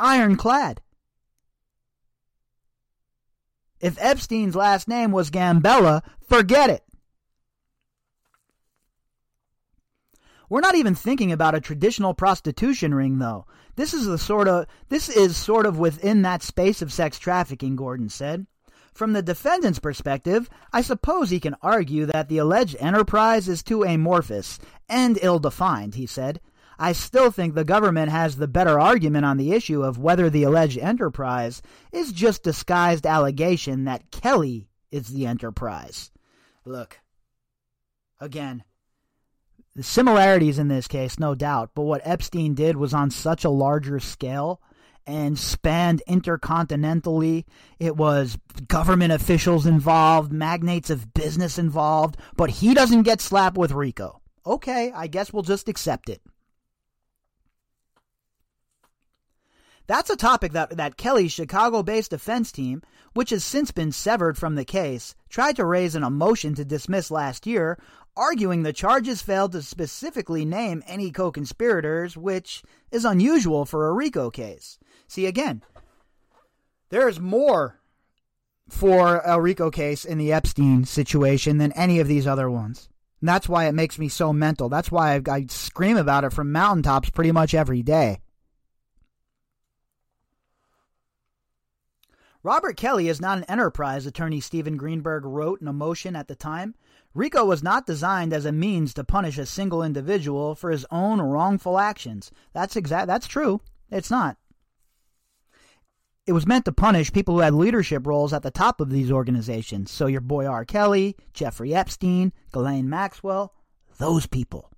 ironclad. 0.00 0.80
If 3.80 3.96
Epstein's 4.00 4.56
last 4.56 4.88
name 4.88 5.12
was 5.12 5.30
Gambella, 5.30 6.02
forget 6.26 6.70
it. 6.70 6.82
We're 10.48 10.60
not 10.60 10.74
even 10.74 10.94
thinking 10.96 11.30
about 11.30 11.54
a 11.54 11.60
traditional 11.60 12.12
prostitution 12.12 12.92
ring 12.92 13.18
though. 13.18 13.46
This 13.76 13.94
is 13.94 14.06
the 14.06 14.18
sort 14.18 14.48
of 14.48 14.66
this 14.88 15.08
is 15.08 15.36
sort 15.36 15.64
of 15.64 15.78
within 15.78 16.22
that 16.22 16.42
space 16.42 16.82
of 16.82 16.92
sex 16.92 17.18
trafficking, 17.18 17.76
Gordon 17.76 18.08
said. 18.08 18.46
From 18.92 19.12
the 19.12 19.22
defendant's 19.22 19.78
perspective, 19.78 20.50
I 20.72 20.82
suppose 20.82 21.30
he 21.30 21.40
can 21.40 21.56
argue 21.62 22.06
that 22.06 22.28
the 22.28 22.38
alleged 22.38 22.76
enterprise 22.80 23.48
is 23.48 23.62
too 23.62 23.84
amorphous 23.84 24.58
and 24.88 25.18
ill 25.22 25.38
defined, 25.38 25.94
he 25.94 26.06
said. 26.06 26.40
I 26.78 26.92
still 26.92 27.30
think 27.30 27.54
the 27.54 27.64
government 27.64 28.10
has 28.10 28.36
the 28.36 28.48
better 28.48 28.80
argument 28.80 29.26
on 29.26 29.36
the 29.36 29.52
issue 29.52 29.82
of 29.82 29.98
whether 29.98 30.30
the 30.30 30.44
alleged 30.44 30.78
enterprise 30.78 31.60
is 31.92 32.10
just 32.10 32.42
disguised 32.42 33.06
allegation 33.06 33.84
that 33.84 34.10
Kelly 34.10 34.70
is 34.90 35.08
the 35.08 35.26
enterprise. 35.26 36.10
Look, 36.64 37.00
again, 38.18 38.64
the 39.76 39.82
similarities 39.82 40.58
in 40.58 40.68
this 40.68 40.88
case, 40.88 41.18
no 41.18 41.34
doubt, 41.34 41.70
but 41.74 41.82
what 41.82 42.02
Epstein 42.04 42.54
did 42.54 42.76
was 42.76 42.92
on 42.94 43.10
such 43.10 43.44
a 43.44 43.50
larger 43.50 44.00
scale 44.00 44.60
and 45.06 45.38
spanned 45.38 46.02
intercontinentally. 46.08 47.44
It 47.78 47.96
was 47.96 48.38
government 48.68 49.12
officials 49.12 49.66
involved, 49.66 50.32
magnates 50.32 50.90
of 50.90 51.12
business 51.14 51.58
involved, 51.58 52.16
but 52.36 52.50
he 52.50 52.74
doesn't 52.74 53.02
get 53.02 53.20
slapped 53.20 53.56
with 53.56 53.72
RICO. 53.72 54.20
Okay, 54.46 54.92
I 54.94 55.06
guess 55.06 55.32
we'll 55.32 55.42
just 55.42 55.68
accept 55.68 56.08
it. 56.08 56.20
That's 59.86 60.08
a 60.08 60.16
topic 60.16 60.52
that, 60.52 60.76
that 60.76 60.96
Kelly's 60.96 61.32
Chicago 61.32 61.82
based 61.82 62.12
defense 62.12 62.52
team, 62.52 62.80
which 63.12 63.30
has 63.30 63.44
since 63.44 63.72
been 63.72 63.90
severed 63.90 64.38
from 64.38 64.54
the 64.54 64.64
case, 64.64 65.16
tried 65.28 65.56
to 65.56 65.64
raise 65.64 65.96
in 65.96 66.04
a 66.04 66.10
motion 66.10 66.54
to 66.54 66.64
dismiss 66.64 67.10
last 67.10 67.44
year, 67.44 67.76
arguing 68.16 68.62
the 68.62 68.72
charges 68.72 69.20
failed 69.20 69.50
to 69.50 69.62
specifically 69.62 70.44
name 70.44 70.84
any 70.86 71.10
co 71.10 71.32
conspirators, 71.32 72.16
which 72.16 72.62
is 72.92 73.04
unusual 73.04 73.64
for 73.64 73.88
a 73.88 73.92
RICO 73.92 74.30
case. 74.30 74.78
See, 75.10 75.26
again, 75.26 75.62
there's 76.90 77.18
more 77.18 77.80
for 78.68 79.20
El 79.26 79.40
RICO 79.40 79.68
case 79.68 80.04
in 80.04 80.18
the 80.18 80.32
Epstein 80.32 80.84
situation 80.84 81.58
than 81.58 81.72
any 81.72 81.98
of 81.98 82.06
these 82.06 82.28
other 82.28 82.48
ones. 82.48 82.88
And 83.20 83.28
that's 83.28 83.48
why 83.48 83.66
it 83.66 83.72
makes 83.72 83.98
me 83.98 84.08
so 84.08 84.32
mental. 84.32 84.68
That's 84.68 84.92
why 84.92 85.16
I, 85.16 85.22
I 85.28 85.46
scream 85.48 85.96
about 85.96 86.22
it 86.22 86.32
from 86.32 86.52
mountaintops 86.52 87.10
pretty 87.10 87.32
much 87.32 87.54
every 87.54 87.82
day. 87.82 88.20
Robert 92.44 92.76
Kelly 92.76 93.08
is 93.08 93.20
not 93.20 93.38
an 93.38 93.44
enterprise, 93.48 94.06
attorney 94.06 94.38
Steven 94.38 94.76
Greenberg 94.76 95.24
wrote 95.24 95.60
in 95.60 95.66
a 95.66 95.72
motion 95.72 96.14
at 96.14 96.28
the 96.28 96.36
time. 96.36 96.76
RICO 97.14 97.44
was 97.44 97.64
not 97.64 97.84
designed 97.84 98.32
as 98.32 98.44
a 98.44 98.52
means 98.52 98.94
to 98.94 99.02
punish 99.02 99.38
a 99.38 99.44
single 99.44 99.82
individual 99.82 100.54
for 100.54 100.70
his 100.70 100.86
own 100.88 101.20
wrongful 101.20 101.80
actions. 101.80 102.30
That's 102.52 102.76
exact 102.76 103.08
that's 103.08 103.26
true. 103.26 103.60
It's 103.90 104.08
not. 104.08 104.36
It 106.26 106.32
was 106.32 106.46
meant 106.46 106.64
to 106.66 106.72
punish 106.72 107.12
people 107.12 107.34
who 107.34 107.40
had 107.40 107.54
leadership 107.54 108.06
roles 108.06 108.32
at 108.32 108.42
the 108.42 108.50
top 108.50 108.80
of 108.80 108.90
these 108.90 109.10
organizations. 109.10 109.90
So 109.90 110.06
your 110.06 110.20
boy 110.20 110.46
R. 110.46 110.64
Kelly, 110.64 111.16
Jeffrey 111.32 111.74
Epstein, 111.74 112.32
Ghislaine 112.52 112.88
Maxwell, 112.88 113.54
those 113.98 114.26
people. 114.26 114.70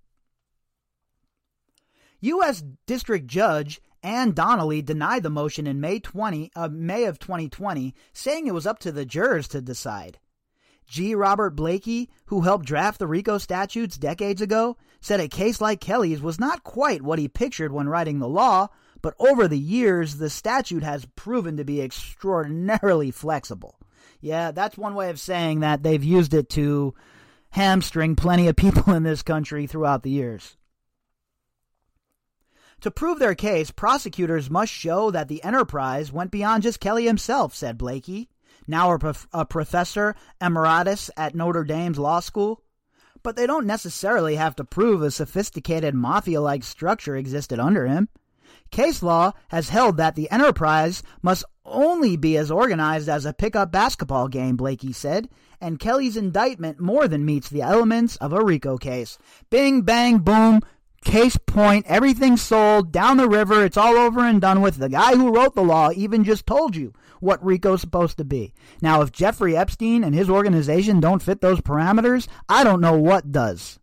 U.S. 2.20 2.62
District 2.86 3.26
Judge 3.26 3.80
Anne 4.02 4.32
Donnelly 4.32 4.82
denied 4.82 5.22
the 5.22 5.30
motion 5.30 5.66
in 5.66 5.80
May 5.80 5.98
20 5.98 6.50
uh, 6.54 6.68
May 6.68 7.04
of 7.04 7.18
2020, 7.18 7.94
saying 8.12 8.46
it 8.46 8.54
was 8.54 8.66
up 8.66 8.78
to 8.80 8.92
the 8.92 9.04
jurors 9.04 9.48
to 9.48 9.60
decide. 9.60 10.18
G. 10.86 11.14
Robert 11.14 11.56
Blakey, 11.56 12.10
who 12.26 12.42
helped 12.42 12.66
draft 12.66 12.98
the 12.98 13.06
RICO 13.06 13.38
statutes 13.38 13.96
decades 13.96 14.40
ago, 14.40 14.76
said 15.00 15.20
a 15.20 15.28
case 15.28 15.60
like 15.60 15.80
Kelly's 15.80 16.20
was 16.20 16.40
not 16.40 16.64
quite 16.64 17.02
what 17.02 17.18
he 17.18 17.28
pictured 17.28 17.72
when 17.72 17.88
writing 17.88 18.18
the 18.18 18.28
law, 18.28 18.68
but 19.02 19.14
over 19.18 19.48
the 19.48 19.58
years 19.58 20.16
the 20.16 20.30
statute 20.30 20.82
has 20.82 21.06
proven 21.16 21.56
to 21.56 21.64
be 21.64 21.80
extraordinarily 21.80 23.10
flexible. 23.10 23.78
Yeah, 24.20 24.52
that's 24.52 24.78
one 24.78 24.94
way 24.94 25.10
of 25.10 25.20
saying 25.20 25.60
that 25.60 25.82
they've 25.82 26.02
used 26.02 26.32
it 26.32 26.48
to 26.50 26.94
hamstring 27.50 28.16
plenty 28.16 28.48
of 28.48 28.56
people 28.56 28.94
in 28.94 29.02
this 29.02 29.22
country 29.22 29.66
throughout 29.66 30.02
the 30.02 30.10
years. 30.10 30.56
To 32.82 32.90
prove 32.90 33.20
their 33.20 33.36
case, 33.36 33.70
prosecutors 33.70 34.50
must 34.50 34.72
show 34.72 35.12
that 35.12 35.28
the 35.28 35.42
enterprise 35.44 36.10
went 36.12 36.32
beyond 36.32 36.64
just 36.64 36.80
Kelly 36.80 37.06
himself, 37.06 37.54
said 37.54 37.78
Blakey, 37.78 38.28
now 38.66 38.92
a, 38.92 38.98
prof- 38.98 39.28
a 39.32 39.44
professor 39.44 40.16
emeritus 40.40 41.08
at 41.16 41.34
Notre 41.34 41.62
Dame's 41.62 41.98
law 41.98 42.18
school. 42.18 42.62
But 43.22 43.36
they 43.36 43.46
don't 43.46 43.66
necessarily 43.66 44.34
have 44.34 44.56
to 44.56 44.64
prove 44.64 45.00
a 45.00 45.12
sophisticated 45.12 45.94
mafia 45.94 46.40
like 46.40 46.64
structure 46.64 47.14
existed 47.14 47.60
under 47.60 47.86
him. 47.86 48.08
Case 48.72 49.02
law 49.02 49.32
has 49.48 49.68
held 49.68 49.98
that 49.98 50.16
the 50.16 50.30
enterprise 50.30 51.04
must 51.22 51.44
only 51.64 52.16
be 52.16 52.36
as 52.36 52.50
organized 52.50 53.08
as 53.08 53.24
a 53.24 53.32
pickup 53.32 53.70
basketball 53.70 54.26
game, 54.26 54.56
Blakey 54.56 54.92
said, 54.92 55.28
and 55.60 55.78
Kelly's 55.78 56.16
indictment 56.16 56.80
more 56.80 57.06
than 57.06 57.24
meets 57.24 57.48
the 57.48 57.62
elements 57.62 58.16
of 58.16 58.32
a 58.32 58.42
RICO 58.42 58.78
case. 58.78 59.18
Bing, 59.50 59.82
bang, 59.82 60.18
boom, 60.18 60.62
Case 61.04 61.36
point, 61.36 61.84
everything's 61.88 62.42
sold, 62.42 62.92
down 62.92 63.16
the 63.16 63.28
river, 63.28 63.64
it's 63.64 63.76
all 63.76 63.96
over 63.96 64.20
and 64.20 64.40
done 64.40 64.60
with. 64.60 64.76
The 64.76 64.88
guy 64.88 65.16
who 65.16 65.34
wrote 65.34 65.56
the 65.56 65.62
law 65.62 65.90
even 65.92 66.22
just 66.22 66.46
told 66.46 66.76
you 66.76 66.94
what 67.18 67.44
RICO's 67.44 67.80
supposed 67.80 68.18
to 68.18 68.24
be. 68.24 68.54
Now, 68.80 69.02
if 69.02 69.10
Jeffrey 69.10 69.56
Epstein 69.56 70.04
and 70.04 70.14
his 70.14 70.30
organization 70.30 71.00
don't 71.00 71.20
fit 71.20 71.40
those 71.40 71.60
parameters, 71.60 72.28
I 72.48 72.62
don't 72.62 72.80
know 72.80 72.96
what 72.96 73.32
does. 73.32 73.80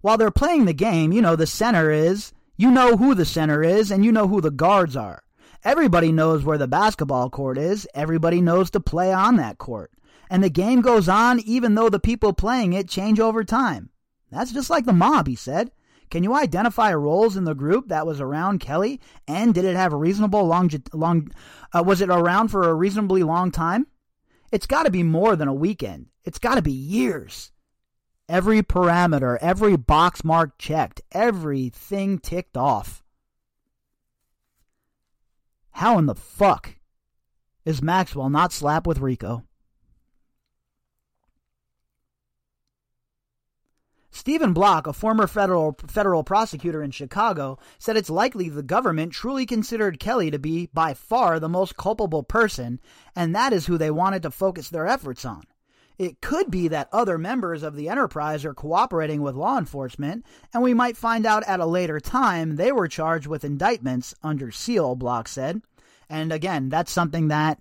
While 0.00 0.18
they're 0.18 0.30
playing 0.30 0.64
the 0.64 0.72
game, 0.72 1.12
you 1.12 1.22
know, 1.22 1.36
the 1.36 1.46
center 1.46 1.90
is, 1.90 2.32
you 2.56 2.70
know 2.70 2.96
who 2.96 3.14
the 3.14 3.24
center 3.24 3.62
is, 3.62 3.90
and 3.90 4.04
you 4.04 4.12
know 4.12 4.28
who 4.28 4.40
the 4.40 4.50
guards 4.50 4.96
are. 4.96 5.22
Everybody 5.64 6.12
knows 6.12 6.44
where 6.44 6.58
the 6.58 6.68
basketball 6.68 7.30
court 7.30 7.58
is, 7.58 7.86
everybody 7.94 8.40
knows 8.40 8.70
to 8.70 8.80
play 8.80 9.12
on 9.12 9.36
that 9.36 9.58
court 9.58 9.90
and 10.30 10.44
the 10.44 10.48
game 10.48 10.80
goes 10.80 11.08
on 11.08 11.40
even 11.40 11.74
though 11.74 11.90
the 11.90 11.98
people 11.98 12.32
playing 12.32 12.72
it 12.72 12.88
change 12.88 13.18
over 13.18 13.42
time. 13.42 13.90
That's 14.30 14.52
just 14.52 14.70
like 14.70 14.86
the 14.86 14.92
mob, 14.92 15.26
he 15.26 15.34
said. 15.34 15.72
Can 16.08 16.22
you 16.22 16.34
identify 16.34 16.94
roles 16.94 17.36
in 17.36 17.44
the 17.44 17.54
group 17.54 17.88
that 17.88 18.06
was 18.06 18.20
around 18.20 18.60
Kelly, 18.60 19.00
and 19.28 19.52
did 19.52 19.64
it 19.64 19.76
have 19.76 19.92
a 19.92 19.96
reasonable 19.96 20.44
long 20.46 20.70
long? 20.92 21.30
Uh, 21.72 21.82
was 21.84 22.00
it 22.00 22.08
around 22.08 22.48
for 22.48 22.68
a 22.68 22.74
reasonably 22.74 23.22
long 23.22 23.50
time? 23.50 23.86
It's 24.50 24.66
got 24.66 24.84
to 24.84 24.90
be 24.90 25.02
more 25.02 25.36
than 25.36 25.46
a 25.46 25.54
weekend. 25.54 26.06
It's 26.24 26.38
got 26.38 26.56
to 26.56 26.62
be 26.62 26.72
years. 26.72 27.52
Every 28.30 28.62
parameter, 28.62 29.38
every 29.40 29.76
box 29.76 30.22
mark 30.22 30.56
checked, 30.56 31.00
everything 31.10 32.20
ticked 32.20 32.56
off. 32.56 33.02
How 35.72 35.98
in 35.98 36.06
the 36.06 36.14
fuck 36.14 36.76
is 37.64 37.82
Maxwell 37.82 38.30
not 38.30 38.52
slapped 38.52 38.86
with 38.86 39.00
RICO? 39.00 39.42
Stephen 44.12 44.52
Block, 44.52 44.86
a 44.86 44.92
former 44.92 45.26
federal 45.26 45.76
federal 45.88 46.22
prosecutor 46.22 46.84
in 46.84 46.92
Chicago, 46.92 47.58
said 47.80 47.96
it's 47.96 48.08
likely 48.08 48.48
the 48.48 48.62
government 48.62 49.12
truly 49.12 49.44
considered 49.44 49.98
Kelly 49.98 50.30
to 50.30 50.38
be 50.38 50.66
by 50.72 50.94
far 50.94 51.40
the 51.40 51.48
most 51.48 51.76
culpable 51.76 52.22
person, 52.22 52.78
and 53.16 53.34
that 53.34 53.52
is 53.52 53.66
who 53.66 53.76
they 53.76 53.90
wanted 53.90 54.22
to 54.22 54.30
focus 54.30 54.68
their 54.68 54.86
efforts 54.86 55.24
on. 55.24 55.42
It 56.00 56.22
could 56.22 56.50
be 56.50 56.68
that 56.68 56.88
other 56.94 57.18
members 57.18 57.62
of 57.62 57.76
the 57.76 57.90
enterprise 57.90 58.46
are 58.46 58.54
cooperating 58.54 59.20
with 59.20 59.34
law 59.34 59.58
enforcement, 59.58 60.24
and 60.54 60.62
we 60.62 60.72
might 60.72 60.96
find 60.96 61.26
out 61.26 61.46
at 61.46 61.60
a 61.60 61.66
later 61.66 62.00
time 62.00 62.56
they 62.56 62.72
were 62.72 62.88
charged 62.88 63.26
with 63.26 63.44
indictments 63.44 64.14
under 64.22 64.50
seal, 64.50 64.94
Block 64.94 65.28
said. 65.28 65.60
And 66.08 66.32
again, 66.32 66.70
that's 66.70 66.90
something 66.90 67.28
that 67.28 67.60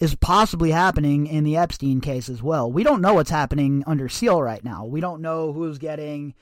is 0.00 0.14
possibly 0.14 0.70
happening 0.70 1.26
in 1.26 1.44
the 1.44 1.58
Epstein 1.58 2.00
case 2.00 2.30
as 2.30 2.42
well. 2.42 2.72
We 2.72 2.82
don't 2.82 3.02
know 3.02 3.12
what's 3.12 3.28
happening 3.28 3.84
under 3.86 4.08
seal 4.08 4.40
right 4.40 4.64
now. 4.64 4.86
We 4.86 5.02
don't 5.02 5.20
know 5.20 5.52
who's 5.52 5.76
getting 5.76 6.32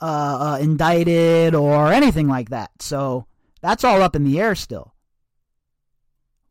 uh, 0.00 0.54
uh, 0.54 0.58
indicted 0.58 1.54
or 1.54 1.92
anything 1.92 2.28
like 2.28 2.48
that. 2.48 2.70
So 2.80 3.26
that's 3.60 3.84
all 3.84 4.00
up 4.00 4.16
in 4.16 4.24
the 4.24 4.40
air 4.40 4.54
still. 4.54 4.94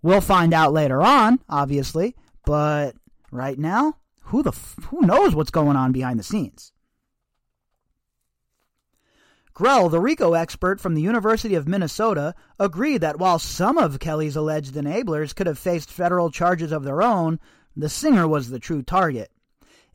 We'll 0.03 0.22
find 0.22 0.53
out 0.53 0.74
later 0.74 1.01
on, 1.01 1.39
obviously, 1.49 2.16
but 2.45 2.93
right 3.36 3.58
now, 3.58 3.98
who 4.24 4.42
the 4.42 4.52
f- 4.52 4.76
who 4.90 5.02
knows 5.02 5.36
what's 5.36 5.52
going 5.52 5.76
on 5.76 5.92
behind 5.92 6.20
the 6.20 6.24
scenes? 6.24 6.72
Grell, 9.54 9.88
the 9.88 10.02
RICO 10.02 10.34
expert 10.34 10.82
from 10.82 10.96
the 10.96 11.02
University 11.02 11.56
of 11.56 11.68
Minnesota, 11.68 12.36
agreed 12.60 13.00
that 13.00 13.20
while 13.20 13.40
some 13.40 13.78
of 13.78 14.00
Kelly's 14.00 14.36
alleged 14.36 14.74
enablers 14.76 15.34
could 15.34 15.48
have 15.48 15.58
faced 15.58 15.90
federal 15.90 16.30
charges 16.30 16.74
of 16.74 16.84
their 16.84 17.02
own, 17.02 17.40
the 17.74 17.88
singer 17.88 18.28
was 18.28 18.50
the 18.50 18.60
true 18.60 18.82
target. 18.82 19.32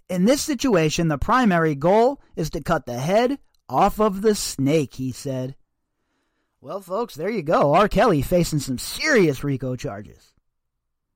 In 0.08 0.24
this 0.24 0.40
situation, 0.40 1.08
the 1.08 1.18
primary 1.18 1.74
goal 1.74 2.22
is 2.36 2.48
to 2.50 2.62
cut 2.62 2.86
the 2.86 2.98
head 2.98 3.38
off 3.68 4.00
of 4.00 4.22
the 4.22 4.34
snake, 4.34 4.94
he 4.94 5.12
said. 5.12 5.56
Well, 6.62 6.80
folks, 6.80 7.14
there 7.14 7.30
you 7.30 7.42
go. 7.42 7.74
R. 7.74 7.86
Kelly 7.86 8.22
facing 8.22 8.58
some 8.60 8.78
serious 8.78 9.44
RICO 9.44 9.76
charges. 9.76 10.32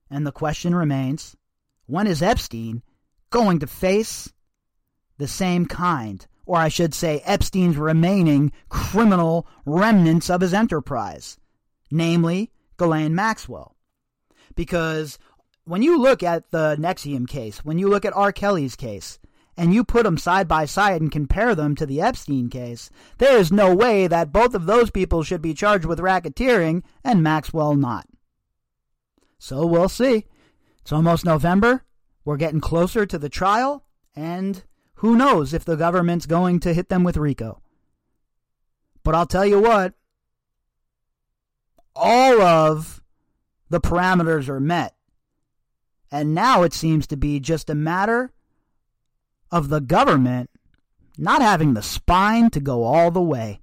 And 0.09 0.25
the 0.25 0.31
question 0.31 0.75
remains 0.75 1.35
when 1.87 2.07
is 2.07 2.21
Epstein 2.21 2.81
going 3.29 3.59
to 3.59 3.67
face 3.67 4.31
the 5.17 5.27
same 5.27 5.65
kind 5.65 6.25
or 6.45 6.57
I 6.57 6.67
should 6.67 6.93
say, 6.93 7.21
Epstein's 7.25 7.77
remaining 7.77 8.51
criminal 8.69 9.47
remnants 9.65 10.29
of 10.29 10.41
his 10.41 10.53
enterprise, 10.53 11.37
namely 11.91 12.51
Ghislaine 12.77 13.15
Maxwell. 13.15 13.75
Because 14.55 15.17
when 15.63 15.81
you 15.81 15.99
look 15.99 16.21
at 16.21 16.51
the 16.51 16.75
NXIVM 16.79 17.27
case, 17.27 17.65
when 17.65 17.79
you 17.79 17.89
look 17.89 18.05
at 18.05 18.15
R. 18.15 18.31
Kelly's 18.31 18.75
case, 18.75 19.19
and 19.57 19.73
you 19.73 19.85
put 19.85 20.03
them 20.03 20.17
side 20.17 20.49
by 20.49 20.65
side 20.65 21.01
and 21.01 21.11
compare 21.11 21.55
them 21.55 21.75
to 21.75 21.85
the 21.85 22.01
Epstein 22.01 22.49
case, 22.49 22.89
there 23.19 23.37
is 23.37 23.51
no 23.51 23.73
way 23.73 24.05
that 24.05 24.33
both 24.33 24.53
of 24.53 24.65
those 24.65 24.91
people 24.91 25.23
should 25.23 25.41
be 25.41 25.53
charged 25.53 25.85
with 25.85 25.99
racketeering 25.99 26.83
and 27.05 27.23
Maxwell 27.23 27.73
not. 27.73 28.05
So 29.39 29.65
we'll 29.65 29.89
see. 29.89 30.25
It's 30.85 30.91
almost 30.91 31.25
November. 31.25 31.83
We're 32.25 32.37
getting 32.37 32.59
closer 32.61 33.07
to 33.07 33.17
the 33.17 33.27
trial, 33.27 33.87
and 34.15 34.63
who 34.97 35.15
knows 35.15 35.51
if 35.51 35.65
the 35.65 35.75
government's 35.75 36.27
going 36.27 36.59
to 36.59 36.75
hit 36.75 36.89
them 36.89 37.03
with 37.03 37.17
RICO? 37.17 37.59
But 39.03 39.15
I'll 39.15 39.25
tell 39.25 39.47
you 39.47 39.59
what, 39.59 39.95
all 41.95 42.39
of 42.39 43.01
the 43.67 43.81
parameters 43.81 44.47
are 44.47 44.59
met. 44.59 44.93
And 46.11 46.35
now 46.35 46.61
it 46.61 46.71
seems 46.71 47.07
to 47.07 47.17
be 47.17 47.39
just 47.39 47.67
a 47.71 47.75
matter 47.75 48.31
of 49.49 49.69
the 49.69 49.81
government 49.81 50.51
not 51.17 51.41
having 51.41 51.73
the 51.73 51.81
spine 51.81 52.51
to 52.51 52.59
go 52.59 52.83
all 52.83 53.09
the 53.09 53.19
way. 53.23 53.59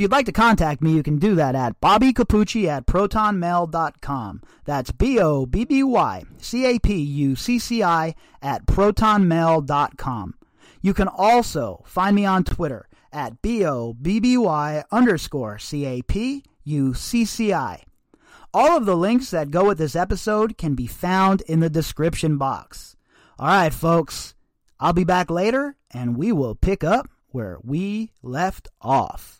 If 0.00 0.04
you'd 0.04 0.12
like 0.12 0.24
to 0.24 0.32
contact 0.32 0.80
me, 0.80 0.92
you 0.92 1.02
can 1.02 1.18
do 1.18 1.34
that 1.34 1.54
at 1.54 1.78
bobbycapucci 1.78 2.66
at 2.66 2.86
protonmail.com. 2.86 4.40
That's 4.64 4.92
B 4.92 5.20
O 5.20 5.44
B 5.44 5.66
B 5.66 5.82
Y 5.82 6.24
C 6.38 6.64
A 6.64 6.78
P 6.78 6.94
U 6.94 7.36
C 7.36 7.58
C 7.58 7.82
I 7.82 8.14
at 8.40 8.64
protonmail.com. 8.64 10.34
You 10.80 10.94
can 10.94 11.06
also 11.06 11.82
find 11.84 12.16
me 12.16 12.24
on 12.24 12.44
Twitter 12.44 12.88
at 13.12 13.42
B 13.42 13.62
O 13.66 13.92
B 13.92 14.20
B 14.20 14.38
Y 14.38 14.82
underscore 14.90 15.58
C 15.58 15.84
A 15.84 16.00
P 16.00 16.44
U 16.64 16.94
C 16.94 17.26
C 17.26 17.52
I. 17.52 17.82
All 18.54 18.78
of 18.78 18.86
the 18.86 18.96
links 18.96 19.30
that 19.32 19.50
go 19.50 19.66
with 19.66 19.76
this 19.76 19.94
episode 19.94 20.56
can 20.56 20.74
be 20.74 20.86
found 20.86 21.42
in 21.42 21.60
the 21.60 21.68
description 21.68 22.38
box. 22.38 22.96
All 23.38 23.48
right, 23.48 23.74
folks, 23.74 24.34
I'll 24.78 24.94
be 24.94 25.04
back 25.04 25.30
later 25.30 25.76
and 25.90 26.16
we 26.16 26.32
will 26.32 26.54
pick 26.54 26.82
up 26.82 27.06
where 27.32 27.58
we 27.62 28.12
left 28.22 28.66
off. 28.80 29.39